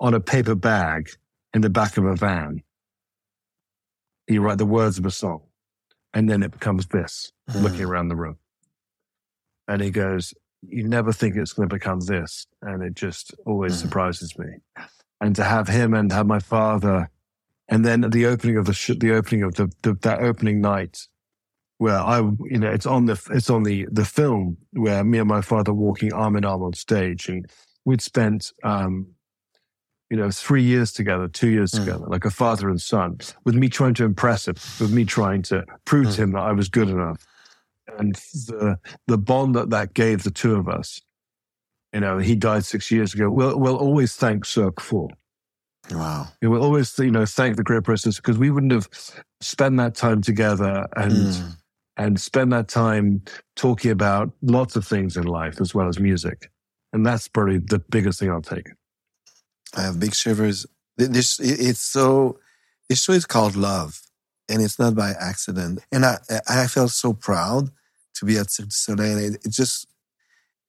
on 0.00 0.14
a 0.14 0.20
paper 0.20 0.56
bag 0.56 1.10
in 1.54 1.60
the 1.60 1.70
back 1.70 1.96
of 1.96 2.04
a 2.04 2.16
van. 2.16 2.62
You 4.28 4.40
write 4.40 4.58
the 4.58 4.66
words 4.66 4.98
of 4.98 5.06
a 5.06 5.10
song 5.10 5.42
and 6.14 6.28
then 6.28 6.42
it 6.42 6.52
becomes 6.52 6.86
this 6.86 7.32
looking 7.54 7.84
around 7.84 8.08
the 8.08 8.16
room. 8.16 8.36
And 9.68 9.82
he 9.82 9.90
goes, 9.90 10.34
You 10.62 10.86
never 10.86 11.12
think 11.12 11.36
it's 11.36 11.52
going 11.52 11.68
to 11.68 11.74
become 11.74 12.00
this. 12.00 12.46
And 12.62 12.82
it 12.82 12.94
just 12.94 13.34
always 13.46 13.74
Mhm. 13.76 13.80
surprises 13.80 14.38
me. 14.38 14.46
And 15.20 15.34
to 15.36 15.44
have 15.44 15.68
him 15.68 15.92
and 15.94 16.10
have 16.12 16.26
my 16.26 16.38
father, 16.38 17.10
and 17.68 17.84
then 17.84 18.04
at 18.04 18.12
the 18.12 18.26
opening 18.26 18.56
of 18.56 18.66
the, 18.66 18.72
sh- 18.72 18.98
the 18.98 19.12
opening 19.12 19.42
of 19.42 19.54
the, 19.54 19.72
the, 19.82 19.94
that 20.02 20.20
opening 20.20 20.60
night, 20.60 21.06
where 21.78 21.98
I, 21.98 22.18
you 22.20 22.58
know, 22.58 22.70
it's 22.70 22.86
on 22.86 23.06
the, 23.06 23.20
it's 23.30 23.50
on 23.50 23.62
the, 23.64 23.86
the 23.90 24.04
film 24.04 24.56
where 24.72 25.02
me 25.02 25.18
and 25.18 25.28
my 25.28 25.40
father 25.40 25.72
walking 25.72 26.12
arm 26.12 26.36
in 26.36 26.44
arm 26.44 26.62
on 26.62 26.74
stage. 26.74 27.28
And 27.28 27.46
we'd 27.84 28.00
spent, 28.02 28.52
um, 28.62 29.08
you 30.12 30.18
know, 30.18 30.30
three 30.30 30.62
years 30.62 30.92
together, 30.92 31.26
two 31.26 31.48
years 31.48 31.72
Mm. 31.72 31.78
together, 31.78 32.04
like 32.06 32.26
a 32.26 32.30
father 32.30 32.68
and 32.68 32.78
son, 32.78 33.16
with 33.44 33.54
me 33.54 33.70
trying 33.70 33.94
to 33.94 34.04
impress 34.04 34.46
him, 34.46 34.56
with 34.78 34.92
me 34.92 35.06
trying 35.06 35.40
to 35.44 35.64
prove 35.86 36.08
Mm. 36.08 36.14
to 36.14 36.22
him 36.22 36.32
that 36.32 36.40
I 36.50 36.52
was 36.52 36.68
good 36.68 36.90
enough. 36.90 37.26
And 37.98 38.14
the 38.50 38.78
the 39.06 39.16
bond 39.16 39.54
that 39.54 39.70
that 39.70 39.94
gave 39.94 40.22
the 40.22 40.30
two 40.30 40.54
of 40.56 40.68
us, 40.68 41.00
you 41.94 42.00
know, 42.00 42.18
he 42.18 42.34
died 42.36 42.66
six 42.66 42.90
years 42.90 43.14
ago. 43.14 43.30
We'll 43.30 43.58
we'll 43.58 43.78
always 43.78 44.14
thank 44.14 44.44
Cirque 44.44 44.80
for. 44.82 45.08
Wow. 45.90 46.28
We 46.42 46.48
will 46.48 46.62
always, 46.62 46.96
you 46.98 47.10
know, 47.10 47.24
thank 47.24 47.56
the 47.56 47.62
great 47.64 47.82
process 47.84 48.16
because 48.16 48.36
we 48.36 48.50
wouldn't 48.50 48.72
have 48.72 48.88
spent 49.40 49.78
that 49.78 49.94
time 49.94 50.20
together 50.20 50.86
and 50.94 51.12
Mm. 51.12 51.56
and 51.96 52.20
spend 52.20 52.52
that 52.52 52.68
time 52.68 53.22
talking 53.56 53.90
about 53.90 54.30
lots 54.42 54.76
of 54.76 54.86
things 54.86 55.16
in 55.16 55.24
life 55.24 55.58
as 55.58 55.74
well 55.74 55.88
as 55.88 55.98
music. 55.98 56.50
And 56.92 57.06
that's 57.06 57.28
probably 57.28 57.58
the 57.58 57.78
biggest 57.78 58.20
thing 58.20 58.30
I'll 58.30 58.42
take. 58.42 58.68
I 59.74 59.82
have 59.82 59.98
big 59.98 60.14
shivers 60.14 60.66
This 60.96 61.40
it- 61.40 61.60
it's 61.68 61.80
so. 61.80 62.38
This 62.88 63.02
show 63.02 63.12
is 63.14 63.24
called 63.26 63.56
Love, 63.56 64.02
and 64.48 64.60
it's 64.62 64.78
not 64.78 64.94
by 64.94 65.10
accident. 65.30 65.80
And 65.90 66.04
I 66.04 66.18
I 66.46 66.66
felt 66.66 66.90
so 66.90 67.14
proud 67.14 67.70
to 68.16 68.26
be 68.26 68.36
at 68.38 68.50
Cirque 68.50 68.68
du 68.68 68.74
Soleil. 68.74 69.18
It, 69.18 69.34
it 69.46 69.50
just 69.50 69.86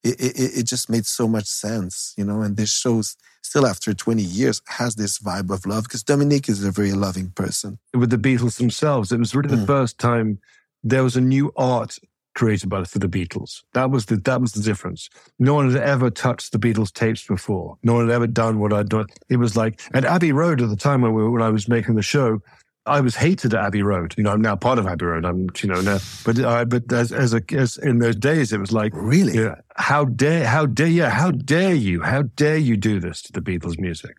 it, 0.04 0.16
it 0.22 0.52
it 0.60 0.64
just 0.64 0.90
made 0.90 1.06
so 1.06 1.28
much 1.28 1.46
sense, 1.48 2.14
you 2.18 2.24
know. 2.26 2.42
And 2.42 2.56
this 2.56 2.72
shows 2.72 3.18
still 3.42 3.66
after 3.68 3.94
twenty 3.94 4.24
years 4.24 4.62
has 4.80 4.96
this 4.96 5.20
vibe 5.20 5.50
of 5.54 5.66
love 5.66 5.84
because 5.84 6.04
Dominic 6.04 6.48
is 6.48 6.64
a 6.64 6.72
very 6.72 6.94
loving 6.94 7.32
person. 7.32 7.80
with 7.94 8.10
the 8.10 8.18
Beatles 8.18 8.58
themselves. 8.58 9.12
It 9.12 9.20
was 9.20 9.36
really 9.36 9.50
the 9.56 9.64
Mm. 9.64 9.68
first 9.68 9.98
time 10.00 10.40
there 10.84 11.04
was 11.04 11.16
a 11.18 11.22
new 11.22 11.52
art 11.58 12.00
created 12.36 12.70
by 12.70 12.84
for 12.84 13.00
the 13.00 13.08
Beatles. 13.08 13.64
That 13.74 13.92
was 13.92 14.06
the 14.06 14.18
that 14.18 14.42
was 14.42 14.54
the 14.54 14.62
difference. 14.62 15.10
No 15.40 15.54
one 15.56 15.72
had 15.72 15.82
ever 15.82 16.10
touched 16.10 16.52
the 16.52 16.60
Beatles 16.60 16.92
tapes 16.92 17.26
before. 17.26 17.78
No 17.84 17.94
one 17.94 18.08
had 18.08 18.16
ever 18.16 18.28
done 18.28 18.60
what 18.60 18.74
I'd 18.74 18.90
done. 18.90 19.06
It 19.30 19.38
was 19.38 19.56
like 19.56 19.82
at 19.94 20.06
Abbey 20.06 20.32
Road 20.32 20.62
at 20.62 20.70
the 20.70 20.76
time 20.76 21.02
when, 21.02 21.14
we, 21.14 21.28
when 21.30 21.42
I 21.42 21.50
was 21.50 21.68
making 21.68 21.96
the 21.96 22.02
show. 22.02 22.40
I 22.86 23.00
was 23.00 23.16
hated 23.16 23.54
at 23.54 23.64
Abbey 23.64 23.82
Road. 23.82 24.14
You 24.18 24.24
know, 24.26 24.32
I'm 24.32 24.42
now 24.42 24.58
part 24.58 24.78
of 24.78 24.88
Abbey 24.88 25.06
Road. 25.06 25.24
I'm, 25.24 25.48
you 25.62 25.70
know, 25.70 25.80
now, 25.80 26.00
but 26.26 26.38
uh, 26.38 26.66
but 26.66 26.92
as 26.92 27.14
as 27.14 27.34
a 27.34 27.42
as 27.54 27.78
in 27.78 28.00
those 28.00 28.18
days, 28.18 28.52
it 28.52 28.60
was 28.60 28.74
like, 28.74 28.92
Really? 28.94 29.36
yeah, 29.42 29.56
how 29.78 30.04
dare, 30.04 30.46
how 30.46 30.66
dare, 30.66 30.88
yeah, 30.88 31.10
how 31.10 31.32
dare 31.32 31.74
you, 31.74 32.02
how 32.02 32.24
dare 32.24 32.58
you 32.58 32.76
do 32.76 33.00
this 33.00 33.22
to 33.22 33.32
the 33.32 33.40
Beatles 33.40 33.80
music? 33.80 34.18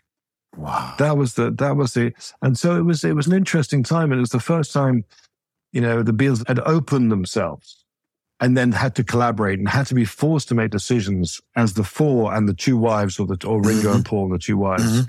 Wow. 0.56 0.94
that 0.98 1.16
was 1.16 1.34
the 1.34 1.50
that 1.50 1.76
was 1.76 1.94
the 1.94 2.12
and 2.40 2.56
so 2.56 2.76
it 2.76 2.82
was 2.82 3.04
it 3.04 3.14
was 3.14 3.26
an 3.26 3.32
interesting 3.32 3.82
time 3.82 4.12
and 4.12 4.18
it 4.18 4.20
was 4.20 4.30
the 4.30 4.40
first 4.40 4.72
time 4.72 5.04
you 5.72 5.80
know 5.80 6.02
the 6.02 6.12
Beatles 6.12 6.46
had 6.46 6.60
opened 6.60 7.10
themselves 7.10 7.83
and 8.40 8.56
then 8.56 8.72
had 8.72 8.94
to 8.96 9.04
collaborate 9.04 9.58
and 9.58 9.68
had 9.68 9.86
to 9.86 9.94
be 9.94 10.04
forced 10.04 10.48
to 10.48 10.54
make 10.54 10.70
decisions 10.70 11.40
as 11.56 11.74
the 11.74 11.84
four 11.84 12.34
and 12.34 12.48
the 12.48 12.54
two 12.54 12.76
wives 12.76 13.18
or 13.18 13.26
the 13.26 13.38
or 13.46 13.60
Ringo 13.62 13.94
and 13.94 14.04
Paul 14.04 14.24
and 14.26 14.34
the 14.34 14.38
two 14.38 14.56
wives 14.56 14.82
Mhm. 15.02 15.08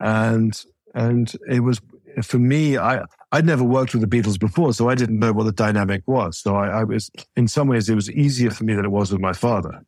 and 0.00 0.64
and 0.94 1.32
it 1.48 1.60
was 1.60 1.80
for 2.22 2.38
me 2.38 2.76
I 2.78 3.04
I'd 3.32 3.44
never 3.46 3.64
worked 3.64 3.92
with 3.94 4.02
the 4.08 4.08
Beatles 4.16 4.38
before 4.38 4.72
so 4.72 4.88
I 4.88 4.94
didn't 4.94 5.18
know 5.18 5.32
what 5.32 5.44
the 5.44 5.52
dynamic 5.52 6.02
was 6.06 6.38
so 6.38 6.56
I, 6.56 6.80
I 6.80 6.84
was 6.84 7.10
in 7.36 7.48
some 7.48 7.68
ways 7.68 7.88
it 7.88 7.94
was 7.94 8.10
easier 8.10 8.50
for 8.50 8.64
me 8.64 8.74
than 8.74 8.84
it 8.84 8.90
was 8.90 9.12
with 9.12 9.20
my 9.20 9.32
father 9.32 9.82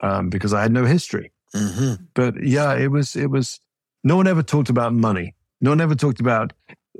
um, 0.00 0.28
because 0.30 0.52
I 0.52 0.62
had 0.62 0.72
no 0.72 0.84
history 0.84 1.32
hmm 1.54 1.94
but 2.14 2.42
yeah, 2.42 2.74
it 2.74 2.90
was 2.90 3.14
it 3.16 3.30
was. 3.30 3.60
No 4.04 4.16
one 4.16 4.26
ever 4.26 4.42
talked 4.42 4.68
about 4.70 4.92
money. 4.92 5.34
No 5.60 5.70
one 5.70 5.80
ever 5.80 5.94
talked 5.94 6.18
about 6.20 6.52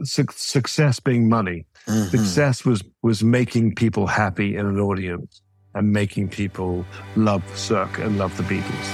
su- 0.04 0.26
success 0.36 1.00
being 1.00 1.28
money. 1.28 1.66
hmm 1.86 2.04
Success 2.04 2.64
was 2.64 2.82
was 3.02 3.22
making 3.22 3.74
people 3.74 4.06
happy 4.06 4.56
in 4.56 4.66
an 4.66 4.78
audience 4.80 5.42
and 5.74 5.92
making 5.92 6.28
people 6.28 6.84
love 7.16 7.42
Cirque 7.56 7.98
and 7.98 8.18
love 8.18 8.36
the 8.36 8.42
Beatles. 8.44 8.88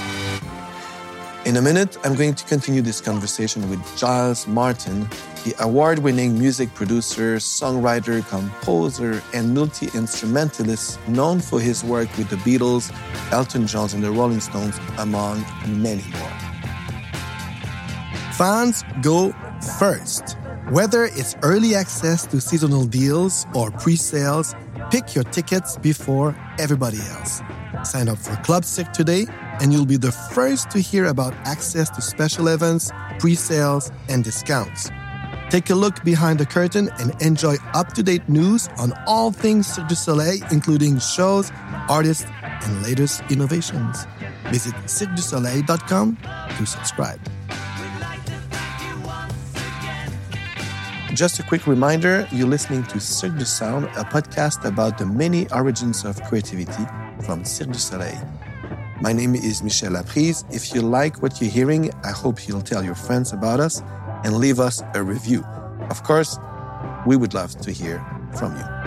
In 1.45 1.55
a 1.55 1.61
minute, 1.61 1.97
I'm 2.03 2.15
going 2.15 2.35
to 2.35 2.45
continue 2.45 2.81
this 2.81 2.99
conversation 3.01 3.69
with 3.69 3.79
Giles 3.97 4.45
Martin, 4.45 5.07
the 5.45 5.55
award 5.59 5.99
winning 5.99 6.37
music 6.37 6.73
producer, 6.75 7.37
songwriter, 7.37 8.27
composer, 8.27 9.21
and 9.33 9.53
multi 9.53 9.87
instrumentalist 9.95 10.99
known 11.07 11.39
for 11.39 11.61
his 11.61 11.83
work 11.83 12.09
with 12.17 12.29
the 12.29 12.35
Beatles, 12.37 12.91
Elton 13.31 13.67
John, 13.67 13.89
and 13.93 14.03
the 14.03 14.11
Rolling 14.11 14.41
Stones, 14.41 14.77
among 14.97 15.45
many 15.65 16.03
more. 16.11 16.33
Fans 18.33 18.83
go 19.01 19.33
first. 19.79 20.38
Whether 20.69 21.05
it's 21.05 21.35
early 21.41 21.73
access 21.73 22.27
to 22.27 22.39
seasonal 22.39 22.85
deals 22.85 23.47
or 23.55 23.71
pre 23.71 23.95
sales, 23.95 24.53
pick 24.91 25.15
your 25.15 25.23
tickets 25.23 25.77
before 25.77 26.35
everybody 26.59 26.99
else. 27.09 27.41
Sign 27.83 28.07
up 28.07 28.19
for 28.19 28.35
Club 28.43 28.63
Cirque 28.63 28.93
today, 28.93 29.25
and 29.61 29.73
you'll 29.73 29.87
be 29.87 29.97
the 29.97 30.11
first 30.11 30.69
to 30.69 30.79
hear 30.79 31.05
about 31.05 31.33
access 31.43 31.89
to 31.89 32.03
special 32.03 32.49
events, 32.49 32.91
pre 33.17 33.33
sales, 33.33 33.91
and 34.09 34.23
discounts. 34.23 34.91
Take 35.49 35.71
a 35.71 35.75
look 35.75 36.03
behind 36.03 36.39
the 36.39 36.45
curtain 36.45 36.91
and 36.99 37.19
enjoy 37.19 37.55
up 37.73 37.93
to 37.93 38.03
date 38.03 38.29
news 38.29 38.69
on 38.77 38.93
all 39.07 39.31
things 39.31 39.65
Cirque 39.65 39.87
du 39.87 39.95
Soleil, 39.95 40.37
including 40.51 40.99
shows, 40.99 41.51
artists, 41.89 42.27
and 42.43 42.83
latest 42.83 43.23
innovations. 43.31 44.05
Visit 44.51 44.75
cirquedusoleil.com 44.85 46.17
to 46.57 46.65
subscribe. 46.67 47.19
Just 51.19 51.37
a 51.37 51.43
quick 51.43 51.67
reminder 51.67 52.25
you're 52.31 52.47
listening 52.47 52.83
to 52.83 52.97
Cirque 52.97 53.37
du 53.37 53.43
Sound, 53.43 53.83
a 53.97 54.05
podcast 54.05 54.63
about 54.63 54.97
the 54.97 55.05
many 55.05 55.51
origins 55.51 56.05
of 56.05 56.15
creativity 56.23 56.85
from 57.25 57.43
Cirque 57.43 57.73
du 57.73 57.77
Soleil. 57.77 58.17
My 59.01 59.11
name 59.11 59.35
is 59.35 59.61
Michel 59.61 59.91
Laprise. 59.91 60.45
If 60.49 60.73
you 60.73 60.81
like 60.81 61.21
what 61.21 61.41
you're 61.41 61.51
hearing, 61.51 61.91
I 62.05 62.11
hope 62.11 62.47
you'll 62.47 62.61
tell 62.61 62.85
your 62.85 62.95
friends 62.95 63.33
about 63.33 63.59
us 63.59 63.81
and 64.23 64.37
leave 64.37 64.61
us 64.61 64.81
a 64.93 65.03
review. 65.03 65.43
Of 65.89 66.03
course, 66.03 66.39
we 67.05 67.17
would 67.17 67.33
love 67.33 67.51
to 67.63 67.71
hear 67.73 67.99
from 68.37 68.55
you. 68.55 68.78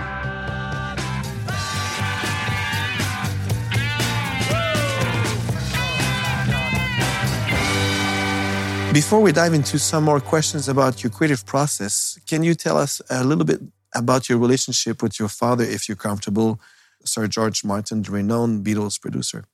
Before 8.93 9.21
we 9.23 9.33
dive 9.33 9.55
into 9.55 9.79
some 9.79 10.05
more 10.05 10.21
questions 10.21 10.69
about 10.69 11.03
your 11.03 11.11
creative 11.11 11.47
process, 11.47 12.19
can 12.27 12.43
you 12.43 12.55
tell 12.55 12.77
us 12.77 13.01
a 13.09 13.25
little 13.25 13.45
bit 13.47 13.61
about 13.95 14.29
your 14.29 14.37
relationship 14.39 15.03
with 15.03 15.19
your 15.19 15.29
father, 15.31 15.65
if 15.65 15.89
you're 15.89 15.97
comfortable, 15.97 16.61
Sir 17.05 17.27
George 17.27 17.65
Martin, 17.65 18.03
the 18.03 18.11
renowned 18.11 18.67
Beatles 18.67 19.01
producer? 19.01 19.45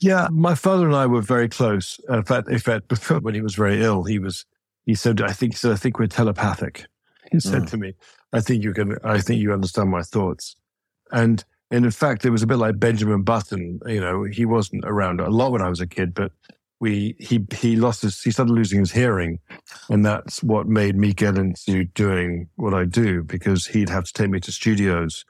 Yeah, 0.00 0.28
my 0.30 0.54
father 0.54 0.86
and 0.86 0.96
I 0.96 1.04
were 1.06 1.20
very 1.20 1.48
close. 1.48 2.00
In 2.08 2.22
fact, 2.24 2.48
in 2.48 2.58
fact, 2.58 2.92
when 3.22 3.34
he 3.34 3.42
was 3.42 3.54
very 3.54 3.82
ill, 3.82 4.04
he 4.04 4.18
was 4.18 4.46
he 4.86 4.94
said, 4.94 5.20
"I 5.20 5.32
think 5.32 5.56
so. 5.56 5.72
I 5.72 5.76
think 5.76 5.98
we're 5.98 6.06
telepathic." 6.06 6.86
He 7.30 7.40
said 7.40 7.62
Mm. 7.62 7.70
to 7.70 7.76
me, 7.76 7.94
"I 8.32 8.40
think 8.40 8.64
you 8.64 8.72
can. 8.72 8.96
I 9.04 9.20
think 9.20 9.40
you 9.40 9.52
understand 9.52 9.90
my 9.90 10.02
thoughts." 10.02 10.56
And 11.12 11.44
and 11.70 11.84
in 11.84 11.90
fact, 11.90 12.24
it 12.24 12.30
was 12.30 12.42
a 12.42 12.46
bit 12.46 12.58
like 12.58 12.78
Benjamin 12.80 13.22
Button. 13.22 13.80
You 13.86 14.00
know, 14.00 14.24
he 14.24 14.44
wasn't 14.46 14.84
around 14.86 15.20
a 15.20 15.30
lot 15.30 15.52
when 15.52 15.62
I 15.62 15.68
was 15.68 15.80
a 15.80 15.86
kid, 15.86 16.12
but 16.14 16.32
we 16.80 17.14
he 17.18 17.46
he 17.54 17.76
lost 17.76 18.02
his 18.02 18.20
he 18.22 18.30
started 18.30 18.52
losing 18.52 18.80
his 18.80 18.92
hearing, 18.92 19.38
and 19.88 20.04
that's 20.04 20.42
what 20.42 20.66
made 20.66 20.96
me 20.96 21.12
get 21.12 21.38
into 21.38 21.84
doing 21.94 22.48
what 22.56 22.74
I 22.74 22.84
do 22.84 23.22
because 23.22 23.66
he'd 23.66 23.88
have 23.88 24.04
to 24.04 24.12
take 24.12 24.30
me 24.30 24.40
to 24.40 24.52
studios, 24.52 25.24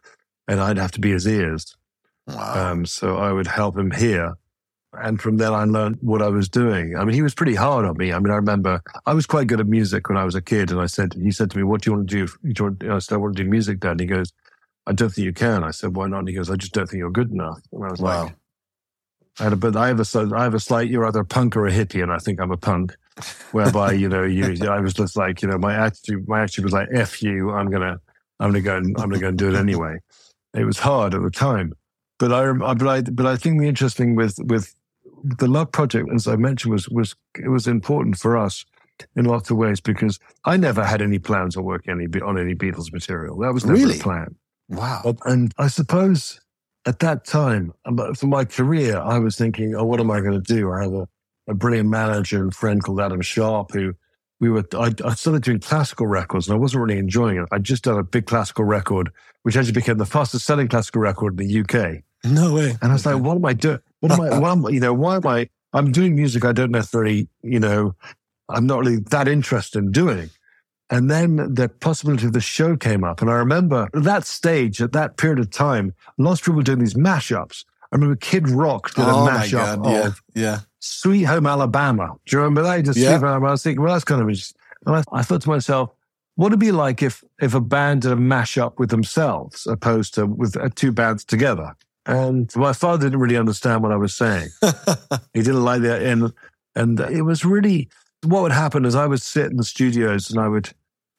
and 0.49 0.61
I'd 0.61 0.79
have 0.79 0.93
to 0.93 1.01
be 1.01 1.11
his 1.13 1.27
ears. 1.27 1.77
Wow. 2.27 2.73
Um, 2.73 2.87
so 2.87 3.17
I 3.19 3.33
would 3.33 3.47
help 3.47 3.77
him 3.77 3.91
hear. 3.91 4.35
And 4.97 5.21
from 5.21 5.39
then 5.39 5.53
I 5.53 5.65
learned 5.65 5.99
what 6.03 6.23
I 6.23 6.29
was 6.29 6.49
doing. 6.49 6.97
I 6.97 7.05
mean, 7.05 7.15
he 7.15 7.23
was 7.23 7.35
pretty 7.35 7.57
hard 7.57 7.85
on 7.85 7.97
me. 7.97 8.13
I 8.13 8.19
mean, 8.21 8.31
I 8.33 8.37
remember 8.37 8.81
I 9.07 9.13
was 9.13 9.27
quite 9.27 9.49
good 9.49 9.59
at 9.59 9.67
music 9.67 10.09
when 10.09 10.17
I 10.17 10.25
was 10.25 10.37
a 10.37 10.41
kid. 10.41 10.71
And 10.71 10.81
I 10.81 10.87
said, 10.87 11.15
he 11.15 11.33
said 11.33 11.51
to 11.51 11.57
me, 11.59 11.65
what 11.65 11.83
do 11.83 11.91
you 11.91 11.97
want 11.97 12.09
to 12.09 12.17
do? 12.17 12.27
Do 12.27 12.63
you 12.63 12.65
want, 12.65 12.85
I 12.85 12.99
said, 13.01 13.15
I 13.17 13.19
want 13.19 13.37
to 13.37 13.43
do 13.43 13.51
music, 13.51 13.81
Dad. 13.81 13.93
And 13.93 14.01
he 14.01 14.07
goes, 14.07 14.33
I 14.87 14.93
don't 14.93 15.11
think 15.11 15.25
you 15.25 15.33
can. 15.33 15.65
I 15.65 15.73
said, 15.73 15.97
why 15.97 16.07
not? 16.07 16.21
And 16.21 16.29
he 16.29 16.35
goes, 16.35 16.49
I 16.49 16.55
just 16.55 16.73
don't 16.73 16.89
think 16.89 16.99
you're 17.01 17.11
good 17.11 17.33
enough. 17.33 17.59
And 17.73 17.85
I 17.85 17.91
was 17.91 18.01
Wow. 18.01 18.23
like, 18.27 18.35
I 19.41 19.45
had 19.45 19.53
a, 19.53 19.57
but 19.57 19.77
I 19.77 19.89
have 19.89 20.01
a, 20.01 20.31
I 20.35 20.45
have 20.45 20.55
a 20.55 20.61
slight, 20.61 20.89
you're 20.89 21.07
either 21.07 21.21
a 21.21 21.25
punk 21.25 21.57
or 21.57 21.67
a 21.67 21.73
hippie. 21.73 22.03
And 22.03 22.13
I 22.13 22.19
think 22.19 22.41
I'm 22.41 22.53
a 22.53 22.57
punk 22.57 22.95
whereby, 23.53 23.93
you 23.93 24.09
know, 24.09 24.23
you, 24.23 24.57
I 24.69 24.81
was 24.81 24.95
just 24.95 25.17
like, 25.17 25.43
you 25.43 25.49
know, 25.49 25.59
my 25.59 25.75
attitude, 25.75 26.29
my 26.29 26.43
attitude 26.43 26.65
was 26.65 26.73
like, 26.73 26.89
F 26.93 27.23
you, 27.23 27.51
I'm 27.51 27.69
going 27.71 27.83
to, 27.83 28.01
I'm 28.41 28.53
going 28.53 28.55
to 28.55 28.61
go 28.63 28.77
and 28.77 28.97
I'm 28.99 29.09
going 29.09 29.15
to 29.15 29.19
go 29.21 29.29
and 29.29 29.39
do 29.39 29.49
it 29.49 29.57
anyway. 29.57 29.99
It 30.55 30.65
was 30.65 30.79
hard 30.79 31.15
at 31.15 31.23
the 31.23 31.31
time. 31.31 31.73
But 32.19 32.33
I, 32.33 32.53
but 32.53 32.87
I, 32.87 33.01
but 33.03 33.27
I 33.27 33.37
think 33.37 33.61
the 33.61 33.67
interesting 33.67 34.15
with, 34.15 34.39
with 34.45 34.75
the 35.25 35.49
Love 35.49 35.73
Project, 35.73 36.09
as 36.15 36.29
I 36.29 36.37
mentioned, 36.37 36.73
was, 36.73 36.89
was, 36.89 37.17
it 37.37 37.49
was 37.49 37.67
important 37.67 38.17
for 38.19 38.37
us 38.37 38.65
in 39.17 39.25
lots 39.25 39.51
of 39.51 39.57
ways 39.57 39.81
because 39.81 40.21
I 40.45 40.57
never 40.57 40.85
had 40.85 41.03
any 41.03 41.19
plans 41.19 41.57
on 41.57 41.65
working 41.65 41.93
any, 41.93 42.21
on 42.21 42.39
any 42.39 42.55
Beatles 42.55 42.93
material. 42.93 43.39
That 43.39 43.53
was 43.53 43.65
never 43.67 43.79
Really? 43.81 43.99
a 43.99 44.03
plan. 44.03 44.37
wow. 44.69 45.17
And 45.25 45.53
I 45.59 45.67
suppose 45.67 46.41
at 46.87 46.99
that 47.01 47.25
time, 47.25 47.73
um, 47.85 47.95
about- 47.95 48.19
for 48.19 48.27
my 48.27 48.45
career, 48.45 48.99
I 48.99 49.19
was 49.19 49.37
thinking, 49.37 49.75
oh, 49.75 49.85
what 49.85 50.01
am 50.01 50.11
I 50.11 50.21
going 50.21 50.41
to 50.41 50.55
do? 50.55 50.73
I 50.73 50.83
have 50.83 50.93
a, 50.93 51.09
a 51.49 51.55
brilliant 51.55 51.89
manager 51.89 52.43
and 52.43 52.55
friend 52.55 52.83
called 52.83 53.01
Adam 53.01 53.21
Sharp 53.21 53.73
who 53.73 53.95
we 54.41 54.51
were, 54.51 54.65
I, 54.75 54.93
I 55.05 55.15
started 55.15 55.43
doing 55.43 55.61
classical 55.61 56.07
records 56.07 56.49
and 56.49 56.55
I 56.55 56.59
wasn't 56.59 56.83
really 56.85 56.99
enjoying 56.99 57.39
it. 57.39 57.49
I'd 57.53 57.65
just 57.65 57.85
done 57.85 57.99
a 57.99 58.03
big 58.03 58.27
classical 58.27 58.65
record, 58.65 59.11
which 59.43 59.57
actually 59.57 59.73
became 59.73 59.99
the 59.99 60.07
fastest 60.07 60.45
selling 60.45 60.69
classical 60.69 61.01
record 61.01 61.41
in 61.41 61.47
the 61.47 61.61
UK. 61.61 62.03
No 62.25 62.55
way. 62.55 62.77
And 62.83 62.91
I 62.91 62.95
was 62.95 63.07
like, 63.07 63.23
what 63.23 63.37
am 63.37 63.45
I 63.45 63.53
doing? 63.53 63.79
What 64.01 64.13
am 64.13 64.21
I, 64.21 64.39
what 64.41 64.51
am, 64.51 64.65
you 64.75 64.81
know, 64.81 64.93
why 64.93 65.17
am 65.17 65.27
I, 65.27 65.49
I'm 65.73 65.93
doing 65.93 66.15
music 66.15 66.45
I 66.45 66.53
don't 66.53 66.71
necessarily, 66.71 67.29
you 67.43 67.61
know, 67.61 67.95
I'm 68.49 68.67
not 68.67 68.81
really 68.81 68.99
that 69.11 69.29
interested 69.29 69.79
in 69.79 69.93
doing. 69.93 70.31
And 70.91 71.11
then 71.11 71.37
the 71.55 71.69
possibility 71.69 72.27
of 72.27 72.33
the 72.35 72.41
show 72.41 72.77
came 72.77 73.05
up. 73.05 73.21
And 73.21 73.31
I 73.31 73.35
remember 73.35 73.89
at 73.95 74.05
that 74.05 74.25
stage, 74.25 74.83
at 74.83 74.93
that 74.93 75.17
period 75.17 75.39
of 75.39 75.51
time, 75.51 75.95
lots 76.19 76.41
of 76.41 76.45
people 76.45 76.57
were 76.57 76.63
doing 76.63 76.79
these 76.79 76.95
mashups. 76.95 77.65
I 77.91 77.97
remember 77.97 78.17
Kid 78.17 78.49
Rock 78.49 78.95
did 78.95 79.05
a 79.05 79.09
oh 79.09 79.25
my 79.25 79.31
mashup 79.39 79.83
God. 79.83 79.91
Yeah. 79.91 80.07
of 80.07 80.23
Yeah. 80.35 80.59
Sweet 80.81 81.23
Home 81.23 81.47
Alabama. 81.47 82.15
Do 82.27 82.37
you 82.37 82.43
remember 82.43 82.63
that? 82.63 82.85
Just 82.85 82.99
Yeah. 82.99 83.19
Sweet 83.19 83.27
Home 83.27 83.45
I 83.45 83.51
was 83.51 83.63
thinking, 83.63 83.83
well, 83.83 83.93
that's 83.93 84.05
kind 84.05 84.21
of 84.21 84.29
interesting. 84.29 84.61
And 84.87 84.97
I, 84.97 85.03
I 85.13 85.23
thought 85.23 85.43
to 85.43 85.49
myself, 85.49 85.91
what 86.37 86.51
would 86.51 86.55
it 86.55 86.59
be 86.59 86.73
like 86.73 87.03
if 87.03 87.23
if 87.41 87.55
a 87.55 87.61
band 87.61 88.03
did 88.03 88.13
a 88.13 88.17
mashup 88.17 88.79
with 88.79 88.91
themselves 88.91 89.67
opposed 89.67 90.15
to 90.15 90.27
with 90.27 90.57
uh, 90.57 90.69
two 90.75 90.93
bands 90.93 91.25
together? 91.25 91.77
And 92.07 92.55
my 92.57 92.73
father 92.73 93.07
didn't 93.07 93.21
really 93.21 93.37
understand 93.37 93.83
what 93.83 93.93
I 93.93 93.97
was 93.97 94.15
saying. 94.15 94.49
he 95.33 95.43
didn't 95.43 95.65
like 95.65 95.83
that, 95.83 96.03
and 96.03 96.33
and 96.75 97.01
it 97.01 97.23
was 97.23 97.45
really 97.45 97.89
what 98.25 98.43
would 98.43 98.53
happen 98.53 98.85
is 98.85 98.95
I 98.95 99.07
would 99.07 99.21
sit 99.23 99.51
in 99.51 99.57
the 99.57 99.65
studios 99.65 100.31
and 100.31 100.41
I 100.41 100.49
would 100.49 100.71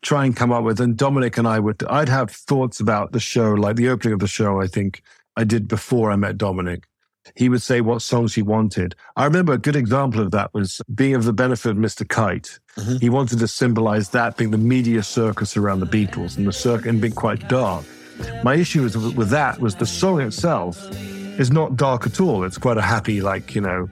try 0.01 0.25
and 0.25 0.35
come 0.35 0.51
up 0.51 0.63
with, 0.63 0.79
and 0.79 0.95
Dominic 0.95 1.37
and 1.37 1.47
I 1.47 1.59
would, 1.59 1.83
I'd 1.89 2.09
have 2.09 2.29
thoughts 2.31 2.79
about 2.79 3.11
the 3.11 3.19
show, 3.19 3.53
like 3.53 3.75
the 3.75 3.89
opening 3.89 4.13
of 4.13 4.19
the 4.19 4.27
show, 4.27 4.61
I 4.61 4.67
think 4.67 5.01
I 5.35 5.43
did 5.43 5.67
before 5.67 6.11
I 6.11 6.15
met 6.15 6.37
Dominic. 6.37 6.85
He 7.35 7.49
would 7.49 7.63
say 7.63 7.81
what 7.81 8.03
songs 8.03 8.35
he 8.35 8.43
wanted. 8.43 8.93
I 9.15 9.25
remember 9.25 9.53
a 9.53 9.57
good 9.57 9.75
example 9.75 10.21
of 10.21 10.29
that 10.31 10.53
was 10.53 10.79
being 10.93 11.15
of 11.15 11.23
the 11.23 11.33
benefit 11.33 11.71
of 11.71 11.77
Mr. 11.77 12.07
Kite. 12.07 12.59
Mhm. 12.77 13.01
He 13.01 13.09
wanted 13.09 13.39
to 13.39 13.47
symbolize 13.47 14.09
that 14.09 14.37
being 14.37 14.51
the 14.51 14.59
media 14.59 15.01
circus 15.01 15.57
around 15.57 15.79
the 15.79 15.87
Beatles 15.87 16.37
and 16.37 16.45
the 16.45 16.53
circus 16.53 16.85
and 16.85 17.01
being 17.01 17.13
quite 17.13 17.47
dark. 17.49 17.83
My 18.43 18.53
issue 18.55 18.83
with 18.83 19.29
that 19.29 19.59
was 19.59 19.73
the 19.75 19.87
song 19.87 20.21
itself 20.21 20.77
is 21.39 21.51
not 21.51 21.75
dark 21.75 22.05
at 22.05 22.21
all. 22.21 22.43
It's 22.43 22.59
quite 22.59 22.77
a 22.77 22.81
happy, 22.81 23.21
like, 23.21 23.55
you 23.55 23.61
know, 23.61 23.89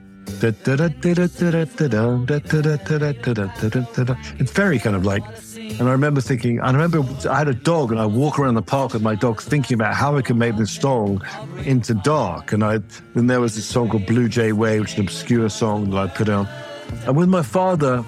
it's 4.38 4.52
very 4.52 4.78
kind 4.78 4.96
of 4.96 5.04
like, 5.04 5.22
and 5.56 5.82
I 5.82 5.92
remember 5.92 6.20
thinking, 6.20 6.60
I 6.60 6.70
remember 6.70 7.04
I 7.28 7.38
had 7.38 7.48
a 7.48 7.54
dog 7.54 7.90
and 7.90 8.00
I 8.00 8.06
walk 8.06 8.38
around 8.38 8.54
the 8.54 8.62
park 8.62 8.92
with 8.92 9.02
my 9.02 9.14
dog 9.14 9.40
thinking 9.40 9.74
about 9.74 9.94
how 9.94 10.16
I 10.16 10.22
could 10.22 10.36
make 10.36 10.56
this 10.56 10.72
song 10.72 11.22
into 11.64 11.94
dark. 11.94 12.52
And 12.52 12.64
I, 12.64 12.78
then 13.14 13.26
there 13.26 13.40
was 13.40 13.54
this 13.54 13.66
song 13.66 13.90
called 13.90 14.06
Blue 14.06 14.28
Jay 14.28 14.52
Way, 14.52 14.80
which 14.80 14.92
is 14.92 14.98
an 14.98 15.04
obscure 15.04 15.48
song 15.48 15.90
that 15.90 15.96
I 15.96 16.06
put 16.06 16.28
on. 16.28 16.46
And 17.06 17.16
with 17.16 17.28
my 17.28 17.42
father, 17.42 18.04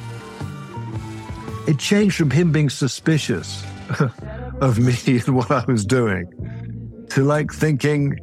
it 1.66 1.78
changed 1.78 2.16
from 2.16 2.30
him 2.30 2.52
being 2.52 2.70
suspicious 2.70 3.64
of 4.60 4.78
me 4.78 5.20
and 5.26 5.36
what 5.36 5.50
I 5.50 5.64
was 5.66 5.84
doing 5.84 6.26
to 7.10 7.22
like 7.22 7.52
thinking, 7.52 8.18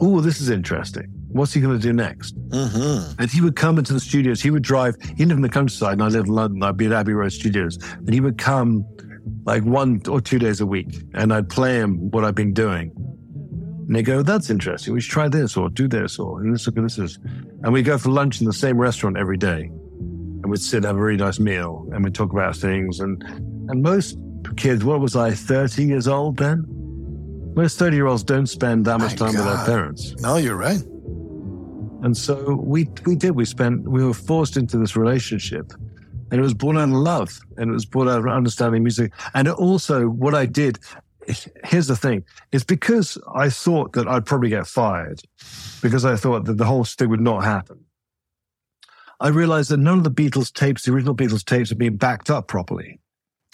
oh, 0.00 0.20
this 0.20 0.40
is 0.40 0.50
interesting. 0.50 1.17
What's 1.28 1.52
he 1.52 1.60
going 1.60 1.78
to 1.78 1.82
do 1.82 1.92
next? 1.92 2.36
Mm-hmm. 2.48 3.20
And 3.20 3.30
he 3.30 3.40
would 3.40 3.54
come 3.56 3.78
into 3.78 3.92
the 3.92 4.00
studios. 4.00 4.40
He 4.40 4.50
would 4.50 4.62
drive. 4.62 4.96
He 5.16 5.24
lived 5.24 5.38
in 5.38 5.42
the 5.42 5.48
countryside, 5.48 5.92
and 5.94 6.02
I 6.02 6.08
lived 6.08 6.28
in 6.28 6.34
London. 6.34 6.62
I'd 6.62 6.76
be 6.76 6.86
at 6.86 6.92
Abbey 6.92 7.12
Road 7.12 7.32
Studios, 7.32 7.78
and 7.92 8.12
he 8.12 8.20
would 8.20 8.38
come 8.38 8.86
like 9.44 9.62
one 9.62 10.00
or 10.08 10.20
two 10.20 10.38
days 10.38 10.60
a 10.60 10.66
week, 10.66 11.02
and 11.14 11.32
I'd 11.32 11.48
play 11.48 11.76
him 11.76 12.10
what 12.10 12.24
I've 12.24 12.34
been 12.34 12.54
doing. 12.54 12.92
And 12.96 13.94
they 13.94 14.02
go, 14.02 14.22
"That's 14.22 14.48
interesting. 14.48 14.94
We 14.94 15.00
should 15.00 15.12
try 15.12 15.28
this, 15.28 15.56
or 15.56 15.68
do 15.68 15.86
this, 15.86 16.18
or 16.18 16.40
and 16.40 16.50
let's 16.50 16.66
look 16.66 16.78
at 16.78 16.82
this." 16.82 16.98
is-" 16.98 17.18
And 17.62 17.72
we 17.72 17.82
go 17.82 17.98
for 17.98 18.10
lunch 18.10 18.40
in 18.40 18.46
the 18.46 18.52
same 18.52 18.78
restaurant 18.78 19.18
every 19.18 19.36
day, 19.36 19.70
and 19.70 20.46
we'd 20.46 20.60
sit 20.60 20.78
and 20.78 20.86
have 20.86 20.96
a 20.96 21.00
really 21.00 21.18
nice 21.18 21.38
meal, 21.38 21.88
and 21.92 22.04
we'd 22.04 22.14
talk 22.14 22.32
about 22.32 22.56
things. 22.56 23.00
And 23.00 23.22
and 23.68 23.82
most 23.82 24.18
kids, 24.56 24.82
what 24.82 25.00
was 25.00 25.14
I, 25.14 25.32
thirty 25.32 25.84
years 25.84 26.08
old 26.08 26.38
then? 26.38 26.64
Most 27.54 27.78
thirty 27.78 27.96
year 27.96 28.06
olds 28.06 28.22
don't 28.22 28.46
spend 28.46 28.84
that 28.86 28.98
much 28.98 29.18
My 29.20 29.26
time 29.26 29.34
with 29.34 29.44
their 29.44 29.64
parents. 29.66 30.14
No, 30.20 30.36
you're 30.36 30.56
right. 30.56 30.82
And 32.02 32.16
so 32.16 32.54
we 32.54 32.88
we 33.04 33.16
did. 33.16 33.32
We 33.32 33.44
spent 33.44 33.88
we 33.88 34.04
were 34.04 34.14
forced 34.14 34.56
into 34.56 34.78
this 34.78 34.96
relationship. 34.96 35.72
And 36.30 36.38
it 36.38 36.42
was 36.42 36.52
born 36.52 36.76
out 36.76 36.90
of 36.90 36.90
love 36.90 37.40
and 37.56 37.70
it 37.70 37.72
was 37.72 37.86
born 37.86 38.06
out 38.06 38.18
of 38.18 38.26
understanding 38.26 38.82
music. 38.82 39.12
And 39.32 39.48
it 39.48 39.54
also 39.54 40.08
what 40.08 40.34
I 40.34 40.44
did, 40.44 40.78
here's 41.64 41.86
the 41.86 41.96
thing, 41.96 42.22
it's 42.52 42.64
because 42.64 43.16
I 43.34 43.48
thought 43.48 43.94
that 43.94 44.06
I'd 44.06 44.26
probably 44.26 44.50
get 44.50 44.66
fired, 44.66 45.22
because 45.80 46.04
I 46.04 46.16
thought 46.16 46.44
that 46.44 46.58
the 46.58 46.66
whole 46.66 46.84
thing 46.84 47.08
would 47.08 47.22
not 47.22 47.44
happen. 47.44 47.82
I 49.20 49.28
realized 49.28 49.70
that 49.70 49.78
none 49.78 49.96
of 49.96 50.04
the 50.04 50.10
Beatles 50.10 50.52
tapes, 50.52 50.84
the 50.84 50.92
original 50.92 51.16
Beatles 51.16 51.44
tapes, 51.44 51.70
had 51.70 51.78
been 51.78 51.96
backed 51.96 52.28
up 52.28 52.46
properly. 52.46 53.00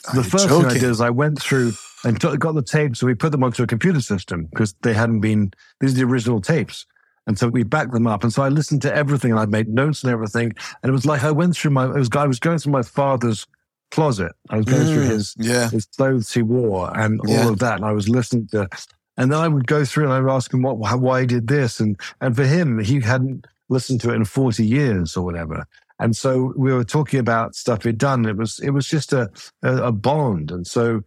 Are 0.09 0.17
the 0.17 0.25
first 0.25 0.49
thing 0.49 0.65
I 0.65 0.75
did 0.75 0.83
is 0.83 1.01
I 1.01 1.11
went 1.11 1.41
through 1.41 1.73
and 2.05 2.19
got 2.19 2.55
the 2.55 2.63
tapes, 2.63 2.99
so 2.99 3.07
we 3.07 3.15
put 3.15 3.31
them 3.33 3.45
onto 3.45 3.63
a 3.63 3.67
computer 3.69 4.01
system 4.01 4.47
because 4.51 4.75
they 4.83 4.95
hadn't 4.95 5.21
been, 5.21 5.53
these 5.81 5.93
are 5.93 5.99
the 5.99 6.05
original 6.05 6.41
tapes. 6.41 6.87
And 7.27 7.39
so 7.39 7.49
we 7.49 7.63
backed 7.63 7.93
them 7.93 8.07
up. 8.07 8.23
And 8.23 8.33
so 8.33 8.43
I 8.43 8.49
listened 8.49 8.83
to 8.83 8.95
everything 8.95 9.31
and 9.31 9.41
I 9.41 9.47
made 9.47 9.69
notes 9.69 10.03
and 10.03 10.13
everything. 10.13 10.53
And 10.83 10.91
it 10.91 10.93
was 10.93 11.07
like 11.07 11.25
I 11.25 11.31
went 11.31 11.57
through 11.57 11.71
my, 11.71 11.87
it 11.87 11.95
was, 11.95 12.11
I 12.15 12.27
was 12.27 12.39
going 12.39 12.59
through 12.59 12.73
my 12.73 12.83
father's 12.83 13.47
closet. 13.91 14.33
I 14.51 14.57
was 14.59 14.67
going 14.67 14.87
through 14.87 15.05
Mm, 15.07 15.11
his, 15.11 15.35
yeah. 15.39 15.71
his 15.71 15.87
clothes 15.87 16.33
he 16.33 16.43
wore 16.43 16.97
and 16.99 17.21
Yeah. 17.27 17.45
all 17.45 17.53
of 17.53 17.59
that. 17.61 17.77
And 17.77 17.85
I 17.85 17.93
was 17.93 18.09
listening 18.09 18.49
to, 18.49 18.69
and 19.17 19.33
then 19.33 19.39
I 19.39 19.49
would 19.49 19.67
go 19.67 19.85
through 19.85 20.05
and 20.05 20.13
I 20.13 20.21
would 20.21 20.31
ask 20.31 20.53
him 20.53 20.63
what, 20.63 20.77
why- 20.79 20.95
why 20.95 21.21
he 21.23 21.27
did 21.27 21.47
this. 21.49 21.81
And, 21.81 21.99
and 22.21 22.35
for 22.37 22.45
him, 22.45 22.79
he 22.81 23.01
hadn't 23.01 23.47
listened 23.71 24.01
to 24.03 24.11
it 24.11 24.17
in 24.17 24.25
40 24.27 24.67
years 24.67 25.17
or 25.17 25.25
whatever. 25.25 25.67
And 26.01 26.15
so 26.17 26.53
we 26.57 26.73
were 26.73 26.85
talking 26.85 27.21
about 27.21 27.55
stuff 27.55 27.85
he'd 27.85 27.97
done. 27.99 28.27
It 28.27 28.37
was, 28.37 28.59
it 28.59 28.71
was 28.71 28.87
just 28.87 29.13
a, 29.13 29.31
a, 29.63 29.85
a 29.85 29.93
bond. 29.93 30.51
And 30.51 30.67
so 30.67 31.03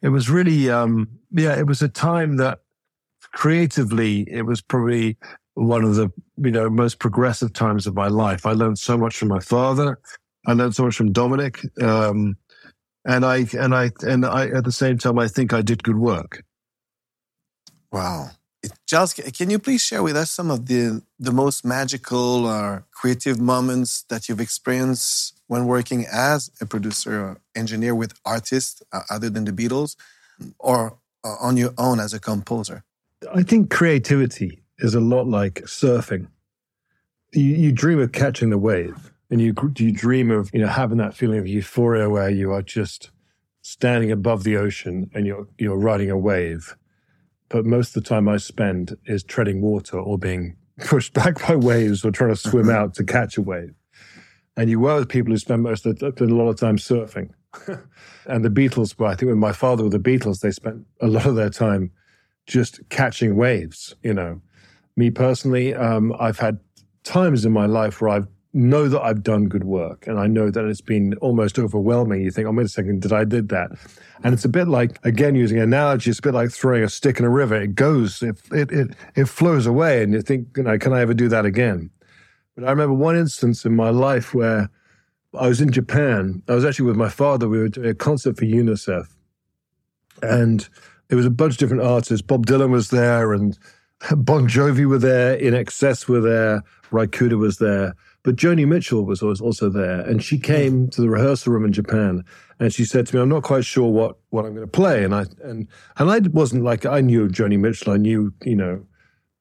it 0.00 0.08
was 0.08 0.30
really, 0.30 0.70
um, 0.70 1.08
yeah, 1.32 1.58
it 1.58 1.66
was 1.66 1.82
a 1.82 1.88
time 1.88 2.36
that 2.36 2.60
creatively, 3.32 4.22
it 4.30 4.42
was 4.42 4.60
probably 4.60 5.16
one 5.54 5.84
of 5.84 5.94
the, 5.96 6.10
you 6.36 6.50
know, 6.50 6.70
most 6.70 6.98
progressive 6.98 7.52
times 7.52 7.86
of 7.86 7.94
my 7.94 8.08
life. 8.08 8.46
I 8.46 8.52
learned 8.52 8.78
so 8.78 8.96
much 8.96 9.16
from 9.16 9.28
my 9.28 9.40
father. 9.40 9.98
I 10.46 10.52
learned 10.52 10.74
so 10.74 10.84
much 10.84 10.96
from 10.96 11.12
Dominic. 11.12 11.60
Um, 11.82 12.36
and 13.04 13.24
I, 13.24 13.46
and 13.58 13.74
I, 13.74 13.90
and 14.02 14.24
I, 14.24 14.48
at 14.48 14.64
the 14.64 14.72
same 14.72 14.98
time, 14.98 15.18
I 15.18 15.28
think 15.28 15.52
I 15.52 15.62
did 15.62 15.82
good 15.82 15.98
work. 15.98 16.44
Wow. 17.92 18.30
Just 18.86 19.20
can 19.38 19.48
you 19.48 19.58
please 19.58 19.80
share 19.80 20.02
with 20.02 20.16
us 20.16 20.30
some 20.30 20.50
of 20.50 20.66
the 20.66 21.02
the 21.18 21.32
most 21.32 21.64
magical 21.64 22.44
or 22.44 22.84
creative 22.90 23.40
moments 23.40 24.02
that 24.10 24.28
you've 24.28 24.40
experienced 24.40 25.40
when 25.46 25.66
working 25.66 26.04
as 26.12 26.50
a 26.60 26.66
producer 26.66 27.20
or 27.20 27.40
engineer 27.56 27.94
with 27.94 28.12
artists 28.24 28.82
uh, 28.92 29.00
other 29.08 29.30
than 29.30 29.46
the 29.46 29.52
Beatles 29.52 29.96
or 30.58 30.98
uh, 31.24 31.36
on 31.40 31.56
your 31.56 31.72
own 31.78 32.00
as 32.00 32.12
a 32.12 32.20
composer? 32.20 32.84
I 33.34 33.42
think 33.42 33.70
creativity 33.70 34.59
is 34.80 34.94
a 34.94 35.00
lot 35.00 35.26
like 35.26 35.62
surfing. 35.62 36.28
You, 37.32 37.44
you 37.44 37.72
dream 37.72 38.00
of 38.00 38.12
catching 38.12 38.50
the 38.50 38.58
wave, 38.58 39.12
and 39.30 39.40
you 39.40 39.54
you 39.76 39.92
dream 39.92 40.30
of 40.30 40.50
you 40.52 40.60
know 40.60 40.68
having 40.68 40.98
that 40.98 41.14
feeling 41.14 41.38
of 41.38 41.46
euphoria 41.46 42.08
where 42.10 42.30
you 42.30 42.52
are 42.52 42.62
just 42.62 43.10
standing 43.62 44.10
above 44.10 44.44
the 44.44 44.56
ocean 44.56 45.10
and 45.14 45.26
you're 45.26 45.46
you're 45.58 45.76
riding 45.76 46.10
a 46.10 46.18
wave. 46.18 46.76
But 47.48 47.66
most 47.66 47.96
of 47.96 48.02
the 48.02 48.08
time 48.08 48.28
I 48.28 48.36
spend 48.36 48.96
is 49.06 49.22
treading 49.22 49.60
water 49.60 49.98
or 49.98 50.18
being 50.18 50.56
pushed 50.80 51.12
back 51.12 51.46
by 51.46 51.56
waves 51.56 52.04
or 52.04 52.10
trying 52.10 52.30
to 52.30 52.36
swim 52.36 52.66
mm-hmm. 52.66 52.76
out 52.76 52.94
to 52.94 53.04
catch 53.04 53.36
a 53.36 53.42
wave. 53.42 53.74
And 54.56 54.68
you 54.68 54.80
were 54.80 54.96
with 54.96 55.08
people 55.08 55.32
who 55.32 55.38
spend 55.38 55.62
most 55.62 55.86
of 55.86 55.98
the, 55.98 56.12
a 56.20 56.24
lot 56.24 56.48
of 56.48 56.58
time 56.58 56.76
surfing. 56.76 57.30
and 58.26 58.44
the 58.44 58.50
Beatles, 58.50 58.98
well, 58.98 59.10
I 59.10 59.14
think 59.14 59.30
when 59.30 59.38
my 59.38 59.52
father 59.52 59.84
were 59.84 59.90
the 59.90 59.98
Beatles, 59.98 60.40
they 60.40 60.50
spent 60.50 60.86
a 61.00 61.06
lot 61.06 61.26
of 61.26 61.34
their 61.34 61.50
time 61.50 61.90
just 62.46 62.80
catching 62.88 63.36
waves. 63.36 63.94
You 64.02 64.14
know, 64.14 64.40
me 64.96 65.10
personally, 65.10 65.74
um, 65.74 66.14
I've 66.18 66.38
had 66.38 66.58
times 67.04 67.44
in 67.44 67.52
my 67.52 67.66
life 67.66 68.00
where 68.00 68.10
I 68.10 68.20
know 68.52 68.88
that 68.88 69.00
I've 69.00 69.22
done 69.22 69.46
good 69.46 69.64
work, 69.64 70.06
and 70.06 70.18
I 70.18 70.26
know 70.26 70.50
that 70.50 70.64
it's 70.64 70.80
been 70.80 71.14
almost 71.20 71.58
overwhelming. 71.58 72.22
You 72.22 72.30
think, 72.30 72.48
"Oh, 72.48 72.52
wait 72.52 72.66
a 72.66 72.68
second, 72.68 73.02
did 73.02 73.12
I 73.12 73.24
did 73.24 73.48
that?" 73.50 73.70
And 74.24 74.34
it's 74.34 74.44
a 74.44 74.48
bit 74.48 74.66
like, 74.68 74.98
again, 75.04 75.34
using 75.34 75.58
analogy, 75.58 76.10
it's 76.10 76.18
a 76.18 76.22
bit 76.22 76.34
like 76.34 76.50
throwing 76.50 76.82
a 76.82 76.88
stick 76.88 77.18
in 77.18 77.24
a 77.24 77.30
river. 77.30 77.60
It 77.60 77.74
goes, 77.74 78.22
it 78.22 78.40
it 78.52 78.72
it, 78.72 78.96
it 79.14 79.26
flows 79.26 79.66
away, 79.66 80.02
and 80.02 80.12
you 80.12 80.22
think, 80.22 80.48
you 80.56 80.64
know, 80.64 80.78
can 80.78 80.92
I 80.92 81.00
ever 81.00 81.14
do 81.14 81.28
that 81.28 81.44
again? 81.46 81.90
But 82.56 82.64
I 82.64 82.70
remember 82.70 82.94
one 82.94 83.16
instance 83.16 83.64
in 83.64 83.76
my 83.76 83.90
life 83.90 84.34
where 84.34 84.68
I 85.38 85.48
was 85.48 85.60
in 85.60 85.70
Japan. 85.70 86.42
I 86.48 86.54
was 86.54 86.64
actually 86.64 86.86
with 86.86 86.96
my 86.96 87.08
father. 87.08 87.48
We 87.48 87.58
were 87.58 87.68
doing 87.68 87.88
a 87.88 87.94
concert 87.94 88.36
for 88.36 88.44
UNICEF, 88.44 89.06
and 90.22 90.68
there 91.08 91.16
was 91.16 91.26
a 91.26 91.30
bunch 91.30 91.52
of 91.54 91.58
different 91.58 91.84
artists. 91.84 92.22
Bob 92.22 92.46
Dylan 92.46 92.70
was 92.70 92.90
there, 92.90 93.32
and 93.32 93.56
Bon 94.16 94.48
Jovi 94.48 94.86
were 94.86 94.98
there. 94.98 95.38
INXS 95.38 96.08
were 96.08 96.20
there. 96.20 96.62
Ry 96.90 97.06
Cooder 97.06 97.38
was 97.38 97.58
there. 97.58 97.94
But 98.22 98.36
Joni 98.36 98.66
Mitchell 98.66 99.04
was 99.04 99.22
also 99.22 99.70
there, 99.70 100.00
and 100.00 100.22
she 100.22 100.36
hmm. 100.36 100.42
came 100.42 100.88
to 100.90 101.00
the 101.00 101.08
rehearsal 101.08 101.52
room 101.52 101.64
in 101.64 101.72
Japan, 101.72 102.22
and 102.58 102.72
she 102.72 102.84
said 102.84 103.06
to 103.06 103.16
me, 103.16 103.22
"I'm 103.22 103.30
not 103.30 103.44
quite 103.44 103.64
sure 103.64 103.90
what 103.90 104.18
what 104.28 104.44
I'm 104.44 104.54
going 104.54 104.66
to 104.66 104.70
play." 104.70 105.04
And 105.04 105.14
I 105.14 105.24
and 105.42 105.66
and 105.96 106.10
I 106.10 106.18
wasn't 106.18 106.64
like 106.64 106.84
I 106.84 107.00
knew 107.00 107.28
Joni 107.28 107.58
Mitchell. 107.58 107.94
I 107.94 107.96
knew 107.96 108.32
you 108.42 108.56
know, 108.56 108.84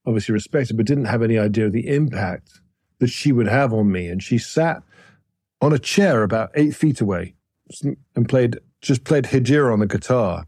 obviously 0.06 0.34
respected, 0.34 0.78
but 0.78 0.86
didn't 0.86 1.06
have 1.06 1.22
any 1.22 1.38
idea 1.38 1.66
of 1.66 1.74
the 1.74 1.90
impact 1.90 2.62
that 3.00 3.10
she 3.10 3.34
would 3.34 3.48
have 3.48 3.74
on 3.74 3.92
me. 3.92 4.08
And 4.08 4.24
she 4.24 4.38
sat 4.38 4.82
on 5.62 5.74
a 5.74 5.80
chair 5.80 6.24
about 6.24 6.52
eight 6.56 6.74
feet 6.74 7.02
away 7.02 7.36
and 8.16 8.30
played 8.30 8.60
just 8.82 9.04
played 9.04 9.26
Hejira 9.26 9.74
on 9.74 9.80
the 9.80 9.88
guitar, 9.88 10.46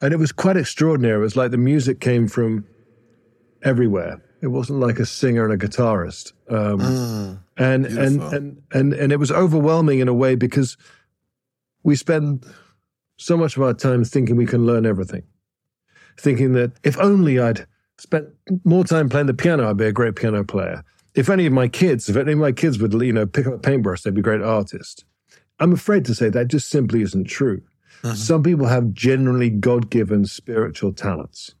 and 0.00 0.12
it 0.12 0.18
was 0.18 0.32
quite 0.32 0.56
extraordinary. 0.56 1.20
It 1.20 1.22
was 1.22 1.36
like 1.36 1.52
the 1.52 1.58
music 1.58 2.00
came 2.00 2.26
from 2.26 2.64
everywhere. 3.62 4.22
It 4.40 4.48
wasn't 4.48 4.80
like 4.80 4.98
a 4.98 5.06
singer 5.06 5.44
and 5.48 5.52
a 5.60 5.66
guitarist. 5.66 6.32
Um, 6.48 6.78
Mm, 6.80 7.38
and 7.56 7.86
and, 7.86 8.22
and 8.32 8.62
and 8.72 8.92
and 8.94 9.12
it 9.12 9.18
was 9.18 9.32
overwhelming 9.32 9.98
in 9.98 10.08
a 10.08 10.14
way 10.14 10.34
because 10.36 10.76
we 11.82 11.96
spend 11.96 12.46
so 13.16 13.36
much 13.36 13.56
of 13.56 13.62
our 13.64 13.74
time 13.74 14.04
thinking 14.04 14.36
we 14.36 14.46
can 14.46 14.64
learn 14.64 14.86
everything 14.86 15.24
thinking 16.16 16.52
that 16.52 16.70
if 16.84 16.96
only 16.98 17.38
i'd 17.40 17.66
spent 17.98 18.28
more 18.64 18.84
time 18.84 19.08
playing 19.08 19.26
the 19.26 19.34
piano 19.34 19.68
i'd 19.68 19.76
be 19.76 19.84
a 19.86 19.92
great 19.92 20.14
piano 20.14 20.44
player 20.44 20.84
if 21.16 21.28
any 21.28 21.46
of 21.46 21.52
my 21.52 21.66
kids 21.66 22.08
if 22.08 22.16
any 22.16 22.32
of 22.32 22.38
my 22.38 22.52
kids 22.52 22.78
would 22.78 22.92
you 23.02 23.12
know 23.12 23.26
pick 23.26 23.46
up 23.46 23.54
a 23.54 23.58
paintbrush 23.58 24.02
they'd 24.02 24.14
be 24.14 24.22
great 24.22 24.40
artists 24.40 25.04
i'm 25.58 25.72
afraid 25.72 26.04
to 26.04 26.14
say 26.14 26.28
that 26.28 26.46
just 26.48 26.68
simply 26.68 27.02
isn't 27.02 27.24
true 27.24 27.60
Mhm. 28.04 28.14
some 28.14 28.42
people 28.44 28.66
have 28.66 28.92
genuinely 28.92 29.50
god-given 29.50 30.24
spiritual 30.26 30.92
talents 30.92 31.54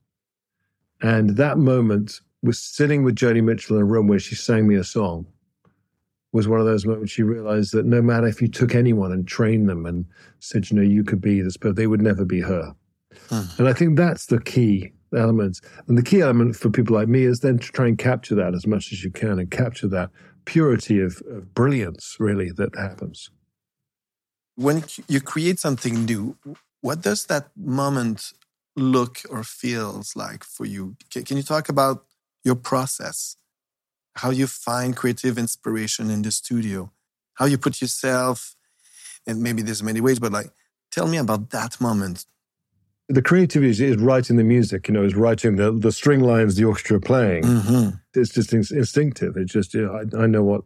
and 1.00 1.36
that 1.36 1.58
moment 1.58 2.20
was 2.42 2.58
sitting 2.60 3.04
with 3.04 3.16
joni 3.16 3.42
mitchell 3.42 3.76
in 3.76 3.82
a 3.82 3.84
room 3.84 4.06
where 4.06 4.18
she 4.18 4.34
sang 4.34 4.66
me 4.66 4.74
a 4.74 4.84
song 4.84 5.26
was 6.32 6.48
one 6.48 6.60
of 6.60 6.66
those 6.66 6.86
moments 6.86 7.16
you 7.16 7.24
realized 7.24 7.72
that 7.72 7.86
no 7.86 8.02
matter 8.02 8.26
if 8.26 8.42
you 8.42 8.48
took 8.48 8.74
anyone 8.74 9.12
and 9.12 9.26
trained 9.26 9.68
them 9.68 9.86
and 9.86 10.04
said, 10.40 10.70
you 10.70 10.76
know, 10.76 10.82
you 10.82 11.02
could 11.02 11.20
be 11.20 11.40
this, 11.40 11.56
but 11.56 11.76
they 11.76 11.86
would 11.86 12.02
never 12.02 12.24
be 12.24 12.40
her. 12.40 12.74
Hmm. 13.30 13.42
And 13.58 13.68
I 13.68 13.72
think 13.72 13.96
that's 13.96 14.26
the 14.26 14.40
key 14.40 14.92
element. 15.16 15.60
And 15.86 15.96
the 15.96 16.02
key 16.02 16.20
element 16.20 16.56
for 16.56 16.70
people 16.70 16.94
like 16.94 17.08
me 17.08 17.22
is 17.22 17.40
then 17.40 17.58
to 17.58 17.72
try 17.72 17.86
and 17.86 17.96
capture 17.96 18.34
that 18.34 18.54
as 18.54 18.66
much 18.66 18.92
as 18.92 19.02
you 19.02 19.10
can 19.10 19.38
and 19.38 19.50
capture 19.50 19.88
that 19.88 20.10
purity 20.44 21.00
of, 21.00 21.22
of 21.30 21.54
brilliance, 21.54 22.16
really, 22.18 22.50
that 22.52 22.76
happens. 22.76 23.30
When 24.56 24.84
you 25.06 25.20
create 25.20 25.58
something 25.58 26.04
new, 26.04 26.36
what 26.80 27.00
does 27.00 27.26
that 27.26 27.48
moment 27.56 28.32
look 28.78 29.20
or 29.30 29.42
feels 29.42 30.16
like 30.16 30.44
for 30.44 30.64
you? 30.64 30.96
Can 31.10 31.36
you 31.36 31.42
talk 31.42 31.68
about 31.68 32.04
your 32.44 32.54
process? 32.54 33.36
How 34.16 34.30
you 34.30 34.46
find 34.46 34.96
creative 34.96 35.38
inspiration 35.38 36.10
in 36.10 36.22
the 36.22 36.30
studio? 36.30 36.90
How 37.34 37.44
you 37.44 37.58
put 37.58 37.80
yourself, 37.80 38.56
and 39.26 39.42
maybe 39.42 39.62
there's 39.62 39.82
many 39.82 40.00
ways, 40.00 40.18
but 40.18 40.32
like, 40.32 40.50
tell 40.90 41.06
me 41.06 41.18
about 41.18 41.50
that 41.50 41.80
moment. 41.80 42.26
The 43.08 43.22
creativity 43.22 43.86
is 43.86 43.96
writing 43.96 44.36
the 44.36 44.44
music, 44.44 44.88
you 44.88 44.94
know, 44.94 45.04
is 45.04 45.14
writing 45.14 45.56
the, 45.56 45.72
the 45.72 45.92
string 45.92 46.20
lines 46.20 46.56
the 46.56 46.64
orchestra 46.64 47.00
playing. 47.00 47.44
Mm-hmm. 47.44 47.88
It's 48.14 48.32
just 48.32 48.52
instinctive. 48.52 49.36
It's 49.36 49.52
just, 49.52 49.72
you 49.72 49.86
know, 49.86 49.94
I, 49.94 50.24
I 50.24 50.26
know 50.26 50.42
what 50.42 50.64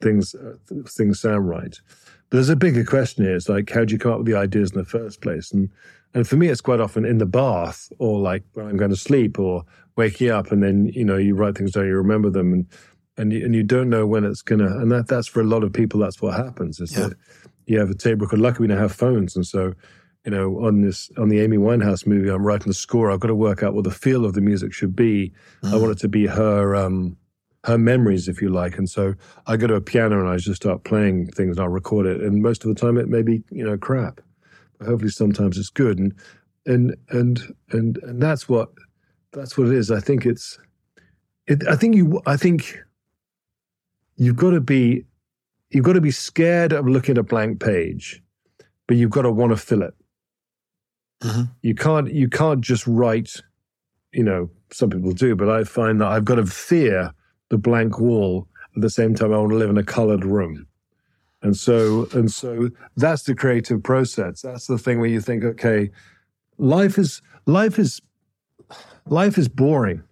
things 0.00 0.34
uh, 0.34 0.56
things 0.86 1.20
sound 1.20 1.48
right. 1.48 1.80
But 2.28 2.36
there's 2.36 2.48
a 2.48 2.54
bigger 2.54 2.84
question 2.84 3.24
here. 3.24 3.34
It's 3.34 3.48
like, 3.48 3.70
how 3.70 3.84
do 3.84 3.92
you 3.92 3.98
come 3.98 4.12
up 4.12 4.18
with 4.18 4.28
the 4.28 4.36
ideas 4.36 4.70
in 4.70 4.78
the 4.78 4.84
first 4.84 5.20
place? 5.20 5.50
And 5.50 5.68
and 6.14 6.26
for 6.26 6.36
me, 6.36 6.48
it's 6.48 6.60
quite 6.60 6.80
often 6.80 7.04
in 7.04 7.18
the 7.18 7.26
bath 7.26 7.90
or 7.98 8.18
like 8.18 8.42
when 8.54 8.66
I'm 8.66 8.76
going 8.76 8.90
to 8.90 8.96
sleep 8.96 9.38
or 9.38 9.64
waking 9.96 10.30
up, 10.30 10.50
and 10.50 10.62
then 10.62 10.86
you 10.86 11.04
know 11.04 11.16
you 11.16 11.34
write 11.34 11.56
things 11.56 11.72
down, 11.72 11.86
you 11.86 11.96
remember 11.96 12.30
them, 12.30 12.52
and 12.52 12.66
and 13.16 13.32
you, 13.32 13.44
and 13.44 13.54
you 13.54 13.62
don't 13.62 13.88
know 13.88 14.06
when 14.06 14.24
it's 14.24 14.42
gonna. 14.42 14.78
And 14.78 14.90
that 14.90 15.06
that's 15.06 15.28
for 15.28 15.40
a 15.40 15.44
lot 15.44 15.62
of 15.62 15.72
people. 15.72 16.00
That's 16.00 16.20
what 16.20 16.34
happens. 16.34 16.80
Is 16.80 16.92
yeah. 16.92 17.08
that 17.08 17.16
you 17.66 17.78
have 17.78 17.90
a 17.90 17.94
tape 17.94 18.20
recorder. 18.20 18.42
Luckily, 18.42 18.68
we 18.68 18.74
now 18.74 18.80
have 18.80 18.92
phones, 18.92 19.36
and 19.36 19.46
so 19.46 19.74
you 20.24 20.32
know 20.32 20.64
on 20.64 20.80
this 20.80 21.10
on 21.16 21.28
the 21.28 21.40
Amy 21.40 21.58
Winehouse 21.58 22.06
movie, 22.06 22.28
I'm 22.28 22.44
writing 22.44 22.68
the 22.68 22.74
score. 22.74 23.10
I've 23.10 23.20
got 23.20 23.28
to 23.28 23.34
work 23.34 23.62
out 23.62 23.74
what 23.74 23.84
the 23.84 23.90
feel 23.90 24.24
of 24.24 24.34
the 24.34 24.40
music 24.40 24.72
should 24.72 24.96
be. 24.96 25.32
Mm. 25.62 25.72
I 25.72 25.76
want 25.76 25.92
it 25.92 25.98
to 26.00 26.08
be 26.08 26.26
her. 26.26 26.74
um 26.74 27.16
her 27.64 27.76
memories, 27.76 28.26
if 28.26 28.40
you 28.40 28.48
like. 28.48 28.78
And 28.78 28.88
so 28.88 29.12
I 29.46 29.58
go 29.58 29.66
to 29.66 29.74
a 29.74 29.82
piano 29.82 30.18
and 30.18 30.26
I 30.26 30.38
just 30.38 30.62
start 30.62 30.82
playing 30.84 31.26
things 31.26 31.58
and 31.58 31.60
I'll 31.60 31.68
record 31.68 32.06
it. 32.06 32.22
And 32.22 32.42
most 32.42 32.64
of 32.64 32.74
the 32.74 32.74
time 32.74 32.96
it 32.96 33.06
may 33.06 33.20
be, 33.20 33.42
you 33.50 33.62
know, 33.62 33.76
crap 33.76 34.22
hopefully 34.84 35.10
sometimes 35.10 35.58
it's 35.58 35.70
good. 35.70 35.98
And 35.98 36.14
and 36.66 36.96
and 37.10 37.54
and 37.70 37.98
and 38.02 38.22
that's 38.22 38.48
what 38.48 38.70
that's 39.32 39.56
what 39.56 39.68
it 39.68 39.74
is. 39.74 39.90
I 39.90 40.00
think 40.00 40.26
it's 40.26 40.58
it, 41.50 41.66
i 41.68 41.76
think 41.76 41.96
you 41.96 42.22
i 42.26 42.36
think 42.36 42.78
you've 44.16 44.36
got 44.36 44.50
to 44.50 44.60
be 44.60 45.04
you've 45.70 45.84
got 45.84 45.94
to 45.94 46.00
be 46.00 46.10
scared 46.10 46.72
of 46.72 46.86
looking 46.86 47.14
at 47.14 47.18
a 47.18 47.22
blank 47.22 47.60
page 47.60 48.22
but 48.86 48.96
you've 48.96 49.10
got 49.10 49.22
to 49.22 49.30
want 49.30 49.50
to 49.50 49.56
fill 49.56 49.82
it. 49.82 49.94
Mm-hmm. 51.22 51.42
you 51.62 51.74
can't 51.74 52.10
you 52.10 52.28
can't 52.28 52.62
just 52.62 52.86
write 52.86 53.36
you 54.12 54.22
know 54.22 54.48
some 54.72 54.88
people 54.88 55.12
do 55.12 55.36
but 55.36 55.50
i 55.50 55.64
find 55.64 56.00
that 56.00 56.08
i've 56.08 56.24
got 56.24 56.36
to 56.36 56.46
fear 56.46 57.12
the 57.50 57.58
blank 57.58 58.00
wall 58.00 58.48
at 58.74 58.80
the 58.80 58.88
same 58.88 59.14
time 59.14 59.32
i 59.34 59.36
want 59.36 59.50
to 59.50 59.56
live 59.56 59.68
in 59.68 59.76
a 59.76 59.84
colored 59.84 60.24
room 60.24 60.66
and 61.42 61.56
so, 61.56 62.06
and 62.12 62.30
so 62.30 62.70
that's 62.96 63.22
the 63.22 63.34
creative 63.34 63.82
process. 63.82 64.42
That's 64.42 64.66
the 64.66 64.78
thing 64.78 65.00
where 65.00 65.08
you 65.08 65.20
think, 65.20 65.42
okay, 65.44 65.90
life 66.58 66.98
is 66.98 67.22
life 67.46 67.78
is 67.78 68.00
life 69.06 69.38
is 69.38 69.48
boring. 69.48 70.02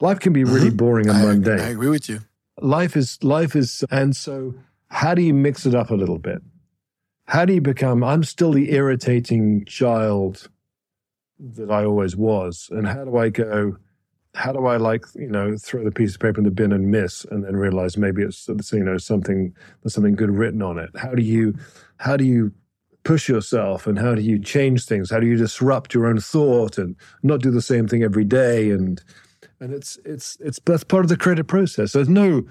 Life 0.00 0.18
can 0.20 0.32
be 0.32 0.44
really 0.44 0.68
mm-hmm. 0.68 0.76
boring 0.76 1.08
and 1.08 1.18
I, 1.18 1.22
mundane. 1.22 1.60
I 1.60 1.68
agree 1.70 1.88
with 1.88 2.08
you. 2.08 2.20
Life 2.60 2.96
is 2.96 3.22
life 3.22 3.54
is, 3.56 3.84
and 3.90 4.14
so 4.14 4.54
how 4.88 5.14
do 5.14 5.22
you 5.22 5.34
mix 5.34 5.66
it 5.66 5.74
up 5.74 5.90
a 5.90 5.94
little 5.94 6.18
bit? 6.18 6.42
How 7.26 7.44
do 7.44 7.54
you 7.54 7.60
become? 7.60 8.04
I'm 8.04 8.24
still 8.24 8.52
the 8.52 8.72
irritating 8.72 9.64
child 9.64 10.48
that 11.38 11.70
I 11.70 11.84
always 11.84 12.16
was, 12.16 12.68
and 12.70 12.86
how 12.86 13.04
do 13.04 13.16
I 13.16 13.28
go? 13.28 13.76
How 14.34 14.52
do 14.52 14.66
I 14.66 14.76
like 14.76 15.04
you 15.14 15.28
know 15.28 15.56
throw 15.56 15.84
the 15.84 15.92
piece 15.92 16.14
of 16.14 16.20
paper 16.20 16.38
in 16.38 16.44
the 16.44 16.50
bin 16.50 16.72
and 16.72 16.90
miss 16.90 17.24
and 17.24 17.44
then 17.44 17.56
realize 17.56 17.96
maybe 17.96 18.22
it's 18.22 18.48
you 18.72 18.84
know 18.84 18.98
something 18.98 19.54
there's 19.82 19.94
something 19.94 20.16
good 20.16 20.30
written 20.30 20.62
on 20.62 20.78
it? 20.78 20.90
How 20.96 21.12
do 21.12 21.22
you 21.22 21.54
how 21.98 22.16
do 22.16 22.24
you 22.24 22.52
push 23.04 23.28
yourself 23.28 23.86
and 23.86 23.98
how 23.98 24.14
do 24.14 24.22
you 24.22 24.38
change 24.38 24.86
things? 24.86 25.10
How 25.10 25.20
do 25.20 25.26
you 25.26 25.36
disrupt 25.36 25.94
your 25.94 26.06
own 26.06 26.18
thought 26.18 26.78
and 26.78 26.96
not 27.22 27.40
do 27.40 27.50
the 27.50 27.62
same 27.62 27.86
thing 27.86 28.02
every 28.02 28.24
day? 28.24 28.70
And 28.70 29.02
and 29.60 29.72
it's 29.72 29.98
it's 30.04 30.36
it's 30.40 30.58
that's 30.64 30.84
part 30.84 31.04
of 31.04 31.08
the 31.08 31.16
creative 31.16 31.46
process. 31.46 31.92
There's 31.92 32.08
no 32.08 32.44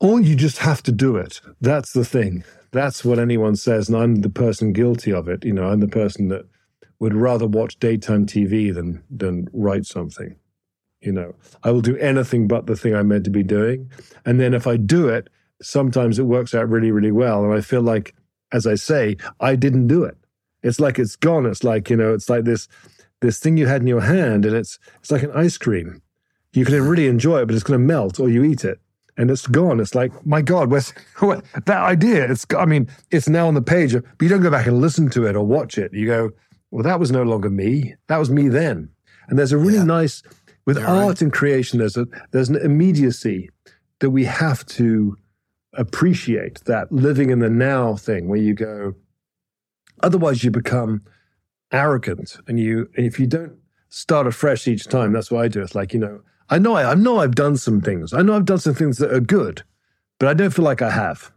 or 0.00 0.20
you 0.20 0.36
just 0.36 0.58
have 0.58 0.82
to 0.84 0.92
do 0.92 1.16
it. 1.16 1.40
That's 1.60 1.92
the 1.92 2.04
thing. 2.04 2.44
That's 2.70 3.04
what 3.04 3.18
anyone 3.18 3.56
says, 3.56 3.88
and 3.88 3.98
I'm 3.98 4.16
the 4.16 4.30
person 4.30 4.72
guilty 4.72 5.12
of 5.12 5.28
it. 5.28 5.44
You 5.44 5.52
know, 5.52 5.68
I'm 5.68 5.80
the 5.80 5.88
person 5.88 6.28
that 6.28 6.44
would 7.00 7.14
rather 7.14 7.46
watch 7.46 7.78
daytime 7.78 8.26
TV 8.26 8.74
than 8.74 9.02
than 9.10 9.48
write 9.52 9.86
something. 9.86 10.36
You 11.00 11.12
know, 11.12 11.34
I 11.62 11.70
will 11.70 11.80
do 11.80 11.96
anything 11.98 12.48
but 12.48 12.66
the 12.66 12.76
thing 12.76 12.94
I'm 12.94 13.08
meant 13.08 13.24
to 13.24 13.30
be 13.30 13.44
doing. 13.44 13.90
And 14.24 14.40
then 14.40 14.52
if 14.52 14.66
I 14.66 14.76
do 14.76 15.08
it, 15.08 15.28
sometimes 15.62 16.18
it 16.18 16.24
works 16.24 16.54
out 16.54 16.68
really, 16.68 16.90
really 16.90 17.12
well. 17.12 17.44
And 17.44 17.54
I 17.54 17.60
feel 17.60 17.82
like, 17.82 18.16
as 18.50 18.66
I 18.66 18.74
say, 18.74 19.16
I 19.38 19.54
didn't 19.54 19.86
do 19.86 20.02
it. 20.02 20.16
It's 20.62 20.80
like 20.80 20.98
it's 20.98 21.14
gone. 21.14 21.46
It's 21.46 21.62
like, 21.62 21.88
you 21.88 21.96
know, 21.96 22.12
it's 22.12 22.28
like 22.28 22.44
this 22.44 22.66
this 23.20 23.38
thing 23.38 23.56
you 23.56 23.66
had 23.66 23.80
in 23.80 23.86
your 23.86 24.00
hand, 24.00 24.44
and 24.44 24.54
it's 24.56 24.78
it's 25.00 25.10
like 25.10 25.22
an 25.22 25.32
ice 25.32 25.58
cream. 25.58 26.02
You 26.52 26.64
can 26.64 26.80
really 26.82 27.06
enjoy 27.06 27.42
it, 27.42 27.46
but 27.46 27.54
it's 27.54 27.64
going 27.64 27.78
to 27.78 27.86
melt, 27.86 28.18
or 28.18 28.28
you 28.28 28.42
eat 28.42 28.64
it, 28.64 28.80
and 29.16 29.30
it's 29.30 29.46
gone. 29.46 29.80
It's 29.80 29.94
like, 29.94 30.26
my 30.26 30.40
God, 30.40 30.70
where's 30.70 30.92
that 31.20 31.68
idea? 31.68 32.30
It's, 32.30 32.46
I 32.56 32.64
mean, 32.64 32.88
it's 33.10 33.28
now 33.28 33.46
on 33.48 33.54
the 33.54 33.62
page, 33.62 33.92
but 33.92 34.22
you 34.22 34.28
don't 34.28 34.42
go 34.42 34.50
back 34.50 34.66
and 34.66 34.80
listen 34.80 35.10
to 35.10 35.26
it 35.26 35.36
or 35.36 35.44
watch 35.44 35.76
it. 35.76 35.92
You 35.92 36.06
go, 36.06 36.30
well, 36.70 36.82
that 36.82 37.00
was 37.00 37.10
no 37.10 37.22
longer 37.22 37.50
me. 37.50 37.94
That 38.08 38.18
was 38.18 38.30
me 38.30 38.48
then. 38.48 38.90
And 39.28 39.38
there's 39.38 39.52
a 39.52 39.58
really 39.58 39.78
yeah. 39.78 39.84
nice 39.84 40.22
with 40.66 40.78
You're 40.78 40.86
art 40.86 41.06
right. 41.06 41.22
and 41.22 41.32
creation. 41.32 41.78
There's 41.78 41.96
a 41.96 42.06
there's 42.30 42.48
an 42.48 42.56
immediacy 42.56 43.50
that 44.00 44.10
we 44.10 44.24
have 44.24 44.64
to 44.66 45.16
appreciate. 45.74 46.64
That 46.64 46.90
living 46.92 47.30
in 47.30 47.38
the 47.38 47.50
now 47.50 47.96
thing, 47.96 48.28
where 48.28 48.38
you 48.38 48.54
go. 48.54 48.94
Otherwise, 50.02 50.44
you 50.44 50.50
become 50.50 51.02
arrogant, 51.72 52.36
and 52.46 52.60
you 52.60 52.88
and 52.96 53.06
if 53.06 53.18
you 53.18 53.26
don't 53.26 53.56
start 53.88 54.26
afresh 54.26 54.68
each 54.68 54.84
time, 54.84 55.12
that's 55.12 55.30
what 55.30 55.44
I 55.44 55.48
do. 55.48 55.62
It's 55.62 55.74
like 55.74 55.92
you 55.92 56.00
know, 56.00 56.20
I 56.50 56.58
know 56.58 56.74
I, 56.74 56.92
I 56.92 56.94
know 56.94 57.20
I've 57.20 57.34
done 57.34 57.56
some 57.56 57.80
things. 57.80 58.12
I 58.12 58.22
know 58.22 58.36
I've 58.36 58.44
done 58.44 58.58
some 58.58 58.74
things 58.74 58.98
that 58.98 59.12
are 59.12 59.20
good, 59.20 59.62
but 60.18 60.28
I 60.28 60.34
don't 60.34 60.50
feel 60.50 60.64
like 60.64 60.82
I 60.82 60.90
have. 60.90 61.32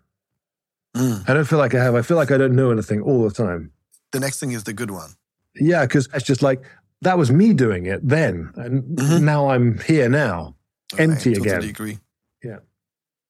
Mm. 0.95 1.29
I 1.29 1.33
don't 1.33 1.45
feel 1.45 1.59
like 1.59 1.73
I 1.73 1.83
have. 1.83 1.95
I 1.95 2.01
feel 2.01 2.17
like 2.17 2.31
I 2.31 2.37
don't 2.37 2.55
know 2.55 2.69
anything 2.71 3.01
all 3.01 3.23
the 3.23 3.33
time. 3.33 3.71
The 4.11 4.19
next 4.19 4.39
thing 4.39 4.51
is 4.51 4.65
the 4.65 4.73
good 4.73 4.91
one. 4.91 5.15
Yeah, 5.55 5.85
because 5.85 6.07
it's 6.13 6.25
just 6.25 6.41
like 6.41 6.63
that 7.01 7.17
was 7.17 7.31
me 7.31 7.53
doing 7.53 7.85
it 7.85 8.07
then, 8.07 8.51
and 8.55 8.83
mm-hmm. 8.83 9.25
now 9.25 9.49
I'm 9.49 9.79
here 9.79 10.07
now, 10.07 10.55
empty 10.97 11.31
I 11.31 11.33
totally 11.33 11.57
again. 11.57 11.69
Agree. 11.69 11.99
Yeah, 12.43 12.59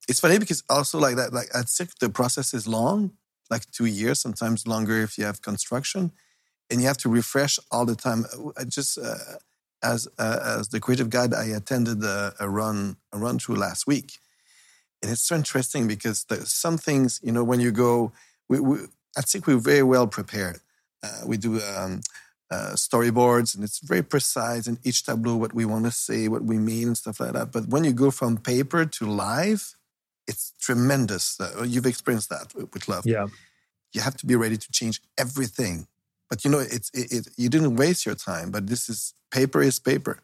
it's 0.08 0.20
funny 0.20 0.38
because 0.38 0.64
also 0.70 1.00
like 1.00 1.16
that, 1.16 1.34
like 1.34 1.48
at 1.54 1.70
Cirque, 1.70 1.98
the 2.00 2.10
process 2.10 2.54
is 2.54 2.68
long, 2.68 3.12
like 3.50 3.70
two 3.72 3.86
years, 3.86 4.20
sometimes 4.20 4.68
longer 4.68 5.02
if 5.02 5.18
you 5.18 5.26
have 5.26 5.42
construction, 5.42 6.12
and 6.70 6.82
you 6.82 6.88
have 6.88 6.98
to 6.98 7.10
refresh 7.10 7.60
all 7.72 7.86
the 7.86 7.96
time. 7.96 8.26
I 8.58 8.66
just 8.66 8.98
uh, 8.98 9.16
as 9.82 10.08
uh, 10.20 10.58
as 10.60 10.70
the 10.70 10.80
creative 10.80 11.10
guide, 11.10 11.34
I 11.34 11.46
attended 11.46 12.04
a, 12.04 12.34
a 12.40 12.48
run 12.50 12.98
a 13.12 13.18
run 13.18 13.40
through 13.40 13.56
last 13.56 13.88
week, 13.88 14.20
and 15.02 15.12
it's 15.12 15.24
so 15.24 15.36
interesting 15.36 15.88
because 15.88 16.26
there's 16.26 16.52
some 16.52 16.78
things 16.78 17.20
you 17.24 17.32
know 17.32 17.44
when 17.44 17.60
you 17.60 17.72
go. 17.72 18.12
We, 18.48 18.60
we, 18.60 18.78
I 19.18 19.22
think 19.22 19.48
we're 19.48 19.58
very 19.58 19.84
well 19.84 20.08
prepared 20.08 20.60
uh, 21.04 21.22
we 21.26 21.38
do 21.38 21.62
um, 21.62 22.02
uh, 22.52 22.74
storyboards, 22.74 23.56
and 23.56 23.64
it's 23.64 23.80
very 23.80 24.04
precise 24.04 24.68
in 24.68 24.78
each 24.84 25.06
tableau 25.06 25.36
what 25.36 25.54
we 25.54 25.66
want 25.66 25.86
to 25.86 25.92
say, 25.92 26.28
what 26.28 26.44
we 26.44 26.58
mean, 26.58 26.88
and 26.88 26.98
stuff 26.98 27.20
like 27.20 27.34
that. 27.34 27.52
But 27.52 27.68
when 27.68 27.84
you 27.84 27.94
go 27.94 28.12
from 28.12 28.38
paper 28.38 28.86
to 28.86 29.06
live, 29.06 29.76
it's 30.28 30.54
tremendous. 30.60 31.40
Uh, 31.40 31.64
you've 31.64 31.86
experienced 31.86 32.30
that 32.30 32.54
with 32.56 32.88
love. 32.88 33.06
Yeah, 33.06 33.28
you 33.94 34.02
have 34.02 34.18
to 34.18 34.26
be 34.26 34.36
ready 34.36 34.58
to 34.58 34.72
change 34.72 35.02
everything. 35.18 35.88
But 36.30 36.46
you 36.46 36.52
know, 36.52 36.60
it's 36.60 36.92
it, 36.94 37.12
it 37.12 37.28
you 37.38 37.50
didn't 37.50 37.76
waste 37.76 38.06
your 38.06 38.16
time. 38.16 38.52
But 38.52 38.68
this 38.68 38.90
is 38.90 39.14
paper 39.32 39.62
is 39.62 39.80
paper. 39.80 40.20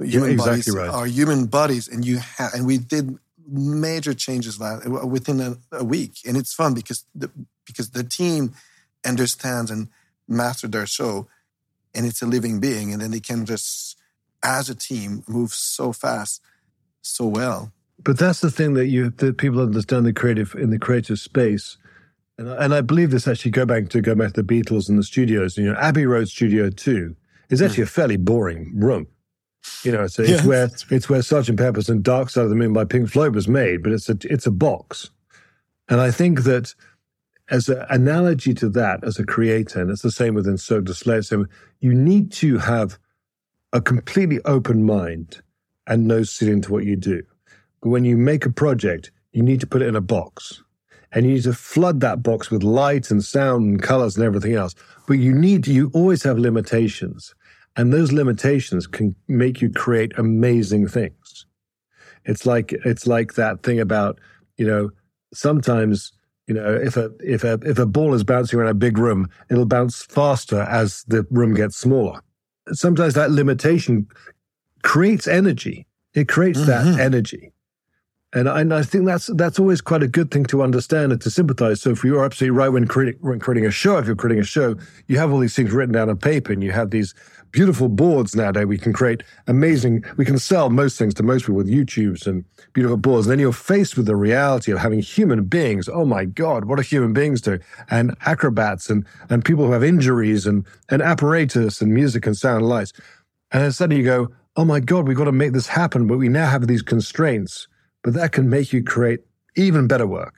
Human 0.00 0.32
exactly 0.32 0.52
bodies 0.52 0.74
right. 0.74 0.90
are 0.90 1.06
human 1.06 1.46
bodies, 1.46 1.88
and 1.88 2.04
you 2.04 2.20
and 2.38 2.66
we 2.66 2.78
did 2.78 3.18
major 3.48 4.14
changes 4.14 4.60
within 5.04 5.40
a, 5.40 5.56
a, 5.72 5.82
week, 5.82 6.18
and 6.26 6.36
it's 6.36 6.52
fun 6.52 6.74
because 6.74 7.04
the 7.14 7.30
because 7.66 7.90
the 7.90 8.04
team 8.04 8.54
understands 9.04 9.70
and 9.70 9.88
master 10.28 10.68
their 10.68 10.86
show 10.86 11.26
and 11.94 12.06
it's 12.06 12.22
a 12.22 12.26
living 12.26 12.60
being 12.60 12.92
and 12.92 13.02
then 13.02 13.10
they 13.10 13.20
can 13.20 13.46
just 13.46 13.96
as 14.42 14.68
a 14.68 14.74
team 14.74 15.24
move 15.26 15.52
so 15.52 15.92
fast 15.92 16.42
so 17.02 17.26
well. 17.26 17.72
But 18.02 18.18
that's 18.18 18.40
the 18.40 18.50
thing 18.50 18.74
that 18.74 18.86
you 18.86 19.10
that 19.10 19.38
people 19.38 19.60
understand 19.60 20.06
the 20.06 20.12
creative 20.12 20.54
in 20.54 20.70
the 20.70 20.78
creative 20.78 21.18
space. 21.18 21.76
And, 22.36 22.48
and 22.48 22.72
i 22.72 22.80
believe 22.80 23.10
this 23.10 23.26
actually 23.26 23.50
go 23.50 23.66
back 23.66 23.88
to 23.88 24.00
go 24.00 24.14
back 24.14 24.34
to 24.34 24.42
the 24.44 24.62
beatles 24.62 24.88
and 24.88 24.96
the 24.96 25.02
studios 25.02 25.58
you 25.58 25.64
know 25.64 25.74
abbey 25.74 26.06
road 26.06 26.28
studio 26.28 26.70
2 26.70 27.16
is 27.50 27.62
actually 27.62 27.84
a 27.84 27.86
fairly 27.86 28.16
boring 28.16 28.72
room. 28.74 29.06
You 29.82 29.92
know, 29.92 30.06
so 30.06 30.22
it's 30.22 30.44
where 30.44 30.70
it's 30.90 31.08
where 31.08 31.20
Sergeant 31.20 31.58
Pepper's 31.58 31.88
and 31.88 32.02
Dark 32.02 32.30
Side 32.30 32.44
of 32.44 32.50
the 32.50 32.56
Moon 32.56 32.72
by 32.72 32.84
Pink 32.84 33.10
Floyd 33.10 33.34
was 33.34 33.48
made, 33.48 33.82
but 33.82 33.92
it's 33.92 34.08
a 34.08 34.16
it's 34.22 34.46
a 34.46 34.50
box. 34.50 35.10
And 35.88 36.00
I 36.00 36.10
think 36.10 36.44
that 36.44 36.74
as 37.50 37.68
an 37.68 37.84
analogy 37.90 38.54
to 38.54 38.68
that, 38.70 39.02
as 39.04 39.18
a 39.18 39.24
creator, 39.24 39.80
and 39.80 39.90
it's 39.90 40.02
the 40.02 40.10
same 40.10 40.34
within 40.34 40.58
Cirque 40.58 40.84
du 40.84 40.94
Soleil, 40.94 41.22
so 41.22 41.46
you 41.80 41.94
need 41.94 42.30
to 42.32 42.58
have 42.58 42.98
a 43.72 43.80
completely 43.80 44.40
open 44.44 44.84
mind 44.84 45.40
and 45.86 46.06
no 46.06 46.22
ceiling 46.22 46.60
to 46.62 46.72
what 46.72 46.84
you 46.84 46.96
do. 46.96 47.22
But 47.82 47.90
when 47.90 48.04
you 48.04 48.16
make 48.16 48.44
a 48.44 48.50
project, 48.50 49.10
you 49.32 49.42
need 49.42 49.60
to 49.60 49.66
put 49.66 49.82
it 49.82 49.88
in 49.88 49.96
a 49.96 50.00
box. 50.00 50.62
And 51.12 51.24
you 51.24 51.34
need 51.34 51.44
to 51.44 51.54
flood 51.54 52.00
that 52.00 52.22
box 52.22 52.50
with 52.50 52.62
light 52.62 53.10
and 53.10 53.24
sound 53.24 53.64
and 53.64 53.82
colors 53.82 54.16
and 54.16 54.24
everything 54.24 54.54
else. 54.54 54.74
But 55.06 55.14
you 55.14 55.32
need, 55.32 55.66
you 55.66 55.90
always 55.94 56.22
have 56.24 56.38
limitations. 56.38 57.34
And 57.76 57.92
those 57.92 58.12
limitations 58.12 58.86
can 58.86 59.14
make 59.26 59.62
you 59.62 59.70
create 59.70 60.12
amazing 60.18 60.88
things. 60.88 61.46
It's 62.24 62.44
like, 62.44 62.72
it's 62.84 63.06
like 63.06 63.34
that 63.34 63.62
thing 63.62 63.80
about, 63.80 64.18
you 64.56 64.66
know, 64.66 64.90
sometimes 65.32 66.12
you 66.48 66.54
know, 66.54 66.74
if 66.74 66.96
a 66.96 67.12
if 67.20 67.44
a 67.44 67.60
if 67.62 67.78
a 67.78 67.86
ball 67.86 68.14
is 68.14 68.24
bouncing 68.24 68.58
around 68.58 68.70
a 68.70 68.74
big 68.74 68.96
room, 68.96 69.28
it'll 69.50 69.66
bounce 69.66 70.02
faster 70.02 70.62
as 70.62 71.04
the 71.06 71.26
room 71.30 71.54
gets 71.54 71.76
smaller. 71.76 72.20
Sometimes 72.72 73.14
that 73.14 73.30
limitation 73.30 74.08
creates 74.82 75.28
energy. 75.28 75.86
It 76.14 76.26
creates 76.26 76.60
mm-hmm. 76.60 76.92
that 76.92 77.00
energy. 77.00 77.52
And 78.34 78.46
I, 78.46 78.60
and 78.60 78.74
I, 78.74 78.82
think 78.82 79.06
that's 79.06 79.30
that's 79.36 79.58
always 79.58 79.80
quite 79.80 80.02
a 80.02 80.06
good 80.06 80.30
thing 80.30 80.44
to 80.46 80.62
understand 80.62 81.12
and 81.12 81.20
to 81.22 81.30
sympathize. 81.30 81.80
So, 81.80 81.90
if 81.90 82.04
you're 82.04 82.22
absolutely 82.22 82.58
right 82.58 82.68
when, 82.68 82.86
creating, 82.86 83.18
when 83.22 83.38
creating 83.40 83.64
a 83.64 83.70
show, 83.70 83.96
if 83.96 84.06
you're 84.06 84.16
creating 84.16 84.42
a 84.42 84.46
show, 84.46 84.76
you 85.06 85.16
have 85.16 85.32
all 85.32 85.38
these 85.38 85.56
things 85.56 85.72
written 85.72 85.94
down 85.94 86.10
on 86.10 86.18
paper, 86.18 86.52
and 86.52 86.62
you 86.62 86.70
have 86.72 86.90
these 86.90 87.14
beautiful 87.52 87.88
boards 87.88 88.36
nowadays. 88.36 88.66
We 88.66 88.76
can 88.76 88.92
create 88.92 89.22
amazing. 89.46 90.04
We 90.18 90.26
can 90.26 90.38
sell 90.38 90.68
most 90.68 90.98
things 90.98 91.14
to 91.14 91.22
most 91.22 91.42
people 91.42 91.54
with 91.54 91.68
YouTubes 91.68 92.26
and 92.26 92.44
beautiful 92.74 92.98
boards. 92.98 93.26
And 93.26 93.32
then 93.32 93.38
you're 93.38 93.50
faced 93.50 93.96
with 93.96 94.04
the 94.04 94.14
reality 94.14 94.72
of 94.72 94.78
having 94.78 95.00
human 95.00 95.44
beings. 95.44 95.88
Oh 95.88 96.04
my 96.04 96.26
God, 96.26 96.66
what 96.66 96.76
do 96.76 96.82
human 96.82 97.14
beings 97.14 97.40
do? 97.40 97.58
And 97.90 98.14
acrobats 98.26 98.90
and 98.90 99.06
and 99.30 99.42
people 99.42 99.64
who 99.64 99.72
have 99.72 99.82
injuries 99.82 100.46
and 100.46 100.66
and 100.90 101.00
apparatus 101.00 101.80
and 101.80 101.94
music 101.94 102.26
and 102.26 102.36
sound 102.36 102.58
and 102.58 102.68
lights. 102.68 102.92
And 103.52 103.62
then 103.62 103.72
suddenly 103.72 104.02
you 104.02 104.06
go, 104.06 104.28
oh 104.56 104.66
my 104.66 104.80
God, 104.80 105.08
we've 105.08 105.16
got 105.16 105.24
to 105.24 105.32
make 105.32 105.54
this 105.54 105.68
happen, 105.68 106.06
but 106.06 106.18
we 106.18 106.28
now 106.28 106.50
have 106.50 106.66
these 106.66 106.82
constraints 106.82 107.68
but 108.08 108.14
that 108.14 108.32
can 108.32 108.48
make 108.48 108.72
you 108.72 108.82
create 108.82 109.20
even 109.54 109.86
better 109.86 110.06
work. 110.06 110.36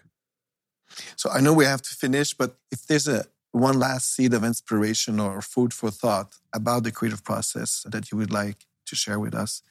So 1.14 1.31
I 1.31 1.41
know 1.41 1.53
we 1.53 1.66
have 1.66 1.81
to 1.83 1.95
finish, 1.95 2.35
but 2.35 2.57
if 2.73 2.85
there's 2.85 3.07
a 3.07 3.27
one 3.53 3.79
last 3.79 4.12
seed 4.12 4.35
of 4.35 4.43
inspiration 4.43 5.21
or 5.21 5.41
food 5.41 5.73
for 5.73 5.89
thought 5.89 6.35
about 6.53 6.83
the 6.83 6.91
creative 6.91 7.23
process 7.23 7.87
that 7.89 8.11
you 8.11 8.18
would 8.18 8.33
like 8.33 8.66
to 8.87 8.97
share 8.97 9.21
with 9.21 9.37
us. 9.37 9.62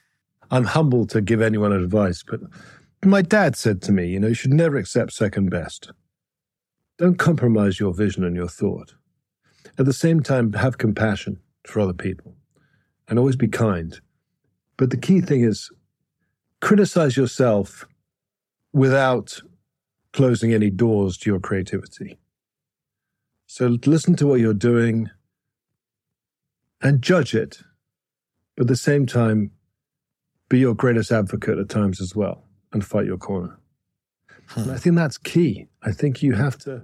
I'm 0.49 0.63
humbled 0.63 1.09
to 1.09 1.19
give 1.19 1.41
anyone 1.41 1.73
advice, 1.73 2.23
but 2.23 2.39
my 3.03 3.21
dad 3.21 3.57
said 3.57 3.81
to 3.81 3.91
me, 3.91 4.07
you 4.07 4.17
know, 4.21 4.29
you 4.29 4.33
should 4.33 4.53
never 4.53 4.77
accept 4.77 5.11
second 5.11 5.49
best. 5.49 5.91
Don't 6.99 7.19
compromise 7.19 7.81
your 7.81 7.93
vision 7.93 8.23
and 8.23 8.33
your 8.33 8.47
thought. 8.47 8.93
At 9.77 9.83
the 9.83 9.91
same 9.91 10.21
time, 10.21 10.53
have 10.53 10.77
compassion 10.77 11.41
for 11.67 11.81
other 11.81 11.91
people 11.91 12.37
and 13.09 13.19
always 13.19 13.35
be 13.35 13.49
kind. 13.49 13.99
But 14.77 14.89
the 14.89 14.95
key 14.95 15.19
thing 15.19 15.43
is 15.43 15.69
criticize 16.61 17.15
yourself 17.15 17.85
without 18.73 19.39
closing 20.13 20.53
any 20.53 20.69
doors 20.69 21.17
to 21.17 21.29
your 21.29 21.39
creativity. 21.39 22.17
So 23.47 23.77
listen 23.85 24.15
to 24.17 24.27
what 24.27 24.39
you're 24.39 24.53
doing 24.53 25.09
and 26.81 27.01
judge 27.01 27.33
it, 27.33 27.61
but 28.55 28.63
at 28.63 28.67
the 28.67 28.75
same 28.75 29.05
time, 29.05 29.51
be 30.49 30.59
your 30.59 30.75
greatest 30.75 31.11
advocate 31.11 31.57
at 31.57 31.69
times 31.69 32.01
as 32.01 32.15
well 32.15 32.43
and 32.73 32.85
fight 32.85 33.05
your 33.05 33.17
corner. 33.17 33.57
Hmm. 34.47 34.71
I 34.71 34.77
think 34.77 34.95
that's 34.95 35.17
key. 35.17 35.67
I 35.83 35.91
think 35.91 36.23
you 36.23 36.33
have 36.33 36.57
to 36.59 36.83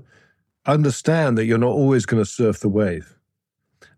understand 0.65 1.37
that 1.37 1.45
you're 1.45 1.57
not 1.57 1.71
always 1.71 2.05
going 2.05 2.23
to 2.23 2.29
surf 2.29 2.59
the 2.59 2.69
wave 2.69 3.15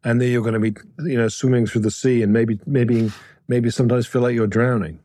and 0.04 0.22
that 0.22 0.28
you're 0.28 0.42
going 0.42 0.54
to 0.54 0.60
be, 0.60 0.76
you 1.10 1.18
know, 1.18 1.28
swimming 1.28 1.66
through 1.66 1.82
the 1.82 1.92
sea 1.92 2.22
and 2.22 2.32
maybe, 2.32 2.60
maybe, 2.66 3.12
maybe 3.48 3.70
sometimes 3.70 4.08
feel 4.08 4.22
like 4.22 4.36
you're 4.36 4.48
drowning. 4.48 5.00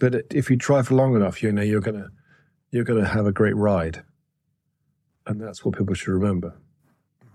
But 0.00 0.24
if 0.30 0.50
you 0.50 0.56
try 0.56 0.82
for 0.82 0.94
long 0.94 1.14
enough, 1.14 1.42
you 1.42 1.52
know 1.52 1.62
you're 1.62 1.80
gonna 1.80 2.08
you're 2.72 2.84
gonna 2.84 3.06
have 3.06 3.26
a 3.26 3.32
great 3.32 3.54
ride, 3.54 4.02
and 5.26 5.40
that's 5.40 5.64
what 5.64 5.76
people 5.76 5.94
should 5.94 6.12
remember. 6.12 6.54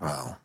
Wow. 0.00 0.36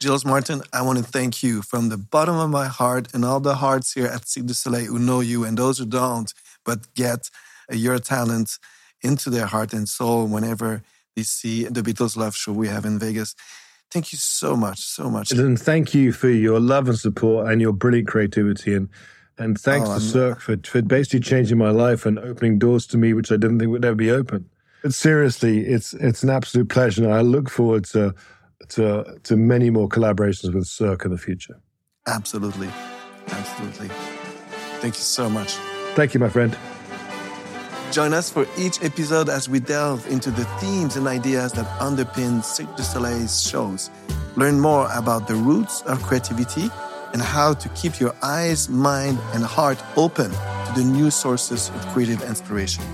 Giles 0.00 0.24
Martin, 0.24 0.62
I 0.72 0.80
want 0.80 0.98
to 0.98 1.04
thank 1.04 1.42
you 1.42 1.60
from 1.60 1.90
the 1.90 1.98
bottom 1.98 2.36
of 2.36 2.48
my 2.48 2.68
heart 2.68 3.08
and 3.12 3.22
all 3.22 3.40
the 3.40 3.56
hearts 3.56 3.92
here 3.92 4.06
at 4.06 4.26
Cirque 4.26 4.46
du 4.46 4.54
Soleil 4.54 4.86
who 4.86 4.98
know 4.98 5.20
you 5.20 5.44
and 5.44 5.58
those 5.58 5.76
who 5.76 5.84
don't, 5.84 6.32
but 6.64 6.94
get 6.94 7.28
uh, 7.70 7.74
your 7.74 7.98
talent 7.98 8.58
into 9.02 9.28
their 9.28 9.44
heart 9.46 9.74
and 9.74 9.86
soul 9.86 10.26
whenever 10.26 10.82
they 11.16 11.22
see 11.22 11.64
the 11.64 11.82
Beatles 11.82 12.16
Love 12.16 12.34
Show 12.34 12.52
we 12.52 12.68
have 12.68 12.86
in 12.86 12.98
Vegas. 12.98 13.34
Thank 13.90 14.12
you 14.12 14.18
so 14.18 14.56
much, 14.56 14.80
so 14.80 15.10
much. 15.10 15.32
And 15.32 15.60
thank 15.60 15.92
you 15.92 16.12
for 16.12 16.30
your 16.30 16.60
love 16.60 16.88
and 16.88 16.98
support 16.98 17.50
and 17.50 17.60
your 17.60 17.74
brilliant 17.74 18.08
creativity. 18.08 18.74
And 18.74 18.88
and 19.40 19.58
thanks 19.58 19.88
oh, 19.88 19.94
to 19.94 20.00
Cirque 20.00 20.40
for, 20.40 20.56
for 20.58 20.82
basically 20.82 21.20
changing 21.20 21.56
my 21.56 21.70
life 21.70 22.04
and 22.04 22.18
opening 22.18 22.58
doors 22.58 22.86
to 22.88 22.98
me, 22.98 23.14
which 23.14 23.32
I 23.32 23.36
didn't 23.36 23.58
think 23.58 23.70
would 23.70 23.84
ever 23.84 23.96
be 23.96 24.10
open. 24.10 24.48
But 24.82 24.92
seriously, 24.94 25.60
it's 25.66 25.94
it's 25.94 26.22
an 26.22 26.30
absolute 26.30 26.68
pleasure. 26.68 27.04
And 27.04 27.12
I 27.12 27.22
look 27.22 27.48
forward 27.48 27.84
to, 27.86 28.14
to, 28.68 29.18
to 29.22 29.36
many 29.36 29.70
more 29.70 29.88
collaborations 29.88 30.54
with 30.54 30.66
Cirque 30.66 31.06
in 31.06 31.10
the 31.10 31.18
future. 31.18 31.58
Absolutely. 32.06 32.68
Absolutely. 33.28 33.88
Thank 34.80 34.96
you 34.96 35.02
so 35.02 35.30
much. 35.30 35.54
Thank 35.94 36.12
you, 36.12 36.20
my 36.20 36.28
friend. 36.28 36.56
Join 37.92 38.12
us 38.12 38.30
for 38.30 38.46
each 38.58 38.82
episode 38.82 39.28
as 39.28 39.48
we 39.48 39.58
delve 39.58 40.06
into 40.08 40.30
the 40.30 40.44
themes 40.60 40.96
and 40.96 41.08
ideas 41.08 41.52
that 41.52 41.66
underpin 41.80 42.44
Cirque 42.44 42.76
du 42.76 42.82
Soleil's 42.82 43.42
shows. 43.42 43.90
Learn 44.36 44.60
more 44.60 44.88
about 44.94 45.26
the 45.28 45.34
roots 45.34 45.82
of 45.82 46.02
creativity 46.02 46.70
and 47.12 47.22
how 47.22 47.54
to 47.54 47.68
keep 47.70 48.00
your 48.00 48.14
eyes, 48.22 48.68
mind, 48.68 49.18
and 49.34 49.44
heart 49.44 49.82
open 49.96 50.30
to 50.30 50.72
the 50.76 50.84
new 50.84 51.10
sources 51.10 51.68
of 51.70 51.86
creative 51.88 52.22
inspiration. 52.22 52.84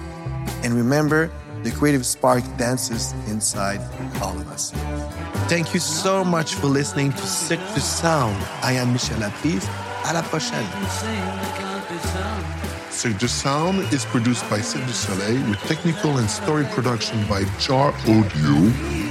And 0.62 0.75
remember, 0.75 1.31
the 1.62 1.71
creative 1.71 2.07
spark 2.07 2.45
dances 2.57 3.12
inside 3.29 3.81
all 4.23 4.37
of 4.39 4.49
us. 4.49 4.73
Thank 5.49 5.75
you 5.75 5.81
so 5.81 6.25
much 6.25 6.55
for 6.55 6.67
listening 6.67 7.12
to 7.12 7.27
Cirque 7.27 7.75
du 7.75 7.81
Sound. 7.81 8.37
I 8.62 8.73
am 8.73 8.93
Michel 8.93 9.19
Laprise. 9.19 9.69
À 10.05 10.12
la 10.12 10.23
prochaine. 10.23 10.67
Cirque 12.91 13.19
du 13.19 13.29
Sound 13.29 13.81
is 13.93 14.05
produced 14.07 14.49
by 14.49 14.61
Cirque 14.61 14.87
du 14.87 14.93
Soleil 14.93 15.41
with 15.51 15.59
technical 15.67 16.19
and 16.19 16.31
story 16.31 16.64
production 16.73 17.19
by 17.29 17.45
Jar 17.59 17.93
Audio. 18.09 19.05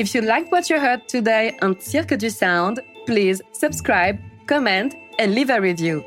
If 0.00 0.14
you 0.14 0.22
liked 0.22 0.50
what 0.50 0.70
you 0.70 0.80
heard 0.80 1.06
today 1.08 1.58
on 1.60 1.78
Cirque 1.78 2.16
du 2.16 2.30
Sound, 2.30 2.80
please 3.04 3.42
subscribe, 3.52 4.18
comment, 4.46 4.94
and 5.18 5.34
leave 5.34 5.50
a 5.50 5.60
review. 5.60 6.02